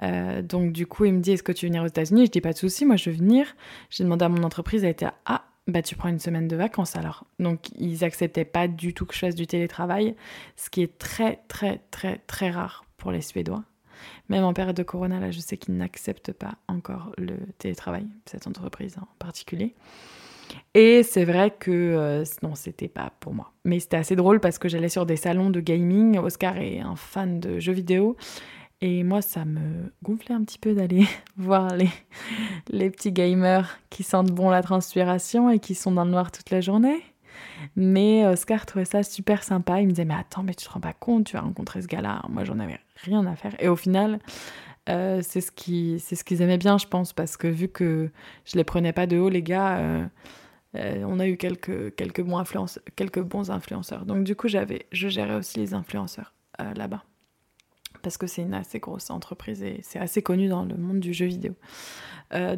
donc, 0.02 0.72
du 0.72 0.86
coup, 0.86 1.04
il 1.04 1.14
me 1.14 1.20
dit 1.20 1.32
Est-ce 1.32 1.44
que 1.44 1.52
tu 1.52 1.66
veux 1.66 1.70
venir 1.70 1.84
aux 1.84 1.88
États-Unis? 1.88 2.26
Je 2.26 2.30
dis 2.30 2.40
Pas 2.40 2.52
de 2.52 2.58
souci, 2.58 2.84
moi 2.84 2.96
je 2.96 3.10
veux 3.10 3.16
venir. 3.16 3.46
J'ai 3.90 4.02
demandé 4.02 4.24
à 4.24 4.28
mon 4.28 4.42
entreprise, 4.42 4.82
elle 4.82 4.90
était 4.90 5.06
Ah, 5.26 5.44
bah 5.68 5.80
tu 5.82 5.94
prends 5.94 6.08
une 6.08 6.18
semaine 6.18 6.48
de 6.48 6.56
vacances 6.56 6.96
alors. 6.96 7.24
Donc, 7.38 7.68
ils 7.76 8.02
acceptaient 8.02 8.44
pas 8.44 8.66
du 8.66 8.94
tout 8.94 9.06
que 9.06 9.14
je 9.14 9.20
fasse 9.20 9.36
du 9.36 9.46
télétravail, 9.46 10.16
ce 10.56 10.70
qui 10.70 10.82
est 10.82 10.98
très, 10.98 11.40
très, 11.46 11.80
très, 11.92 12.18
très 12.26 12.50
rare 12.50 12.84
pour 12.96 13.12
les 13.12 13.20
Suédois. 13.20 13.62
Même 14.28 14.44
en 14.44 14.54
période 14.54 14.76
de 14.76 14.82
corona, 14.82 15.20
là, 15.20 15.30
je 15.30 15.40
sais 15.40 15.56
qu'ils 15.56 15.76
n'acceptent 15.76 16.32
pas 16.32 16.54
encore 16.68 17.12
le 17.18 17.36
télétravail, 17.58 18.06
cette 18.26 18.46
entreprise 18.46 18.96
en 18.98 19.08
particulier. 19.18 19.74
Et 20.74 21.02
c'est 21.02 21.24
vrai 21.24 21.54
que 21.58 21.70
euh, 21.70 22.24
non, 22.42 22.54
c'était 22.54 22.88
pas 22.88 23.12
pour 23.20 23.34
moi. 23.34 23.52
Mais 23.64 23.80
c'était 23.80 23.96
assez 23.96 24.16
drôle 24.16 24.40
parce 24.40 24.58
que 24.58 24.68
j'allais 24.68 24.88
sur 24.88 25.06
des 25.06 25.16
salons 25.16 25.50
de 25.50 25.60
gaming. 25.60 26.18
Oscar 26.18 26.56
est 26.58 26.80
un 26.80 26.96
fan 26.96 27.40
de 27.40 27.60
jeux 27.60 27.72
vidéo. 27.72 28.16
Et 28.80 29.02
moi, 29.02 29.22
ça 29.22 29.44
me 29.44 29.92
gonflait 30.02 30.34
un 30.34 30.44
petit 30.44 30.58
peu 30.58 30.74
d'aller 30.74 31.06
voir 31.36 31.74
les, 31.76 31.88
les 32.68 32.90
petits 32.90 33.12
gamers 33.12 33.78
qui 33.88 34.02
sentent 34.02 34.32
bon 34.32 34.50
la 34.50 34.62
transpiration 34.62 35.50
et 35.50 35.58
qui 35.58 35.74
sont 35.74 35.92
dans 35.92 36.04
le 36.04 36.10
noir 36.10 36.32
toute 36.32 36.50
la 36.50 36.60
journée. 36.60 37.02
Mais 37.76 38.26
Oscar 38.26 38.66
trouvait 38.66 38.84
ça 38.84 39.02
super 39.02 39.42
sympa. 39.42 39.80
Il 39.80 39.86
me 39.86 39.92
disait, 39.92 40.04
mais 40.04 40.14
attends, 40.14 40.42
mais 40.42 40.54
tu 40.54 40.66
te 40.66 40.70
rends 40.70 40.80
pas 40.80 40.92
compte, 40.92 41.26
tu 41.26 41.34
vas 41.34 41.42
rencontrer 41.42 41.82
ce 41.82 41.86
gars-là. 41.86 42.22
Moi, 42.28 42.44
j'en 42.44 42.58
avais 42.58 42.78
rien 43.04 43.24
à 43.26 43.36
faire. 43.36 43.54
Et 43.58 43.68
au 43.68 43.76
final, 43.76 44.18
euh, 44.88 45.20
c'est 45.22 45.40
ce 45.40 45.50
qu'ils 45.50 46.00
ce 46.00 46.42
aimaient 46.42 46.58
bien, 46.58 46.78
je 46.78 46.86
pense, 46.86 47.12
parce 47.12 47.36
que 47.36 47.46
vu 47.46 47.68
que 47.68 48.10
je 48.44 48.56
les 48.56 48.64
prenais 48.64 48.92
pas 48.92 49.06
de 49.06 49.18
haut, 49.18 49.28
les 49.28 49.42
gars, 49.42 49.78
euh, 49.78 50.06
euh, 50.76 51.04
on 51.06 51.20
a 51.20 51.26
eu 51.26 51.36
quelques, 51.36 51.94
quelques, 51.94 52.22
bons 52.22 52.42
quelques 52.96 53.20
bons 53.20 53.50
influenceurs. 53.50 54.04
Donc, 54.04 54.24
du 54.24 54.36
coup, 54.36 54.48
j'avais, 54.48 54.86
je 54.92 55.08
gérais 55.08 55.36
aussi 55.36 55.58
les 55.58 55.74
influenceurs 55.74 56.34
là-bas. 56.76 57.02
Parce 58.02 58.16
que 58.16 58.26
c'est 58.26 58.42
une 58.42 58.54
assez 58.54 58.78
grosse 58.78 59.10
entreprise 59.10 59.62
et 59.62 59.80
c'est 59.82 59.98
assez 59.98 60.22
connu 60.22 60.46
dans 60.46 60.64
le 60.64 60.76
monde 60.76 61.00
du 61.00 61.12
jeu 61.12 61.26
vidéo. 61.26 61.54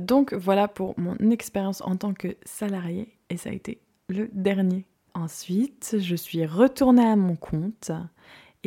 donc, 0.00 0.34
voilà 0.34 0.68
pour 0.68 0.98
mon 0.98 1.16
expérience 1.30 1.80
en 1.82 1.96
tant 1.96 2.12
que 2.12 2.36
salarié. 2.44 3.16
Et 3.30 3.36
ça 3.36 3.50
a 3.50 3.52
été 3.52 3.80
le 4.08 4.28
dernier. 4.32 4.86
Ensuite, 5.14 5.96
je 5.98 6.14
suis 6.14 6.44
retournée 6.44 7.06
à 7.06 7.16
mon 7.16 7.36
compte 7.36 7.90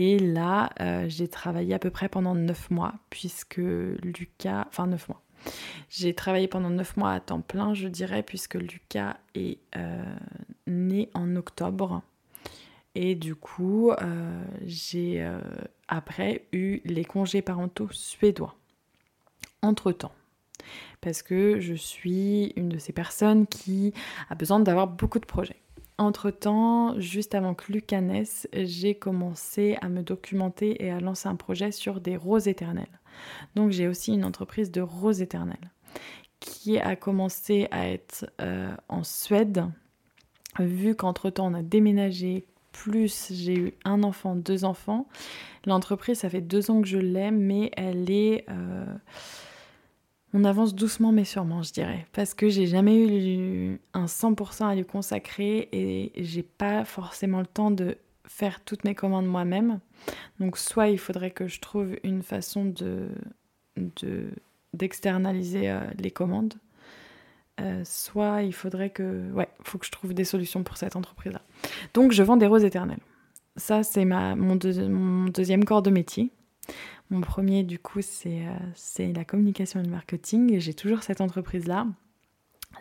et 0.02 0.18
là, 0.18 0.70
euh, 0.80 1.10
j'ai 1.10 1.28
travaillé 1.28 1.74
à 1.74 1.80
peu 1.80 1.90
près 1.90 2.08
pendant 2.08 2.34
9 2.34 2.72
mois, 2.72 2.94
puisque 3.10 3.58
Lucas... 3.58 4.66
Enfin, 4.70 4.88
9 4.88 5.10
mois. 5.10 5.22
J'ai 5.90 6.16
travaillé 6.16 6.48
pendant 6.48 6.70
9 6.70 6.96
mois 6.96 7.12
à 7.12 7.20
temps 7.20 7.42
plein, 7.42 7.74
je 7.74 7.90
dirais, 7.90 8.24
puisque 8.24 8.56
Lucas 8.56 9.18
est 9.36 9.60
euh, 9.76 10.02
né 10.68 11.10
en 11.14 11.36
octobre. 11.36 12.02
Et 12.96 13.16
du 13.16 13.36
coup, 13.36 13.92
euh, 13.92 14.44
j'ai 14.66 15.30
après 15.90 16.46
eu 16.54 16.80
les 16.86 17.04
congés 17.04 17.42
parentaux 17.42 17.90
suédois. 17.92 18.56
Entre-temps 19.62 20.14
parce 21.02 21.24
que 21.24 21.60
je 21.60 21.74
suis 21.74 22.54
une 22.58 22.70
de 22.70 22.78
ces 22.78 22.92
personnes 22.92 23.48
qui 23.48 23.94
a 24.30 24.36
besoin 24.36 24.60
d'avoir 24.60 24.88
beaucoup 24.88 25.20
de 25.20 25.26
projets. 25.26 25.56
Entre-temps, 26.00 26.98
juste 26.98 27.36
avant 27.36 27.54
que 27.54 27.74
Lucas 27.74 28.02
j'ai 28.54 28.96
commencé 28.96 29.78
à 29.82 29.90
me 29.90 30.02
documenter 30.02 30.82
et 30.82 30.92
à 30.92 31.02
lancer 31.02 31.28
un 31.28 31.36
projet 31.36 31.74
sur 31.74 32.00
des 32.00 32.16
roses 32.16 32.48
éternelles. 32.48 33.00
Donc 33.56 33.72
j'ai 33.72 33.86
aussi 33.90 34.14
une 34.14 34.24
entreprise 34.24 34.72
de 34.72 34.80
roses 34.80 35.22
éternelles 35.22 35.72
qui 36.40 36.80
a 36.80 36.96
commencé 36.96 37.68
à 37.72 37.90
être 37.90 38.32
euh, 38.40 38.74
en 38.88 39.04
Suède. 39.04 39.66
Vu 40.58 40.96
qu'entre-temps 40.96 41.48
on 41.48 41.54
a 41.54 41.64
déménagé, 41.64 42.46
plus 42.72 43.34
j'ai 43.34 43.58
eu 43.58 43.74
un 43.84 44.02
enfant, 44.04 44.38
deux 44.38 44.64
enfants. 44.64 45.06
L'entreprise, 45.66 46.20
ça 46.20 46.30
fait 46.30 46.40
deux 46.40 46.72
ans 46.72 46.80
que 46.80 46.88
je 46.88 46.98
l'ai, 46.98 47.30
mais 47.30 47.72
elle 47.76 48.10
est... 48.10 48.46
Euh, 48.50 48.86
on 50.34 50.44
avance 50.44 50.76
doucement 50.76 51.12
mais 51.12 51.26
sûrement, 51.26 51.64
je 51.64 51.74
dirais, 51.74 52.06
parce 52.14 52.34
que 52.34 52.50
j'ai 52.50 52.68
jamais 52.68 52.98
eu 52.98 53.80
un 53.94 54.06
100% 54.06 54.66
à 54.66 54.76
lui 54.76 54.86
consacrer 54.86 55.70
et 55.72 56.12
j'ai 56.18 56.44
pas 56.44 56.86
forcément 56.86 57.40
le 57.40 57.48
temps 57.48 57.72
de 57.72 57.98
faire 58.26 58.64
toutes 58.64 58.84
mes 58.84 58.96
commandes 58.96 59.26
moi-même. 59.26 59.80
Donc 60.40 60.58
soit 60.58 60.90
il 60.90 61.00
faudrait 61.00 61.32
que 61.32 61.48
je 61.48 61.60
trouve 61.60 61.96
une 62.04 62.24
façon 62.24 62.66
de 62.66 63.10
d'externaliser 64.74 65.70
euh, 65.70 65.80
les 65.98 66.12
commandes, 66.12 66.54
euh, 67.60 67.82
soit 67.86 68.44
il 68.44 68.54
faudrait 68.54 68.90
que 68.90 69.32
ouais, 69.32 69.48
faut 69.64 69.78
que 69.78 69.86
je 69.86 69.92
trouve 69.92 70.14
des 70.14 70.26
solutions 70.26 70.64
pour 70.64 70.78
cette 70.78 70.96
entreprise-là. 70.96 71.42
Donc 71.94 72.12
je 72.12 72.22
vends 72.24 72.38
des 72.38 72.46
roses 72.46 72.66
éternelles. 72.66 73.00
Ça 73.56 73.84
c'est 73.84 74.06
ma 74.06 74.36
mon, 74.36 74.60
mon 74.90 75.26
deuxième 75.26 75.66
corps 75.66 75.82
de 75.82 75.90
métier. 75.90 76.30
Mon 77.10 77.22
premier, 77.22 77.64
du 77.64 77.80
coup, 77.80 78.00
euh, 78.00 78.58
c'est 78.76 79.14
la 79.14 79.26
communication 79.26 79.80
et 79.80 79.84
le 79.84 79.90
marketing. 79.90 80.60
J'ai 80.60 80.74
toujours 80.74 81.02
cette 81.02 81.22
entreprise-là. 81.22 81.88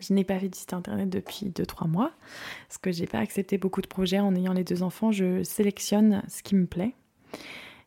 Je 0.00 0.12
n'ai 0.12 0.24
pas 0.24 0.38
fait 0.38 0.50
de 0.50 0.54
site 0.54 0.74
internet 0.74 1.08
depuis 1.08 1.46
2-3 1.46 1.88
mois 1.88 2.12
parce 2.68 2.76
que 2.76 2.92
j'ai 2.92 3.06
pas 3.06 3.18
accepté 3.18 3.56
beaucoup 3.56 3.80
de 3.80 3.86
projets 3.86 4.20
en 4.20 4.34
ayant 4.34 4.52
les 4.52 4.64
deux 4.64 4.82
enfants. 4.82 5.12
Je 5.12 5.42
sélectionne 5.42 6.22
ce 6.28 6.42
qui 6.42 6.56
me 6.56 6.66
plaît. 6.66 6.94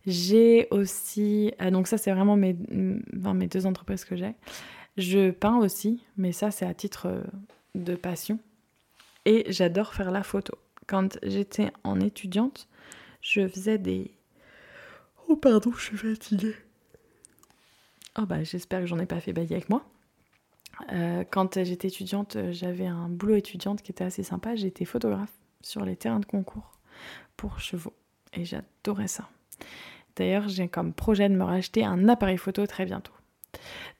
J'ai 0.07 0.67
aussi, 0.71 1.53
euh, 1.61 1.69
donc 1.69 1.87
ça 1.87 1.99
c'est 1.99 2.11
vraiment 2.11 2.35
mes, 2.35 2.55
mes 2.73 3.47
deux 3.47 3.67
entreprises 3.67 4.03
que 4.03 4.15
j'ai. 4.15 4.33
Je 4.97 5.29
peins 5.29 5.57
aussi, 5.57 6.03
mais 6.17 6.31
ça 6.31 6.49
c'est 6.49 6.65
à 6.65 6.73
titre 6.73 7.05
euh, 7.05 7.23
de 7.75 7.93
passion. 7.93 8.39
Et 9.25 9.45
j'adore 9.49 9.93
faire 9.93 10.09
la 10.09 10.23
photo. 10.23 10.57
Quand 10.87 11.19
j'étais 11.21 11.71
en 11.83 11.99
étudiante, 11.99 12.67
je 13.21 13.47
faisais 13.47 13.77
des, 13.77 14.11
Oh 15.31 15.37
pardon, 15.37 15.71
je 15.71 15.81
suis 15.81 15.97
fatiguée. 15.97 16.55
Oh 18.19 18.25
bah 18.25 18.43
j'espère 18.43 18.81
que 18.81 18.85
j'en 18.85 18.99
ai 18.99 19.05
pas 19.05 19.21
fait 19.21 19.31
bailler 19.31 19.55
avec 19.55 19.69
moi. 19.69 19.85
Euh, 20.91 21.23
quand 21.31 21.63
j'étais 21.63 21.87
étudiante, 21.87 22.35
j'avais 22.51 22.85
un 22.85 23.07
boulot 23.07 23.35
étudiante 23.35 23.81
qui 23.81 23.93
était 23.93 24.03
assez 24.03 24.23
sympa. 24.23 24.57
J'étais 24.57 24.83
photographe 24.83 25.31
sur 25.61 25.85
les 25.85 25.95
terrains 25.95 26.19
de 26.19 26.25
concours 26.25 26.73
pour 27.37 27.61
chevaux 27.61 27.93
et 28.33 28.43
j'adorais 28.43 29.07
ça. 29.07 29.29
D'ailleurs, 30.17 30.49
j'ai 30.49 30.67
comme 30.67 30.91
projet 30.91 31.29
de 31.29 31.35
me 31.35 31.45
racheter 31.45 31.85
un 31.85 32.09
appareil 32.09 32.37
photo 32.37 32.67
très 32.67 32.83
bientôt. 32.83 33.13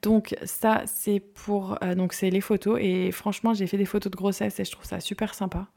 Donc 0.01 0.35
ça, 0.43 0.83
c'est 0.85 1.21
pour 1.21 1.81
euh, 1.81 2.07
les 2.23 2.41
photos 2.41 2.77
et 2.81 3.13
franchement, 3.13 3.53
j'ai 3.53 3.67
fait 3.67 3.77
des 3.77 3.85
photos 3.85 4.11
de 4.11 4.17
grossesse 4.17 4.59
et 4.59 4.65
je 4.65 4.71
trouve 4.71 4.83
ça 4.83 4.99
super 4.99 5.33
sympa. 5.33 5.67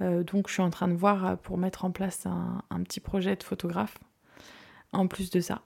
Euh, 0.00 0.24
donc 0.24 0.48
je 0.48 0.54
suis 0.54 0.62
en 0.62 0.70
train 0.70 0.88
de 0.88 0.94
voir 0.94 1.38
pour 1.38 1.56
mettre 1.56 1.84
en 1.84 1.92
place 1.92 2.26
un 2.26 2.82
petit 2.82 2.98
projet 2.98 3.36
de 3.36 3.44
photographe 3.44 3.96
en 4.92 5.06
plus 5.06 5.30
de 5.30 5.40
ça. 5.40 5.62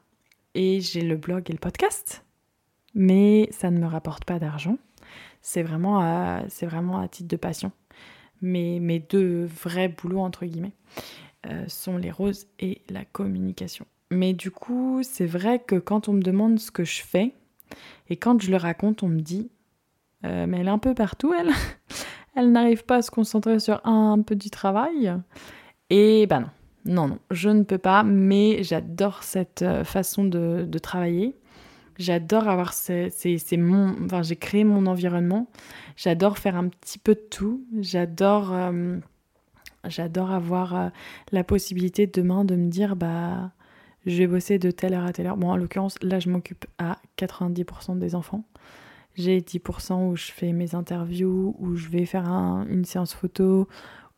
Et 0.54 0.80
j'ai 0.80 1.02
le 1.02 1.16
blog 1.16 1.50
et 1.50 1.52
le 1.52 1.58
podcast, 1.58 2.24
mais 2.94 3.48
ça 3.50 3.70
ne 3.70 3.78
me 3.78 3.86
rapporte 3.86 4.24
pas 4.24 4.38
d'argent. 4.38 4.78
C'est 5.42 5.62
vraiment, 5.62 6.00
vraiment 6.62 6.98
à 6.98 7.08
titre 7.08 7.28
de 7.28 7.36
passion. 7.36 7.72
Mais 8.42 8.78
mes 8.80 8.98
deux 8.98 9.44
vrais 9.44 9.88
boulots, 9.88 10.20
entre 10.20 10.44
guillemets, 10.44 10.74
euh, 11.46 11.64
sont 11.68 11.96
les 11.96 12.10
roses 12.10 12.46
et 12.58 12.82
la 12.88 13.04
communication. 13.04 13.86
Mais 14.10 14.32
du 14.32 14.50
coup, 14.50 15.00
c'est 15.02 15.26
vrai 15.26 15.58
que 15.58 15.76
quand 15.76 16.08
on 16.08 16.14
me 16.14 16.22
demande 16.22 16.58
ce 16.58 16.70
que 16.70 16.84
je 16.84 17.02
fais, 17.02 17.34
et 18.08 18.16
quand 18.16 18.40
je 18.40 18.50
le 18.50 18.56
raconte, 18.56 19.02
on 19.02 19.08
me 19.08 19.20
dit 19.20 19.50
euh, 20.24 20.46
Mais 20.46 20.60
elle 20.60 20.68
est 20.68 20.70
un 20.70 20.78
peu 20.78 20.94
partout, 20.94 21.34
elle. 21.38 21.50
elle 22.36 22.52
n'arrive 22.52 22.84
pas 22.84 22.96
à 22.96 23.02
se 23.02 23.10
concentrer 23.10 23.58
sur 23.58 23.80
un, 23.84 24.18
du 24.18 24.50
travail. 24.50 25.12
Et 25.90 26.26
ben 26.26 26.40
non, 26.40 26.50
non, 26.86 27.08
non, 27.08 27.18
je 27.32 27.48
ne 27.48 27.64
peux 27.64 27.78
pas, 27.78 28.04
mais 28.04 28.62
j'adore 28.62 29.24
cette 29.24 29.62
euh, 29.62 29.82
façon 29.82 30.24
de, 30.24 30.78
travailler. 30.78 31.34
J'adore 31.98 32.48
avoir 32.48 32.72
c'est 32.74 33.10
mon 33.56 33.94
enfin 34.04 34.22
j'ai 34.22 34.36
créé 34.36 34.64
mon 34.64 34.86
environnement. 34.86 35.48
J'adore 35.96 36.38
faire 36.38 36.56
un 36.56 36.68
petit 36.68 36.98
peu 36.98 37.14
de 37.14 37.24
tout. 37.30 37.64
J'adore 37.80 38.52
euh, 38.52 38.98
j'adore 39.86 40.30
avoir 40.30 40.76
euh, 40.76 40.88
la 41.32 41.42
possibilité 41.42 42.06
demain 42.06 42.44
de 42.44 42.54
me 42.54 42.68
dire 42.68 42.96
bah 42.96 43.50
je 44.04 44.18
vais 44.18 44.26
bosser 44.26 44.58
de 44.58 44.70
telle 44.70 44.92
heure 44.92 45.06
à 45.06 45.12
telle 45.12 45.26
heure. 45.26 45.38
Bon 45.38 45.48
en 45.48 45.56
l'occurrence 45.56 45.96
là 46.02 46.20
je 46.20 46.28
m'occupe 46.28 46.66
à 46.78 46.98
90% 47.18 47.98
des 47.98 48.14
enfants. 48.14 48.44
J'ai 49.14 49.40
10% 49.40 50.10
où 50.10 50.16
je 50.16 50.30
fais 50.30 50.52
mes 50.52 50.74
interviews, 50.74 51.56
où 51.58 51.76
je 51.76 51.88
vais 51.88 52.04
faire 52.04 52.28
une 52.28 52.84
séance 52.84 53.14
photo, 53.14 53.66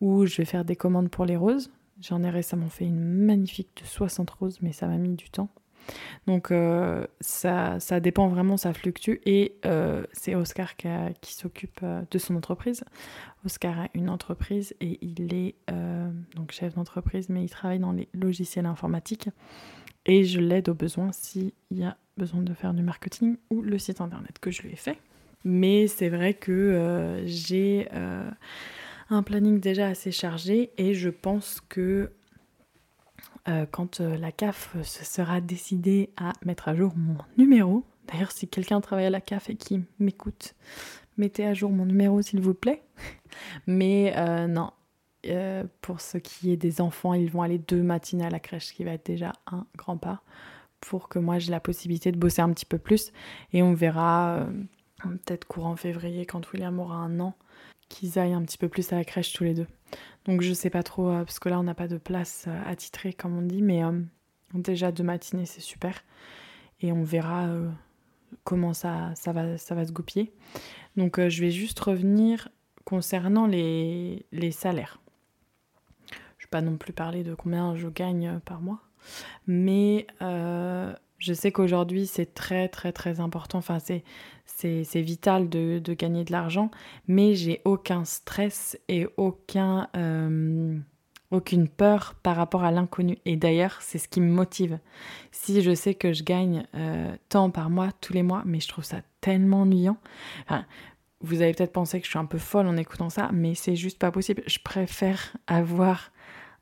où 0.01 0.27
je 0.27 0.39
vais 0.39 0.45
faire 0.45 0.65
des 0.65 0.75
commandes 0.75 1.09
pour 1.09 1.25
les 1.25 1.37
roses. 1.37 1.71
J'en 2.01 2.23
ai 2.23 2.31
récemment 2.31 2.69
fait 2.69 2.85
une 2.85 3.01
magnifique 3.01 3.71
de 3.81 3.87
60 3.87 4.31
roses, 4.31 4.59
mais 4.63 4.73
ça 4.73 4.87
m'a 4.87 4.99
mis 4.99 5.15
du 5.15 5.31
temps. 5.31 5.51
Donc 6.27 6.51
euh, 6.51 7.07
ça, 7.21 7.81
ça, 7.81 8.01
dépend 8.01 8.29
vraiment, 8.29 8.57
ça 8.57 8.73
fluctue. 8.73 9.17
Et 9.27 9.57
euh, 9.65 10.05
c'est 10.13 10.35
Oscar 10.35 10.77
qui, 10.77 11.35
s'occupe 11.35 11.81
euh, 11.83 12.03
de 12.11 12.19
son 12.19 12.37
entreprise. 12.37 12.85
Oscar 13.45 13.79
a 13.81 13.89
une 13.95 14.11
entreprise 14.11 14.75
et 14.81 14.99
il 15.03 15.33
est 15.35 15.55
donc 16.35 16.53
chef 16.53 16.75
d'entreprise, 16.75 17.29
mais 17.29 17.45
il 17.45 17.51
travaille 17.51 17.79
dans 17.79 17.93
les 17.93 18.09
logiciels 18.13 18.67
informatiques. 18.67 19.29
Et 20.07 20.25
je 20.25 20.41
l'aide 20.41 20.69
au 20.69 20.75
besoin 20.75 21.13
s'il 21.13 21.53
y 21.71 21.85
a 21.85 21.97
besoin 22.17 22.43
de 22.43 22.53
faire 22.55 22.75
du 22.75 22.83
marketing 22.83 23.37
ou 23.51 23.63
le 23.63 23.79
site 23.79 24.01
internet 24.01 24.39
que 24.41 24.51
je 24.51 24.63
lui 24.63 24.73
ai 24.73 24.77
fait. 24.77 24.99
Mais 25.45 25.87
c'est 25.87 26.09
vrai 26.09 26.35
que 26.35 27.23
j'ai 27.27 27.89
un 29.11 29.23
planning 29.23 29.61
déjà 29.61 29.89
assez 29.89 30.13
chargé 30.13 30.71
et 30.77 30.95
je 30.95 31.09
pense 31.09 31.61
que 31.69 32.13
euh, 33.49 33.65
quand 33.71 34.01
euh, 34.01 34.17
la 34.19 34.33
CAF 34.33 34.77
se 34.83 35.05
sera 35.05 35.41
décidée 35.41 36.11
à 36.17 36.33
mettre 36.45 36.69
à 36.69 36.75
jour 36.75 36.93
mon 36.97 37.17
numéro, 37.39 37.85
d'ailleurs 38.07 38.33
si 38.33 38.49
quelqu'un 38.49 38.81
travaille 38.81 39.07
à 39.07 39.11
la 39.11 39.21
CAF 39.21 39.49
et 39.49 39.57
qui 39.57 39.83
m'écoute, 39.99 40.55
mettez 41.17 41.47
à 41.47 41.55
jour 41.55 41.71
mon 41.71 41.87
numéro 41.87 42.21
s'il 42.21 42.41
vous 42.41 42.55
plaît. 42.55 42.83
Mais 43.67 44.13
euh, 44.17 44.47
non, 44.47 44.71
pour 45.81 46.01
ce 46.01 46.19
qui 46.19 46.53
est 46.53 46.57
des 46.57 46.81
enfants, 46.81 47.15
ils 47.15 47.31
vont 47.31 47.43
aller 47.43 47.59
deux 47.59 47.83
matinées 47.83 48.27
à 48.27 48.31
la 48.31 48.41
crèche, 48.41 48.67
ce 48.67 48.73
qui 48.75 48.85
va 48.85 48.93
être 48.93 49.07
déjà 49.07 49.33
un 49.47 49.67
grand 49.77 49.97
pas 49.97 50.23
pour 50.81 51.09
que 51.09 51.19
moi 51.19 51.41
j'ai 51.41 51.51
la 51.51 51.59
possibilité 51.59 52.13
de 52.13 52.19
bosser 52.19 52.41
un 52.41 52.53
petit 52.53 52.67
peu 52.67 52.79
plus. 52.79 53.13
Et 53.53 53.63
on 53.63 53.75
verra 53.75 54.47
peut-être 55.03 55.45
courant 55.45 55.75
février 55.77 56.25
quand 56.25 56.53
William 56.53 56.79
aura 56.79 56.97
un 56.97 57.19
an 57.21 57.35
qu'ils 57.89 58.19
aillent 58.19 58.35
un 58.35 58.43
petit 58.43 58.59
peu 58.59 58.69
plus 58.69 58.93
à 58.93 58.97
la 58.97 59.05
crèche 59.05 59.33
tous 59.33 59.45
les 59.45 59.55
deux. 59.55 59.67
Donc 60.25 60.43
je 60.43 60.53
sais 60.53 60.71
pas 60.71 60.83
trop, 60.83 61.09
euh, 61.09 61.25
parce 61.25 61.39
que 61.39 61.49
là 61.49 61.59
on 61.59 61.63
n'a 61.63 61.75
pas 61.75 61.89
de 61.89 61.97
place 61.97 62.45
euh, 62.49 62.63
attitrée 62.67 63.13
comme 63.13 63.37
on 63.37 63.43
dit, 63.43 63.63
mais 63.63 63.83
euh, 63.83 64.01
déjà 64.55 64.93
deux 64.93 65.05
matinées 65.05 65.47
c'est 65.47 65.61
super. 65.61 66.05
Et 66.81 66.93
on 66.93 67.03
verra 67.03 67.49
comment 68.45 68.73
ça, 68.73 69.13
ça, 69.17 69.33
va, 69.33 69.59
ça 69.59 69.75
va 69.75 69.85
se 69.85 69.91
goupiller. 69.91 70.33
Donc 70.97 71.19
je 71.19 71.41
vais 71.41 71.51
juste 71.51 71.81
revenir 71.81 72.51
concernant 72.85 73.49
les, 73.49 74.27
les 74.31 74.53
salaires. 74.53 75.01
Je 76.39 76.45
vais 76.45 76.51
pas 76.51 76.61
non 76.61 76.77
plus 76.77 76.93
parler 76.93 77.25
de 77.25 77.35
combien 77.35 77.75
je 77.75 77.89
gagne 77.89 78.39
par 78.45 78.61
mois, 78.61 78.81
mais 79.49 80.07
je 81.19 81.33
sais 81.33 81.53
qu'aujourd'hui 81.53 82.07
c'est 82.07 82.35
très 82.35 82.69
très 82.69 82.93
très 82.93 83.21
important. 83.21 83.59
Enfin 83.59 83.79
c'est 83.79 84.05
c'est 84.61 85.03
vital 85.03 85.49
de, 85.49 85.81
gagner 85.95 86.25
de 86.25 86.33
l'argent, 86.33 86.71
mais 87.07 87.35
j'ai 87.35 87.61
aucun 87.65 88.05
stress 88.05 88.79
et 88.89 89.07
aucun, 89.17 89.89
euh, 89.97 90.77
aucune 91.31 91.69
peur 91.69 92.15
par 92.23 92.37
rapport 92.37 92.65
à 92.65 92.73
l'inconnu. 92.73 93.19
Et 93.25 93.37
d'ailleurs, 93.37 93.79
c'est 93.81 93.99
ce 93.99 94.09
qui 94.09 94.21
me 94.21 94.33
motive. 94.33 94.79
Si 95.31 95.63
je 95.63 95.75
sais 95.75 95.95
que 95.95 96.13
je 96.13 96.25
gagne 96.25 96.67
euh, 96.75 97.15
tant 97.29 97.51
par 97.51 97.71
mois, 97.71 97.93
tous 98.01 98.13
les 98.13 98.23
mois, 98.23 98.43
mais 98.47 98.59
je 98.59 98.69
trouve 98.69 98.85
ça 98.85 99.01
tellement 99.21 99.63
ennuyant. 99.63 99.99
vous 101.21 101.41
avez 101.41 101.53
peut-être 101.53 101.73
pensé 101.73 102.01
que 102.01 102.07
je 102.07 102.11
suis 102.11 102.19
un 102.19 102.27
peu 102.27 102.39
folle 102.39 102.67
en 102.67 102.77
écoutant 102.77 103.11
ça, 103.11 103.31
mais 103.33 103.55
c'est 103.55 103.77
juste 103.77 103.99
pas 103.99 104.11
possible. 104.11 104.43
Je 104.47 104.59
préfère 104.59 105.37
avoir 105.47 106.11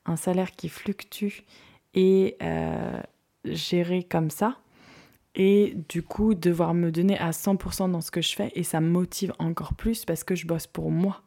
un 0.05 0.17
salaire 0.17 0.53
qui 0.53 0.69
fluctue 0.69 1.45
et 1.95 2.37
euh, 2.43 3.01
gérer 3.53 4.03
comme 4.03 4.31
ça 4.31 4.59
et 5.37 5.77
du 5.89 6.03
coup 6.03 6.35
devoir 6.35 6.75
me 6.75 6.91
donner 6.91 7.19
à 7.19 7.31
100% 7.31 7.91
dans 7.91 8.01
ce 8.01 8.11
que 8.11 8.23
je 8.23 8.35
fais 8.35 8.51
et 8.55 8.63
ça 8.63 8.81
me 8.81 8.89
motive 8.89 9.33
encore 9.39 9.75
plus 9.75 10.05
parce 10.05 10.25
que 10.25 10.35
je 10.35 10.47
bosse 10.47 10.67
pour 10.67 10.91
moi. 10.91 11.23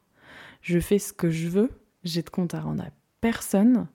Je 0.61 0.79
fais 0.79 0.99
ce 0.99 1.13
que 1.13 1.29
je 1.29 1.47
veux, 1.47 1.69
j'ai 2.03 2.23
de 2.23 2.29
compte 2.29 2.53
à 2.53 2.59
rendre 2.59 2.83
à 2.83 2.89
personne 3.21 3.87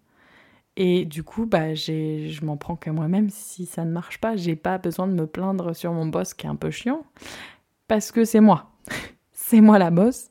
et 0.76 1.04
du 1.04 1.22
coup 1.22 1.46
bah 1.46 1.74
je 1.74 2.44
m'en 2.44 2.56
prends 2.56 2.76
qu'à 2.76 2.92
moi-même 2.92 3.28
si 3.28 3.66
ça 3.66 3.84
ne 3.84 3.90
marche 3.90 4.20
pas, 4.20 4.36
j'ai 4.36 4.56
pas 4.56 4.78
besoin 4.78 5.08
de 5.08 5.12
me 5.12 5.26
plaindre 5.26 5.74
sur 5.74 5.92
mon 5.92 6.06
boss 6.06 6.32
qui 6.32 6.46
est 6.46 6.50
un 6.50 6.56
peu 6.56 6.70
chiant 6.70 7.04
parce 7.88 8.12
que 8.12 8.24
c'est 8.24 8.40
moi. 8.40 8.70
c'est 9.32 9.60
moi 9.60 9.78
la 9.78 9.90
boss. 9.90 10.30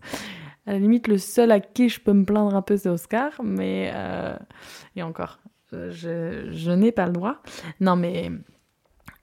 À 0.66 0.72
la 0.72 0.80
limite 0.80 1.10
le 1.10 1.18
seul 1.18 1.52
à 1.52 1.60
qui 1.60 1.90
je 1.90 2.00
peux 2.00 2.14
me 2.14 2.24
plaindre 2.24 2.56
un 2.56 2.62
peu 2.62 2.78
c'est 2.78 2.90
Oscar 2.90 3.34
mais 3.44 3.92
euh, 3.94 4.38
et 4.96 5.04
encore 5.04 5.40
je, 5.90 6.72
n'ai 6.72 6.92
pas 6.92 7.06
le 7.06 7.14
droit. 7.14 7.38
Non 7.80 7.96
mais 7.96 8.32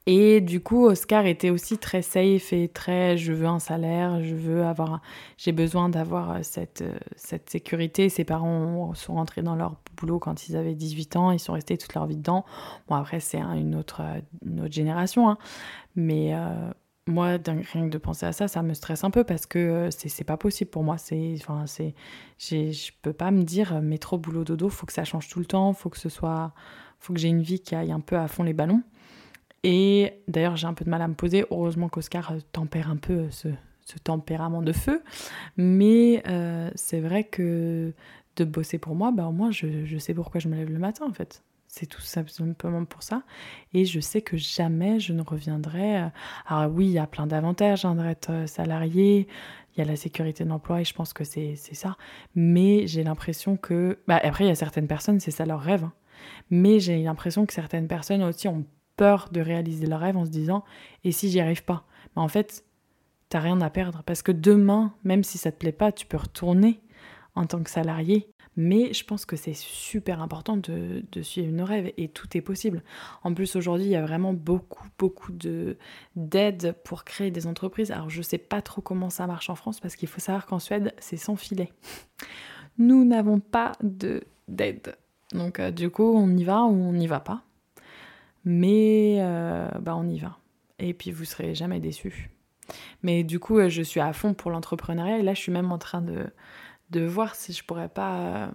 et 0.07 0.41
du 0.41 0.61
coup, 0.61 0.87
Oscar 0.87 1.27
était 1.27 1.51
aussi 1.51 1.79
très 1.79 2.03
safe 2.03 2.53
et 2.53 2.69
très 2.69 3.17
je 3.17 3.33
veux 3.33 3.47
un 3.47 3.59
salaire, 3.59 4.23
je 4.25 4.35
veux 4.35 4.65
avoir, 4.65 5.03
j'ai 5.37 5.53
besoin 5.53 5.89
d'avoir 5.89 6.31
euh, 6.33 6.39
cette, 6.43 6.83
euh, 6.83 6.99
cette 7.17 7.51
sécurité. 7.51 8.09
Ses 8.09 8.25
parents 8.25 8.93
sont 8.95 9.15
rentrés 9.15 9.43
dans 9.43 9.55
leur 9.55 9.77
boulot 9.97 10.19
quand 10.19 10.49
ils 10.49 10.57
avaient 10.57 10.75
18 10.75 11.17
ans, 11.17 11.31
ils 11.31 11.39
sont 11.39 11.53
restés 11.53 11.77
toute 11.77 11.95
leur 11.95 12.07
vie 12.07 12.17
dedans. 12.17 12.45
Bon, 12.89 12.97
après, 12.97 13.21
c'est 13.21 13.39
une, 13.39 13.77
autre, 13.77 14.01
une 14.45 14.63
autre 14.63 14.73
génération, 14.73 15.29
hein. 15.29 15.39
mais 15.95 16.35
moi, 17.11 17.39
rien 17.47 17.87
que 17.87 17.91
de 17.91 17.99
penser 17.99 18.27
à 18.27 18.33
ça, 18.33 18.49
ça 18.49 18.63
me 18.63 18.75
stresse 18.75 19.05
un 19.05 19.11
peu 19.11 19.25
parce 19.25 19.47
que 19.47 19.59
euh, 19.59 19.91
c'est 19.91 20.25
pas 20.25 20.37
possible 20.37 20.71
pour 20.71 20.83
moi. 20.83 20.97
Enfin, 20.97 21.65
je 21.67 22.91
peux 23.03 23.13
pas 23.13 23.31
me 23.31 23.43
dire 23.43 23.75
euh, 23.77 23.81
métro 23.81 24.19
boulot 24.19 24.45
dodo, 24.45 24.69
faut 24.69 24.87
que 24.87 24.93
ça 24.93 25.05
change 25.05 25.29
tout 25.29 25.39
le 25.39 25.47
temps, 25.47 25.73
faut 25.73 25.91
que 25.91 25.99
ce 25.99 26.09
soit, 26.09 26.53
faut 26.99 27.13
que 27.13 27.21
j'ai 27.21 27.29
une 27.29 27.43
vie 27.43 27.61
qui 27.61 27.75
aille 27.75 27.93
un 27.93 28.01
peu 28.01 28.17
à 28.17 28.29
fond 28.29 28.43
les 28.43 28.53
ballons. 28.53 28.83
Et 29.63 30.15
d'ailleurs, 30.29 30.57
j'ai 30.57 30.67
un 30.67 30.75
peu 30.75 30.85
de 30.85 30.91
mal 30.91 31.03
à 31.03 31.09
me 31.09 31.15
poser. 31.15 31.45
Heureusement 31.51 31.89
qu'Oscar 31.89 32.33
euh, 32.33 32.39
tempère 32.53 32.91
un 32.91 32.97
peu 32.97 33.31
ce, 33.31 33.49
ce, 33.85 33.99
tempérament 33.99 34.63
de 34.63 34.73
feu, 34.73 35.03
mais 35.57 36.23
c'est 36.75 37.01
vrai 37.01 37.25
que 37.25 37.93
de 38.37 38.45
bosser 38.45 38.79
pour 38.79 38.95
moi, 38.95 39.11
bah 39.11 39.27
au 39.27 39.33
moins 39.33 39.51
je, 39.51 39.85
je 39.85 39.99
sais 39.99 40.15
pourquoi 40.15 40.41
je 40.41 40.49
me 40.49 40.57
lève 40.57 40.71
le 40.71 40.79
matin 40.79 41.07
en 41.07 41.13
fait. 41.13 41.43
C'est 41.73 41.87
tout 41.87 42.01
simplement 42.01 42.85
pour 42.85 43.05
ça. 43.05 43.23
Et 43.75 43.85
je 43.85 44.01
sais 44.01 44.23
que 44.23 44.37
jamais 44.37 44.99
je 44.99 45.13
ne 45.13 45.23
reviendrai. 45.23 46.03
Euh, 46.03 46.09
alors 46.47 46.73
oui, 46.73 46.87
il 46.87 46.93
y 46.93 46.99
a 46.99 47.07
plein 47.07 47.29
d'avantages 47.29 47.85
hein, 47.85 47.95
d'être 47.95 48.33
euh, 48.33 48.47
salarié. 48.49 49.29
Il 49.73 49.79
y 49.79 49.81
a 49.81 49.85
la 49.85 49.95
sécurité 49.95 50.43
de 50.43 50.49
l'emploi 50.49 50.81
et 50.81 50.85
je 50.85 50.93
pense 50.93 51.13
que 51.13 51.23
c'est 51.23 51.55
ça. 51.55 51.97
Mais 52.35 52.89
j'ai 52.89 53.05
l'impression 53.05 53.57
que... 53.57 54.01
Bah, 54.09 54.19
après, 54.21 54.45
il 54.45 54.49
y 54.49 54.51
a 54.51 54.57
certaines 54.57 54.89
personnes, 54.89 55.21
c'est 55.21 55.31
ça 55.31 55.47
leur 55.47 55.61
rêve. 55.61 55.85
Hein. 55.85 55.93
Mais 56.51 56.81
j'ai 56.81 57.01
l'impression 57.05 57.47
que 57.47 57.53
certaines 57.53 57.87
personnes 57.87 58.25
aussi 58.25 58.49
ont 58.49 58.67
peur 58.97 59.29
de 59.31 59.41
réaliser 59.41 59.87
leur 59.87 60.01
rêve 60.01 60.17
en 60.17 60.25
se 60.25 60.31
disant 60.31 60.65
«et 61.05 61.13
si 61.13 61.31
j'y 61.31 61.39
arrive 61.39 61.63
pas?» 61.63 61.85
Mais 62.17 62.23
en 62.23 62.29
fait, 62.29 62.65
t'as 63.29 63.39
rien 63.39 63.61
à 63.61 63.71
perdre. 63.71 64.03
Parce 64.05 64.23
que 64.23 64.33
demain, 64.33 64.93
même 65.05 65.23
si 65.23 65.39
ça 65.39 65.53
te 65.53 65.57
plaît 65.57 65.71
pas, 65.71 65.93
tu 65.93 66.05
peux 66.05 66.17
retourner 66.17 66.81
en 67.37 67.47
tant 67.47 67.63
que 67.63 67.71
salarié 67.71 68.29
mais 68.61 68.93
je 68.93 69.05
pense 69.05 69.25
que 69.25 69.37
c'est 69.37 69.55
super 69.55 70.21
important 70.21 70.59
de, 70.59 71.03
suivre 71.23 71.51
nos 71.51 71.65
rêves 71.65 71.93
et 71.97 72.09
tout 72.09 72.29
est 72.37 72.43
possible. 72.43 72.83
En 73.25 73.33
plus, 73.33 73.57
aujourd'hui, 73.57 73.87
il 73.87 73.91
y 73.91 73.97
a 73.97 74.03
vraiment 74.03 74.35
beaucoup, 74.35 74.87
beaucoup 74.99 75.33
d'aides 75.33 76.75
pour 76.85 77.05
créer 77.05 77.31
des 77.31 77.47
entreprises. 77.47 77.91
Alors, 77.91 78.11
je 78.11 78.19
ne 78.19 78.23
sais 78.23 78.37
pas 78.37 78.61
trop 78.61 78.83
comment 78.83 79.09
ça 79.09 79.27
marche 79.27 79.49
en 79.49 79.55
France 79.55 79.81
parce 79.81 79.97
qu'il 79.97 80.09
faut 80.09 80.21
savoir 80.21 80.45
qu'en 80.45 80.59
Suède, 80.59 80.93
c'est 80.99 81.17
sans 81.17 81.37
filet. 81.37 81.73
Nous 82.79 83.07
n'avons 83.07 83.41
pas 83.41 83.73
d'aide. 83.83 84.95
Donc, 85.33 85.59
euh, 85.59 85.71
du 85.71 85.89
coup, 85.89 86.15
on 86.15 86.29
y 86.37 86.45
va 86.45 86.65
ou 86.65 86.75
on 86.75 86.93
n'y 86.93 87.07
va 87.07 87.21
pas. 87.21 87.43
Mais 88.45 89.17
euh, 89.21 89.71
bah, 89.81 89.97
on 89.97 90.07
y 90.07 90.19
va. 90.19 90.37
Et 90.79 90.93
puis, 90.93 91.13
vous 91.13 91.25
serez 91.25 91.55
jamais 91.55 91.81
déçus. 91.81 92.29
Mais 93.03 93.25
du 93.25 93.39
coup, 93.39 93.59
euh, 93.59 93.71
je 93.71 93.81
suis 93.81 94.01
à 94.01 94.13
fond 94.13 94.35
pour 94.35 94.51
l'entrepreneuriat 94.51 95.19
et 95.19 95.23
là, 95.23 95.33
je 95.33 95.41
suis 95.41 95.53
même 95.53 95.73
en 95.73 95.79
train 95.79 96.03
de 96.03 96.27
de 96.91 97.05
voir 97.05 97.35
si 97.35 97.53
je 97.53 97.65
pourrais 97.65 97.89
pas 97.89 98.19
euh, 98.19 98.49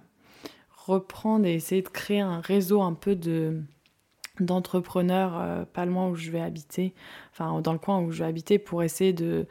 reprendre 0.70 1.46
et 1.46 1.54
essayer 1.54 1.82
de 1.82 1.88
créer 1.88 2.20
un 2.20 2.40
réseau 2.40 2.82
un 2.82 2.94
peu 2.94 3.16
de 3.16 3.62
d'entrepreneurs 4.38 5.40
euh, 5.40 5.64
pas 5.64 5.86
loin 5.86 6.10
où 6.10 6.14
je 6.14 6.30
vais 6.30 6.42
habiter, 6.42 6.94
enfin 7.32 7.62
dans 7.62 7.72
le 7.72 7.78
coin 7.78 8.00
où 8.00 8.10
je 8.10 8.18
vais 8.18 8.28
habiter 8.28 8.58
pour 8.58 8.82
essayer 8.82 9.14
de, 9.14 9.46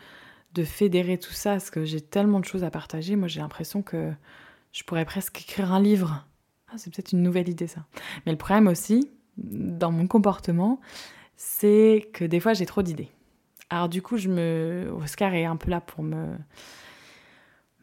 de 0.54 0.64
fédérer 0.64 1.18
tout 1.18 1.34
ça 1.34 1.54
parce 1.54 1.72
que 1.72 1.86
j'ai 1.86 2.02
tellement 2.02 2.40
de 2.40 2.46
choses 2.46 2.64
à 2.64 2.70
partager. 2.70 3.16
Moi 3.16 3.28
j'ai 3.28 3.40
l'impression 3.40 3.82
que 3.82 4.12
je 4.72 4.84
pourrais 4.84 5.06
presque 5.06 5.42
écrire 5.42 5.74
un 5.74 5.80
livre. 5.80 6.26
Ah, 6.70 6.78
c'est 6.78 6.94
peut-être 6.94 7.14
une 7.14 7.24
nouvelle 7.24 7.50
idée 7.50 7.68
ça. 7.68 7.86
Mais 8.26 8.32
le 8.32 8.38
problème 8.38 8.68
aussi, 8.68 9.10
dans 9.38 9.92
mon 9.92 10.06
comportement, 10.06 10.80
c'est 11.36 12.10
que 12.14 12.24
des 12.24 12.40
fois 12.40 12.54
j'ai 12.54 12.66
trop 12.68 12.84
d'idées. 12.84 13.10
Alors 13.70 13.90
du 13.90 14.02
coup, 14.02 14.18
je 14.18 14.30
me... 14.30 14.92
Oscar 15.02 15.34
est 15.34 15.46
un 15.46 15.56
peu 15.56 15.72
là 15.72 15.82
pour 15.82 16.04
me 16.04 16.36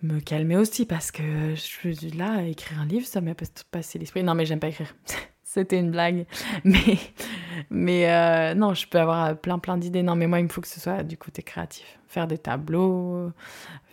me 0.03 0.21
calmer 0.21 0.57
aussi 0.57 0.87
parce 0.87 1.11
que 1.11 1.55
je 1.55 1.61
suis 1.61 1.95
là, 2.11 2.43
écrire 2.43 2.81
un 2.81 2.87
livre, 2.87 3.07
ça 3.07 3.21
m'a 3.21 3.35
passé 3.71 3.99
l'esprit. 3.99 4.23
Non, 4.23 4.35
mais 4.35 4.45
j'aime 4.45 4.61
pas 4.61 4.69
écrire. 4.69 4.95
C'était 5.45 5.79
une 5.79 5.91
blague. 5.91 6.25
Mais, 6.65 6.99
mais 7.69 8.11
euh, 8.11 8.55
non, 8.55 8.73
je 8.73 8.89
peux 8.89 8.99
avoir 8.99 9.37
plein, 9.37 9.59
plein 9.59 9.77
d'idées. 9.77 10.03
Non, 10.03 10.17
mais 10.17 10.27
moi, 10.27 10.41
il 10.41 10.45
me 10.45 10.49
faut 10.49 10.63
que 10.63 10.67
ce 10.67 10.81
soit 10.81 11.03
du 11.03 11.19
côté 11.19 11.43
créatif. 11.43 11.99
Faire 12.07 12.27
des 12.27 12.39
tableaux, 12.39 13.31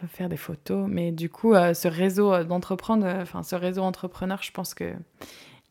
faire 0.07 0.29
des 0.29 0.37
photos. 0.37 0.87
Mais 0.87 1.11
du 1.11 1.29
coup, 1.29 1.53
euh, 1.53 1.73
ce 1.73 1.89
réseau 1.89 2.45
d'entrepreneurs, 2.45 3.17
euh, 3.17 3.21
enfin, 3.23 3.43
ce 3.43 3.57
réseau 3.57 3.81
entrepreneur, 3.81 4.41
je 4.41 4.51
pense 4.51 4.73
que 4.73 4.93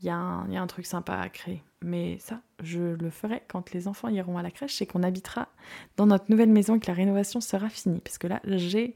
il 0.03 0.05
y, 0.05 0.09
y 0.09 0.11
a 0.11 0.62
un 0.62 0.66
truc 0.66 0.84
sympa 0.84 1.14
à 1.14 1.30
créer. 1.30 1.62
Mais 1.80 2.18
ça, 2.18 2.41
je 2.62 2.80
le 2.80 3.09
ferai 3.09 3.43
quand 3.49 3.72
les 3.72 3.89
enfants 3.89 4.09
iront 4.09 4.36
à 4.36 4.43
la 4.43 4.51
crèche 4.51 4.82
et 4.82 4.86
qu'on 4.86 5.03
habitera 5.03 5.49
dans 5.97 6.07
notre 6.07 6.30
nouvelle 6.30 6.51
maison 6.51 6.76
et 6.76 6.80
que 6.80 6.89
la 6.89 6.95
rénovation 6.95 7.41
sera 7.41 7.70
finie. 7.70 8.01
Parce 8.01 8.18
que 8.18 8.26
là, 8.26 8.41
j'ai 8.45 8.95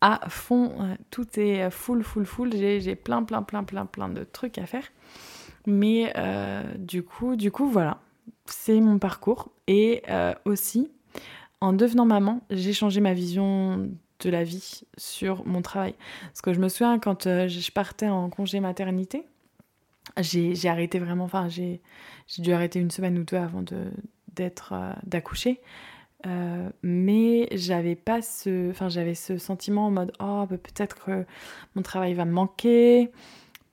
à 0.00 0.28
fond. 0.28 0.72
Euh, 0.80 0.94
tout 1.10 1.26
est 1.38 1.70
full, 1.70 2.02
full, 2.02 2.26
full. 2.26 2.52
J'ai 2.52 2.96
plein, 2.96 3.22
plein, 3.22 3.42
plein, 3.42 3.64
plein, 3.64 3.86
plein 3.86 4.08
de 4.08 4.24
trucs 4.24 4.58
à 4.58 4.66
faire. 4.66 4.84
Mais 5.66 6.12
euh, 6.16 6.62
du 6.78 7.02
coup, 7.02 7.36
du 7.36 7.50
coup, 7.50 7.68
voilà. 7.68 8.00
C'est 8.46 8.80
mon 8.80 8.98
parcours. 8.98 9.50
Et 9.66 10.02
euh, 10.08 10.34
aussi, 10.44 10.90
en 11.60 11.72
devenant 11.72 12.06
maman, 12.06 12.42
j'ai 12.50 12.72
changé 12.72 13.00
ma 13.00 13.14
vision 13.14 13.90
de 14.20 14.30
la 14.30 14.44
vie 14.44 14.82
sur 14.96 15.44
mon 15.46 15.62
travail. 15.62 15.94
Parce 16.22 16.40
que 16.40 16.52
je 16.52 16.60
me 16.60 16.68
souviens 16.68 16.98
quand 16.98 17.24
je 17.24 17.70
partais 17.72 18.08
en 18.08 18.30
congé 18.30 18.60
maternité, 18.60 19.26
j'ai 20.18 20.68
arrêté 20.68 20.98
vraiment, 20.98 21.24
enfin 21.24 21.48
j'ai 21.48 21.82
dû 22.38 22.52
arrêter 22.52 22.78
une 22.78 22.90
semaine 22.90 23.18
ou 23.18 23.24
deux 23.24 23.36
avant 23.36 23.62
d'être 24.32 24.74
d'accoucher 25.04 25.60
euh, 26.24 26.70
mais 26.82 27.46
j'avais 27.52 27.94
pas 27.94 28.22
ce 28.22 28.70
enfin 28.70 28.88
j'avais 28.88 29.14
ce 29.14 29.36
sentiment 29.36 29.86
en 29.86 29.90
mode 29.90 30.12
oh 30.18 30.46
bah, 30.48 30.56
peut-être 30.56 31.04
que 31.04 31.26
mon 31.74 31.82
travail 31.82 32.14
va 32.14 32.24
me 32.24 32.32
manquer 32.32 33.10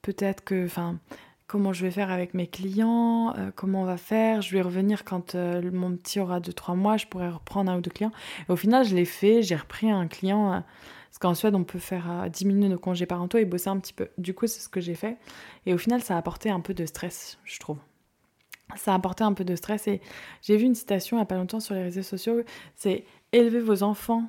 peut-être 0.02 0.44
que 0.44 0.66
enfin 0.66 1.00
comment 1.48 1.72
je 1.72 1.86
vais 1.86 1.92
faire 1.92 2.12
avec 2.12 2.34
mes 2.34 2.48
clients 2.48 3.34
euh, 3.38 3.50
comment 3.56 3.84
on 3.84 3.86
va 3.86 3.96
faire 3.96 4.42
je 4.42 4.52
vais 4.52 4.62
revenir 4.62 5.06
quand 5.06 5.36
euh, 5.36 5.72
mon 5.72 5.96
petit 5.96 6.20
aura 6.20 6.42
2-3 6.42 6.76
mois 6.76 6.98
je 6.98 7.08
pourrais 7.08 7.30
reprendre 7.30 7.72
un 7.72 7.78
ou 7.78 7.82
deux 7.82 7.92
clients. 7.92 8.12
Et 8.50 8.52
au 8.52 8.58
final 8.58 8.86
je 8.86 8.94
l'ai 8.94 9.06
fait 9.06 9.42
j'ai 9.42 9.56
repris 9.56 9.90
un 9.90 10.08
client 10.08 10.64
parce 11.10 11.20
qu'en 11.20 11.36
Suède 11.36 11.56
on 11.56 11.64
peut 11.64 11.80
faire 11.80 12.30
10 12.30 12.46
minutes 12.46 12.72
de 12.72 12.76
congés 12.76 13.06
parentaux 13.06 13.38
et 13.38 13.46
bosser 13.46 13.70
un 13.70 13.80
petit 13.80 13.94
peu. 13.94 14.10
Du 14.18 14.34
coup 14.34 14.48
c'est 14.48 14.60
ce 14.60 14.68
que 14.68 14.82
j'ai 14.82 14.96
fait. 14.96 15.18
Et 15.66 15.74
au 15.74 15.78
final 15.78 16.02
ça 16.02 16.16
a 16.16 16.18
apporté 16.18 16.50
un 16.50 16.60
peu 16.60 16.74
de 16.74 16.86
stress 16.86 17.40
je 17.46 17.58
trouve 17.60 17.78
ça 18.76 18.94
a 18.94 18.96
apporté 18.96 19.24
un 19.24 19.34
peu 19.34 19.44
de 19.44 19.56
stress. 19.56 19.88
Et 19.88 20.02
j'ai 20.42 20.58
vu 20.58 20.66
une 20.66 20.76
citation 20.76 21.18
il 21.18 21.20
n'y 21.20 21.24
a 21.24 21.28
pas 21.28 21.38
longtemps 21.38 21.60
sur 21.60 21.76
les 21.76 21.84
réseaux 21.84 22.04
sociaux, 22.04 22.42
c'est 22.76 23.06
élever 23.32 23.60
vos 23.60 23.84
enfants. 23.84 24.26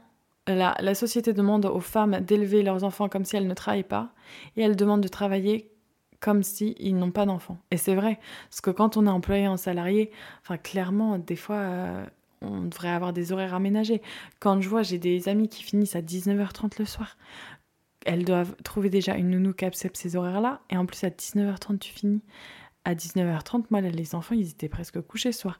La, 0.46 0.94
société 0.94 1.32
demande 1.32 1.64
aux 1.64 1.80
femmes 1.80 2.20
d'élever 2.20 2.62
leurs 2.62 2.84
enfants 2.84 3.08
comme 3.08 3.24
si 3.24 3.36
elles 3.36 3.46
ne 3.46 3.54
travaillent 3.54 3.82
pas, 3.82 4.12
et 4.56 4.62
elles 4.62 4.76
demandent 4.76 5.00
de 5.00 5.08
travailler 5.08 5.70
comme 6.20 6.42
si 6.42 6.74
ils 6.78 6.96
n'ont 6.96 7.10
pas 7.10 7.24
d'enfants. 7.24 7.58
Et 7.70 7.76
c'est 7.78 7.94
vrai, 7.94 8.18
parce 8.50 8.60
que 8.60 8.70
quand 8.70 8.96
on 8.96 9.06
est 9.06 9.10
employé 9.10 9.48
en 9.48 9.56
salarié, 9.56 10.10
enfin 10.42 10.58
clairement, 10.58 11.18
des 11.18 11.36
fois, 11.36 11.56
euh, 11.56 12.04
on 12.42 12.62
devrait 12.62 12.90
avoir 12.90 13.14
des 13.14 13.32
horaires 13.32 13.54
aménagés. 13.54 14.02
Quand 14.38 14.60
je 14.60 14.68
vois, 14.68 14.82
j'ai 14.82 14.98
des 14.98 15.28
amis 15.28 15.48
qui 15.48 15.62
finissent 15.62 15.96
à 15.96 16.02
19h30 16.02 16.78
le 16.78 16.84
soir. 16.84 17.16
Elles 18.04 18.24
doivent 18.24 18.54
trouver 18.64 18.90
déjà 18.90 19.16
une 19.16 19.30
nounou 19.30 19.54
qui 19.54 19.64
accepte 19.64 19.96
ces 19.96 20.14
horaires-là, 20.14 20.60
et 20.68 20.76
en 20.76 20.84
plus 20.84 21.04
à 21.04 21.08
19h30 21.08 21.78
tu 21.78 21.92
finis 21.92 22.20
à 22.84 22.94
19h30, 22.94 23.64
moi, 23.70 23.80
les 23.80 24.14
enfants, 24.14 24.34
ils 24.34 24.50
étaient 24.50 24.68
presque 24.68 25.00
couchés 25.00 25.32
soir. 25.32 25.58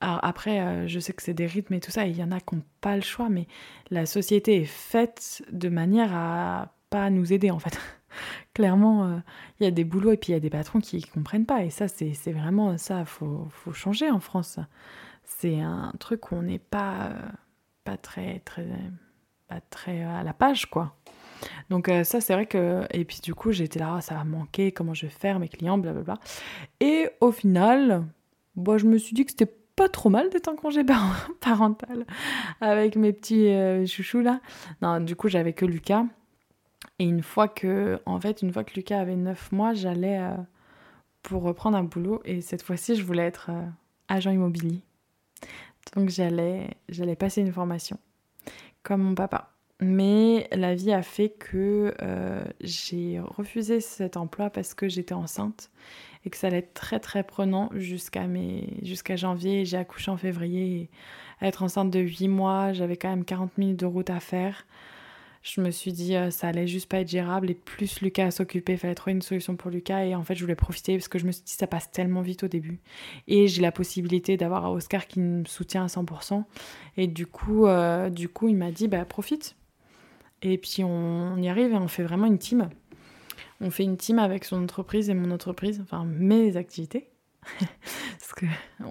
Alors 0.00 0.20
après, 0.22 0.60
euh, 0.60 0.86
je 0.86 1.00
sais 1.00 1.12
que 1.12 1.22
c'est 1.22 1.34
des 1.34 1.46
rythmes 1.46 1.74
et 1.74 1.80
tout 1.80 1.90
ça, 1.90 2.06
il 2.06 2.16
y 2.16 2.22
en 2.22 2.32
a 2.32 2.40
qui 2.40 2.56
n'ont 2.56 2.62
pas 2.80 2.96
le 2.96 3.02
choix, 3.02 3.28
mais 3.28 3.46
la 3.90 4.06
société 4.06 4.60
est 4.60 4.64
faite 4.64 5.42
de 5.50 5.68
manière 5.68 6.14
à 6.14 6.74
pas 6.90 7.10
nous 7.10 7.32
aider 7.32 7.50
en 7.50 7.58
fait. 7.58 7.78
Clairement, 8.54 9.06
euh, 9.06 9.18
il 9.58 9.64
y 9.64 9.66
a 9.66 9.70
des 9.70 9.84
boulots 9.84 10.12
et 10.12 10.16
puis 10.16 10.30
il 10.30 10.34
y 10.34 10.36
a 10.36 10.40
des 10.40 10.50
patrons 10.50 10.80
qui 10.80 10.96
ne 10.96 11.12
comprennent 11.12 11.46
pas. 11.46 11.64
Et 11.64 11.70
ça, 11.70 11.88
c'est 11.88 12.32
vraiment 12.32 12.76
ça, 12.78 13.04
faut, 13.04 13.48
faut, 13.50 13.72
changer 13.72 14.10
en 14.10 14.20
France. 14.20 14.58
C'est 15.24 15.60
un 15.60 15.92
truc 15.98 16.30
où 16.30 16.36
on 16.36 16.42
n'est 16.42 16.58
pas, 16.58 17.06
euh, 17.06 17.28
pas, 17.84 17.96
très, 17.96 18.40
très, 18.40 18.66
pas 19.48 19.60
très 19.60 20.02
à 20.02 20.22
la 20.22 20.32
page, 20.32 20.66
quoi. 20.66 20.96
Donc 21.70 21.88
euh, 21.88 22.04
ça, 22.04 22.20
c'est 22.20 22.32
vrai 22.32 22.46
que... 22.46 22.84
Et 22.90 23.04
puis 23.04 23.20
du 23.22 23.34
coup, 23.34 23.52
j'étais 23.52 23.78
là, 23.78 23.94
ah, 23.96 24.00
ça 24.00 24.14
va 24.14 24.24
manquer, 24.24 24.72
comment 24.72 24.94
je 24.94 25.06
vais 25.06 25.12
faire, 25.12 25.38
mes 25.38 25.48
clients, 25.48 25.78
blablabla. 25.78 26.18
Et 26.80 27.08
au 27.20 27.32
final, 27.32 28.04
bon, 28.54 28.78
je 28.78 28.86
me 28.86 28.98
suis 28.98 29.14
dit 29.14 29.24
que 29.24 29.30
c'était 29.30 29.52
pas 29.76 29.88
trop 29.88 30.08
mal 30.08 30.30
d'être 30.30 30.48
en 30.48 30.56
congé 30.56 30.82
parental 31.40 32.06
avec 32.60 32.96
mes 32.96 33.12
petits 33.12 33.48
euh, 33.48 33.86
chouchous 33.86 34.20
là. 34.20 34.40
Non, 34.82 35.00
du 35.00 35.16
coup, 35.16 35.28
j'avais 35.28 35.52
que 35.52 35.66
Lucas. 35.66 36.04
Et 36.98 37.04
une 37.04 37.22
fois 37.22 37.48
que, 37.48 38.00
en 38.06 38.18
fait, 38.20 38.42
une 38.42 38.52
fois 38.52 38.64
que 38.64 38.74
Lucas 38.74 39.00
avait 39.00 39.16
9 39.16 39.52
mois, 39.52 39.74
j'allais 39.74 40.18
euh, 40.18 40.36
pour 41.22 41.42
reprendre 41.42 41.76
un 41.76 41.84
boulot. 41.84 42.22
Et 42.24 42.40
cette 42.40 42.62
fois-ci, 42.62 42.96
je 42.96 43.02
voulais 43.02 43.24
être 43.24 43.50
agent 44.08 44.30
immobilier. 44.30 44.80
Donc 45.94 46.08
j'allais, 46.08 46.70
j'allais 46.88 47.16
passer 47.16 47.40
une 47.40 47.52
formation, 47.52 47.98
comme 48.82 49.02
mon 49.02 49.14
papa. 49.14 49.55
Mais 49.80 50.48
la 50.52 50.74
vie 50.74 50.92
a 50.92 51.02
fait 51.02 51.28
que 51.28 51.94
euh, 52.00 52.42
j'ai 52.62 53.20
refusé 53.20 53.80
cet 53.80 54.16
emploi 54.16 54.48
parce 54.48 54.72
que 54.72 54.88
j'étais 54.88 55.12
enceinte 55.12 55.70
et 56.24 56.30
que 56.30 56.36
ça 56.38 56.46
allait 56.46 56.58
être 56.58 56.72
très 56.74 56.98
très 56.98 57.22
prenant 57.22 57.68
jusqu'à 57.74 58.26
mes... 58.26 58.78
jusqu'à 58.82 59.16
janvier. 59.16 59.66
J'ai 59.66 59.76
accouché 59.76 60.10
en 60.10 60.16
février. 60.16 60.88
être 61.42 61.62
enceinte 61.62 61.90
de 61.90 62.00
8 62.00 62.28
mois, 62.28 62.72
j'avais 62.72 62.96
quand 62.96 63.10
même 63.10 63.24
40 63.24 63.58
minutes 63.58 63.80
de 63.80 63.86
route 63.86 64.08
à 64.08 64.18
faire. 64.18 64.66
je 65.42 65.60
me 65.60 65.70
suis 65.70 65.92
dit 65.92 66.16
euh, 66.16 66.30
ça 66.30 66.48
allait 66.48 66.66
juste 66.66 66.88
pas 66.88 67.00
être 67.00 67.10
gérable 67.10 67.50
et 67.50 67.54
plus 67.54 68.00
Lucas 68.00 68.30
s'occupait, 68.30 68.72
il 68.72 68.78
fallait 68.78 68.94
trouver 68.94 69.12
une 69.12 69.22
solution 69.22 69.56
pour 69.56 69.70
Lucas 69.70 70.04
et 70.04 70.14
en 70.14 70.24
fait 70.24 70.34
je 70.34 70.40
voulais 70.42 70.56
profiter 70.56 70.96
parce 70.96 71.08
que 71.08 71.18
je 71.18 71.26
me 71.26 71.32
suis 71.32 71.44
dit 71.44 71.52
ça 71.52 71.66
passe 71.66 71.90
tellement 71.90 72.22
vite 72.22 72.44
au 72.44 72.48
début 72.48 72.80
et 73.28 73.46
j'ai 73.46 73.62
la 73.62 73.72
possibilité 73.72 74.38
d'avoir 74.38 74.72
Oscar 74.72 75.06
qui 75.06 75.20
me 75.20 75.44
soutient 75.44 75.84
à 75.84 75.88
100% 75.88 76.44
et 76.96 77.06
du 77.06 77.26
coup, 77.26 77.66
euh, 77.66 78.08
du 78.10 78.28
coup 78.30 78.48
il 78.48 78.56
m'a 78.56 78.70
dit 78.70 78.88
bah 78.88 79.04
profite 79.04 79.54
et 80.42 80.58
puis 80.58 80.84
on, 80.84 81.36
y 81.36 81.48
arrive 81.48 81.72
et 81.72 81.76
on 81.76 81.88
fait 81.88 82.02
vraiment 82.02 82.26
une 82.26 82.38
team. 82.38 82.68
On 83.60 83.70
fait 83.70 83.84
une 83.84 83.96
team 83.96 84.18
avec 84.18 84.44
son 84.44 84.62
entreprise 84.62 85.08
et 85.08 85.14
mon 85.14 85.30
entreprise, 85.30 85.80
enfin 85.82 86.04
mes 86.04 86.56
activités. 86.56 87.08
Parce 87.58 88.32
que 88.34 88.46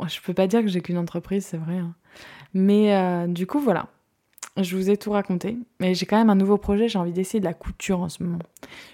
je 0.08 0.22
peux 0.22 0.34
pas 0.34 0.48
dire 0.48 0.62
que 0.62 0.68
j'ai 0.68 0.82
qu'une 0.82 0.98
entreprise, 0.98 1.46
c'est 1.46 1.58
vrai. 1.58 1.78
Hein. 1.78 1.94
Mais 2.54 2.96
euh, 2.96 3.28
du 3.28 3.46
coup, 3.46 3.60
voilà. 3.60 3.88
Je 4.58 4.78
vous 4.78 4.90
ai 4.90 4.96
tout 4.96 5.12
raconté. 5.12 5.58
Mais 5.82 5.94
j'ai 5.94 6.06
quand 6.06 6.18
même 6.18 6.30
un 6.30 6.36
nouveau 6.36 6.58
projet, 6.58 6.88
j'ai 6.88 6.98
envie 6.98 7.12
d'essayer 7.12 7.42
de 7.42 7.46
la 7.46 7.54
couture 7.54 8.00
en 8.00 8.10
ce 8.10 8.24
moment. 8.24 8.40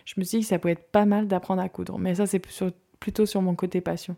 Je 0.06 0.16
me 0.18 0.24
suis 0.24 0.40
dit 0.40 0.44
que 0.44 0.50
ça 0.50 0.58
pouvait 0.58 0.74
être 0.74 0.92
pas 0.92 1.06
mal 1.06 1.28
d'apprendre 1.28 1.62
à 1.62 1.70
coudre. 1.70 2.00
Mais 2.00 2.16
ça, 2.16 2.26
c'est 2.26 2.42
plutôt 3.00 3.26
sur 3.28 3.42
mon 3.44 3.54
côté 3.54 3.80
passion. 3.80 4.16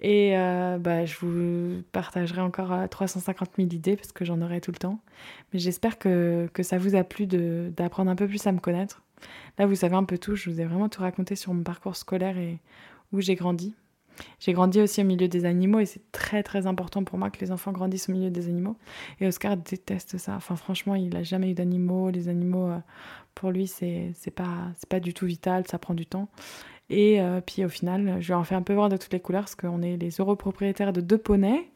Et 0.00 0.36
euh, 0.36 0.78
bah, 0.78 1.04
je 1.04 1.16
vous 1.18 1.82
partagerai 1.92 2.40
encore 2.40 2.88
350 2.88 3.48
euh, 3.48 3.52
000 3.62 3.68
idées 3.72 3.96
parce 3.96 4.12
que 4.12 4.24
j'en 4.24 4.40
aurai 4.42 4.60
tout 4.60 4.70
le 4.70 4.78
temps. 4.78 5.00
Mais 5.52 5.58
j'espère 5.58 5.98
que, 5.98 6.48
que, 6.52 6.62
ça 6.62 6.78
vous 6.78 6.94
a 6.94 7.04
plu 7.04 7.26
d'apprendre 7.26 8.10
un 8.10 8.16
peu 8.16 8.28
plus 8.28 8.46
à 8.46 8.52
me 8.52 8.60
connaître. 8.60 9.02
Là, 9.58 9.66
vous 9.66 9.74
savez 9.74 9.96
un 9.96 10.04
peu 10.04 10.18
tout. 10.18 10.36
Je 10.36 10.50
vous 10.50 10.60
ai 10.60 10.64
vraiment 10.64 10.88
tout 10.88 11.02
raconté 11.02 11.34
sur 11.34 11.52
mon 11.52 11.64
parcours 11.64 11.96
scolaire 11.96 12.38
et 12.38 12.58
où 13.12 13.20
j'ai 13.20 13.34
grandi. 13.34 13.74
J'ai 14.40 14.52
grandi 14.52 14.80
aussi 14.80 15.00
au 15.00 15.04
milieu 15.04 15.28
des 15.28 15.44
animaux 15.44 15.80
et 15.80 15.86
c'est 15.86 16.10
très 16.12 16.42
très 16.42 16.66
important 16.66 17.04
pour 17.04 17.18
moi 17.18 17.30
que 17.30 17.40
les 17.40 17.52
enfants 17.52 17.72
grandissent 17.72 18.08
au 18.08 18.12
milieu 18.12 18.30
des 18.30 18.48
animaux. 18.48 18.76
Et 19.20 19.26
Oscar 19.26 19.56
déteste 19.56 20.18
ça. 20.18 20.34
Enfin, 20.36 20.56
franchement, 20.56 20.94
il 20.94 21.10
n'a 21.10 21.22
jamais 21.22 21.50
eu 21.50 21.54
d'animaux. 21.54 22.10
Les 22.10 22.28
animaux, 22.28 22.66
euh, 22.66 22.78
pour 23.34 23.50
lui, 23.50 23.66
c'est 23.66 24.12
pas, 24.34 24.72
pas 24.88 25.00
du 25.00 25.14
tout 25.14 25.26
vital, 25.26 25.66
ça 25.68 25.78
prend 25.78 25.94
du 25.94 26.06
temps. 26.06 26.28
Et 26.90 27.20
euh, 27.20 27.40
puis 27.40 27.64
au 27.64 27.68
final, 27.68 28.16
je 28.20 28.28
vais 28.28 28.34
en 28.34 28.44
faire 28.44 28.58
un 28.58 28.62
peu 28.62 28.74
voir 28.74 28.88
de 28.88 28.96
toutes 28.96 29.12
les 29.12 29.20
couleurs 29.20 29.42
parce 29.42 29.54
qu'on 29.54 29.82
est 29.82 29.96
les 29.96 30.20
heureux 30.20 30.36
propriétaires 30.36 30.92
de 30.92 31.00
deux 31.00 31.18
poneys. 31.18 31.70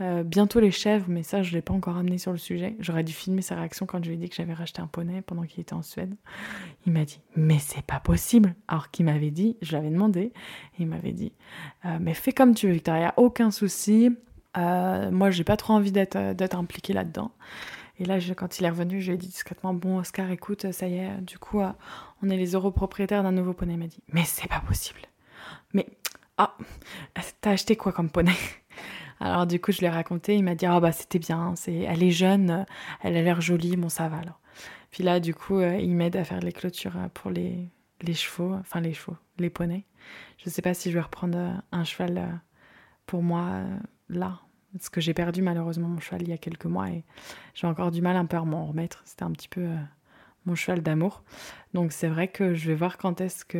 Euh, 0.00 0.22
bientôt 0.22 0.60
les 0.60 0.70
chèvres, 0.70 1.04
mais 1.08 1.22
ça, 1.22 1.42
je 1.42 1.50
ne 1.50 1.56
l'ai 1.56 1.62
pas 1.62 1.74
encore 1.74 1.98
amené 1.98 2.16
sur 2.16 2.32
le 2.32 2.38
sujet. 2.38 2.74
J'aurais 2.80 3.04
dû 3.04 3.12
filmer 3.12 3.42
sa 3.42 3.54
réaction 3.54 3.84
quand 3.84 4.02
je 4.02 4.08
lui 4.08 4.16
ai 4.16 4.18
dit 4.18 4.30
que 4.30 4.34
j'avais 4.34 4.54
racheté 4.54 4.80
un 4.80 4.86
poney 4.86 5.20
pendant 5.20 5.42
qu'il 5.42 5.60
était 5.60 5.74
en 5.74 5.82
Suède. 5.82 6.14
Il 6.86 6.92
m'a 6.92 7.04
dit, 7.04 7.20
mais 7.36 7.58
c'est 7.58 7.84
pas 7.84 8.00
possible. 8.00 8.54
Alors 8.66 8.90
qu'il 8.90 9.04
m'avait 9.04 9.30
dit, 9.30 9.58
je 9.60 9.72
l'avais 9.72 9.90
demandé, 9.90 10.32
il 10.78 10.86
m'avait 10.86 11.12
dit, 11.12 11.32
euh, 11.84 11.98
mais 12.00 12.14
fais 12.14 12.32
comme 12.32 12.54
tu 12.54 12.66
veux, 12.66 12.72
Victoria, 12.72 13.12
aucun 13.18 13.50
souci. 13.50 14.10
moi, 14.56 15.30
j'ai 15.30 15.44
pas 15.44 15.58
trop 15.58 15.74
envie 15.74 15.92
d'être 15.92 16.56
impliquée 16.56 16.94
là-dedans. 16.94 17.30
Et 18.00 18.06
là, 18.06 18.18
quand 18.34 18.58
il 18.58 18.64
est 18.64 18.70
revenu, 18.70 19.02
je 19.02 19.08
lui 19.08 19.14
ai 19.14 19.18
dit 19.18 19.28
discrètement 19.28 19.74
Bon, 19.74 19.98
Oscar, 19.98 20.30
écoute, 20.30 20.72
ça 20.72 20.88
y 20.88 20.96
est, 20.96 21.20
du 21.20 21.38
coup, 21.38 21.60
euh, 21.60 21.68
on 22.22 22.30
est 22.30 22.36
les 22.36 22.52
euros 22.52 22.70
propriétaires 22.70 23.22
d'un 23.22 23.32
nouveau 23.32 23.52
poney. 23.52 23.74
Il 23.74 23.78
m'a 23.78 23.86
dit 23.86 24.02
Mais 24.08 24.24
c'est 24.24 24.48
pas 24.48 24.60
possible. 24.60 25.00
Mais, 25.72 25.86
ah, 26.38 26.56
t'as 27.40 27.52
acheté 27.52 27.76
quoi 27.76 27.92
comme 27.92 28.10
poney? 28.10 28.34
Alors, 29.20 29.46
du 29.46 29.60
coup, 29.60 29.72
je 29.72 29.78
lui 29.78 29.86
ai 29.86 29.90
raconté. 29.90 30.36
Il 30.36 30.44
m'a 30.44 30.54
dit 30.54 30.66
Ah, 30.66 30.80
bah, 30.80 30.92
c'était 30.92 31.18
bien, 31.18 31.54
c'est, 31.56 31.74
elle 31.74 32.02
est 32.02 32.10
jeune, 32.10 32.66
elle 33.02 33.16
a 33.16 33.22
l'air 33.22 33.40
jolie, 33.40 33.76
bon, 33.76 33.88
ça 33.88 34.08
va 34.08 34.18
alors. 34.18 34.40
Puis 34.90 35.04
là, 35.04 35.20
du 35.20 35.34
coup, 35.34 35.58
euh, 35.58 35.76
il 35.76 35.94
m'aide 35.94 36.16
à 36.16 36.24
faire 36.24 36.40
les 36.40 36.52
clôtures 36.52 36.96
euh, 36.96 37.08
pour 37.14 37.30
les, 37.30 37.68
les 38.02 38.14
chevaux, 38.14 38.54
enfin, 38.54 38.80
les 38.80 38.92
chevaux, 38.94 39.16
les 39.38 39.50
poneys. 39.50 39.84
Je 40.38 40.50
sais 40.50 40.62
pas 40.62 40.74
si 40.74 40.90
je 40.90 40.94
vais 40.94 41.02
reprendre 41.02 41.62
un 41.70 41.84
cheval 41.84 42.40
pour 43.06 43.22
moi 43.22 43.62
là, 44.08 44.40
parce 44.72 44.88
que 44.88 45.00
j'ai 45.00 45.14
perdu 45.14 45.42
malheureusement 45.42 45.88
mon 45.88 46.00
cheval 46.00 46.22
il 46.22 46.28
y 46.28 46.32
a 46.32 46.38
quelques 46.38 46.66
mois 46.66 46.90
et 46.90 47.04
j'ai 47.54 47.66
encore 47.66 47.90
du 47.90 48.02
mal 48.02 48.16
un 48.16 48.26
peu 48.26 48.36
à 48.36 48.44
m'en 48.44 48.66
remettre. 48.66 49.02
C'était 49.04 49.24
un 49.24 49.32
petit 49.32 49.48
peu 49.48 49.62
euh, 49.62 49.76
mon 50.46 50.54
cheval 50.54 50.82
d'amour. 50.82 51.22
Donc 51.74 51.92
c'est 51.92 52.08
vrai 52.08 52.28
que 52.28 52.54
je 52.54 52.68
vais 52.68 52.74
voir 52.74 52.98
quand 52.98 53.20
est-ce 53.20 53.44
que 53.44 53.58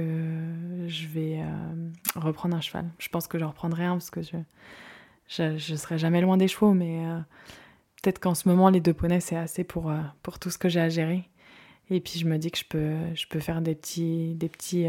je 0.86 1.06
vais 1.06 1.40
euh, 1.40 1.90
reprendre 2.16 2.56
un 2.56 2.60
cheval. 2.60 2.86
Je 2.98 3.08
pense 3.08 3.26
que 3.26 3.38
je 3.38 3.44
reprendrai 3.44 3.84
un 3.84 3.92
parce 3.92 4.10
que 4.10 4.22
je, 4.22 4.36
je, 5.28 5.74
serai 5.76 5.98
jamais 5.98 6.20
loin 6.20 6.36
des 6.36 6.48
chevaux, 6.48 6.72
mais 6.72 7.04
euh, 7.06 7.18
peut-être 8.02 8.18
qu'en 8.18 8.34
ce 8.34 8.48
moment 8.48 8.70
les 8.70 8.80
deux 8.80 8.94
poneys 8.94 9.20
c'est 9.20 9.36
assez 9.36 9.64
pour, 9.64 9.92
pour 10.22 10.38
tout 10.38 10.50
ce 10.50 10.58
que 10.58 10.68
j'ai 10.68 10.80
à 10.80 10.88
gérer. 10.88 11.28
Et 11.90 12.00
puis 12.00 12.18
je 12.18 12.26
me 12.26 12.38
dis 12.38 12.50
que 12.50 12.58
je 12.58 12.64
peux, 12.64 12.96
je 13.14 13.26
peux 13.26 13.40
faire 13.40 13.62
des 13.62 13.74
petits, 13.74 14.34
des 14.34 14.48
petits, 14.48 14.86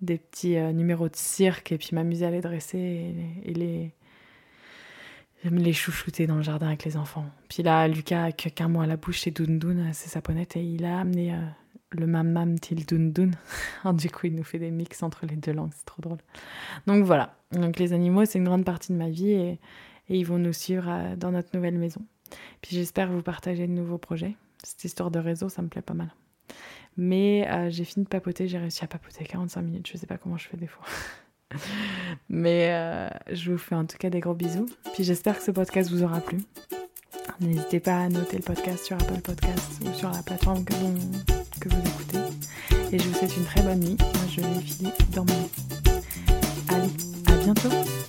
des 0.00 0.18
petits 0.18 0.58
numéros 0.72 1.08
de 1.08 1.16
cirque 1.16 1.72
et 1.72 1.78
puis 1.78 1.90
m'amuser 1.92 2.24
à 2.24 2.30
les 2.30 2.40
dresser 2.40 3.14
et 3.44 3.52
les 3.52 3.92
J'aime 5.42 5.56
les 5.56 5.72
chouchouter 5.72 6.26
dans 6.26 6.36
le 6.36 6.42
jardin 6.42 6.66
avec 6.66 6.84
les 6.84 6.98
enfants. 6.98 7.24
Puis 7.48 7.62
là, 7.62 7.88
Lucas 7.88 8.32
qu'un 8.32 8.68
mot 8.68 8.82
à 8.82 8.86
la 8.86 8.96
bouche, 8.96 9.20
c'est 9.20 9.30
Doun 9.30 9.90
c'est 9.92 10.10
sa 10.10 10.20
ponette, 10.20 10.56
et 10.56 10.62
il 10.62 10.84
a 10.84 11.00
amené 11.00 11.32
euh, 11.32 11.38
le 11.92 12.06
mam 12.06 12.30
mam 12.30 12.58
til 12.58 12.84
Doun 12.84 13.12
Doun. 13.12 13.34
du 13.94 14.10
coup, 14.10 14.26
il 14.26 14.34
nous 14.34 14.44
fait 14.44 14.58
des 14.58 14.70
mix 14.70 15.02
entre 15.02 15.24
les 15.24 15.36
deux 15.36 15.52
langues, 15.52 15.72
c'est 15.74 15.86
trop 15.86 16.02
drôle. 16.02 16.18
Donc 16.86 17.04
voilà, 17.04 17.36
donc 17.52 17.78
les 17.78 17.94
animaux, 17.94 18.26
c'est 18.26 18.38
une 18.38 18.44
grande 18.44 18.66
partie 18.66 18.92
de 18.92 18.98
ma 18.98 19.08
vie 19.08 19.30
et, 19.30 19.58
et 20.08 20.18
ils 20.18 20.26
vont 20.26 20.38
nous 20.38 20.52
suivre 20.52 20.88
euh, 20.88 21.16
dans 21.16 21.30
notre 21.30 21.56
nouvelle 21.56 21.78
maison. 21.78 22.02
Puis 22.60 22.76
j'espère 22.76 23.10
vous 23.10 23.22
partager 23.22 23.66
de 23.66 23.72
nouveaux 23.72 23.98
projets. 23.98 24.36
Cette 24.62 24.84
histoire 24.84 25.10
de 25.10 25.18
réseau, 25.18 25.48
ça 25.48 25.62
me 25.62 25.68
plaît 25.68 25.80
pas 25.80 25.94
mal. 25.94 26.12
Mais 26.96 27.48
euh, 27.50 27.70
j'ai 27.70 27.84
fini 27.84 28.04
de 28.04 28.10
papoter, 28.10 28.46
j'ai 28.46 28.58
réussi 28.58 28.84
à 28.84 28.88
papoter 28.88 29.24
45 29.24 29.62
minutes, 29.62 29.88
je 29.90 29.96
sais 29.96 30.06
pas 30.06 30.18
comment 30.18 30.36
je 30.36 30.48
fais 30.48 30.56
des 30.56 30.66
fois. 30.66 30.84
Mais 32.28 32.68
euh, 32.70 33.08
je 33.32 33.50
vous 33.50 33.58
fais 33.58 33.74
en 33.74 33.84
tout 33.84 33.98
cas 33.98 34.10
des 34.10 34.20
gros 34.20 34.34
bisous. 34.34 34.66
Puis 34.94 35.04
j'espère 35.04 35.38
que 35.38 35.44
ce 35.44 35.50
podcast 35.50 35.90
vous 35.90 36.02
aura 36.02 36.20
plu. 36.20 36.38
N'hésitez 37.40 37.80
pas 37.80 37.96
à 37.96 38.08
noter 38.08 38.36
le 38.36 38.42
podcast 38.42 38.84
sur 38.84 38.96
Apple 38.96 39.20
Podcasts 39.20 39.80
ou 39.84 39.94
sur 39.94 40.10
la 40.10 40.22
plateforme 40.22 40.64
que 40.64 40.74
vous, 40.74 41.78
écoutez. 41.78 42.18
Et 42.92 42.98
je 42.98 43.08
vous 43.08 43.14
souhaite 43.14 43.36
une 43.36 43.44
très 43.44 43.62
bonne 43.62 43.80
nuit. 43.80 43.96
Moi, 43.98 44.24
je 44.30 44.40
vais 44.40 44.60
filer 44.60 44.90
dans 45.14 45.24
mon 45.24 45.34
lit. 45.34 45.50
Allez, 46.68 46.90
à 47.26 47.44
bientôt! 47.44 47.99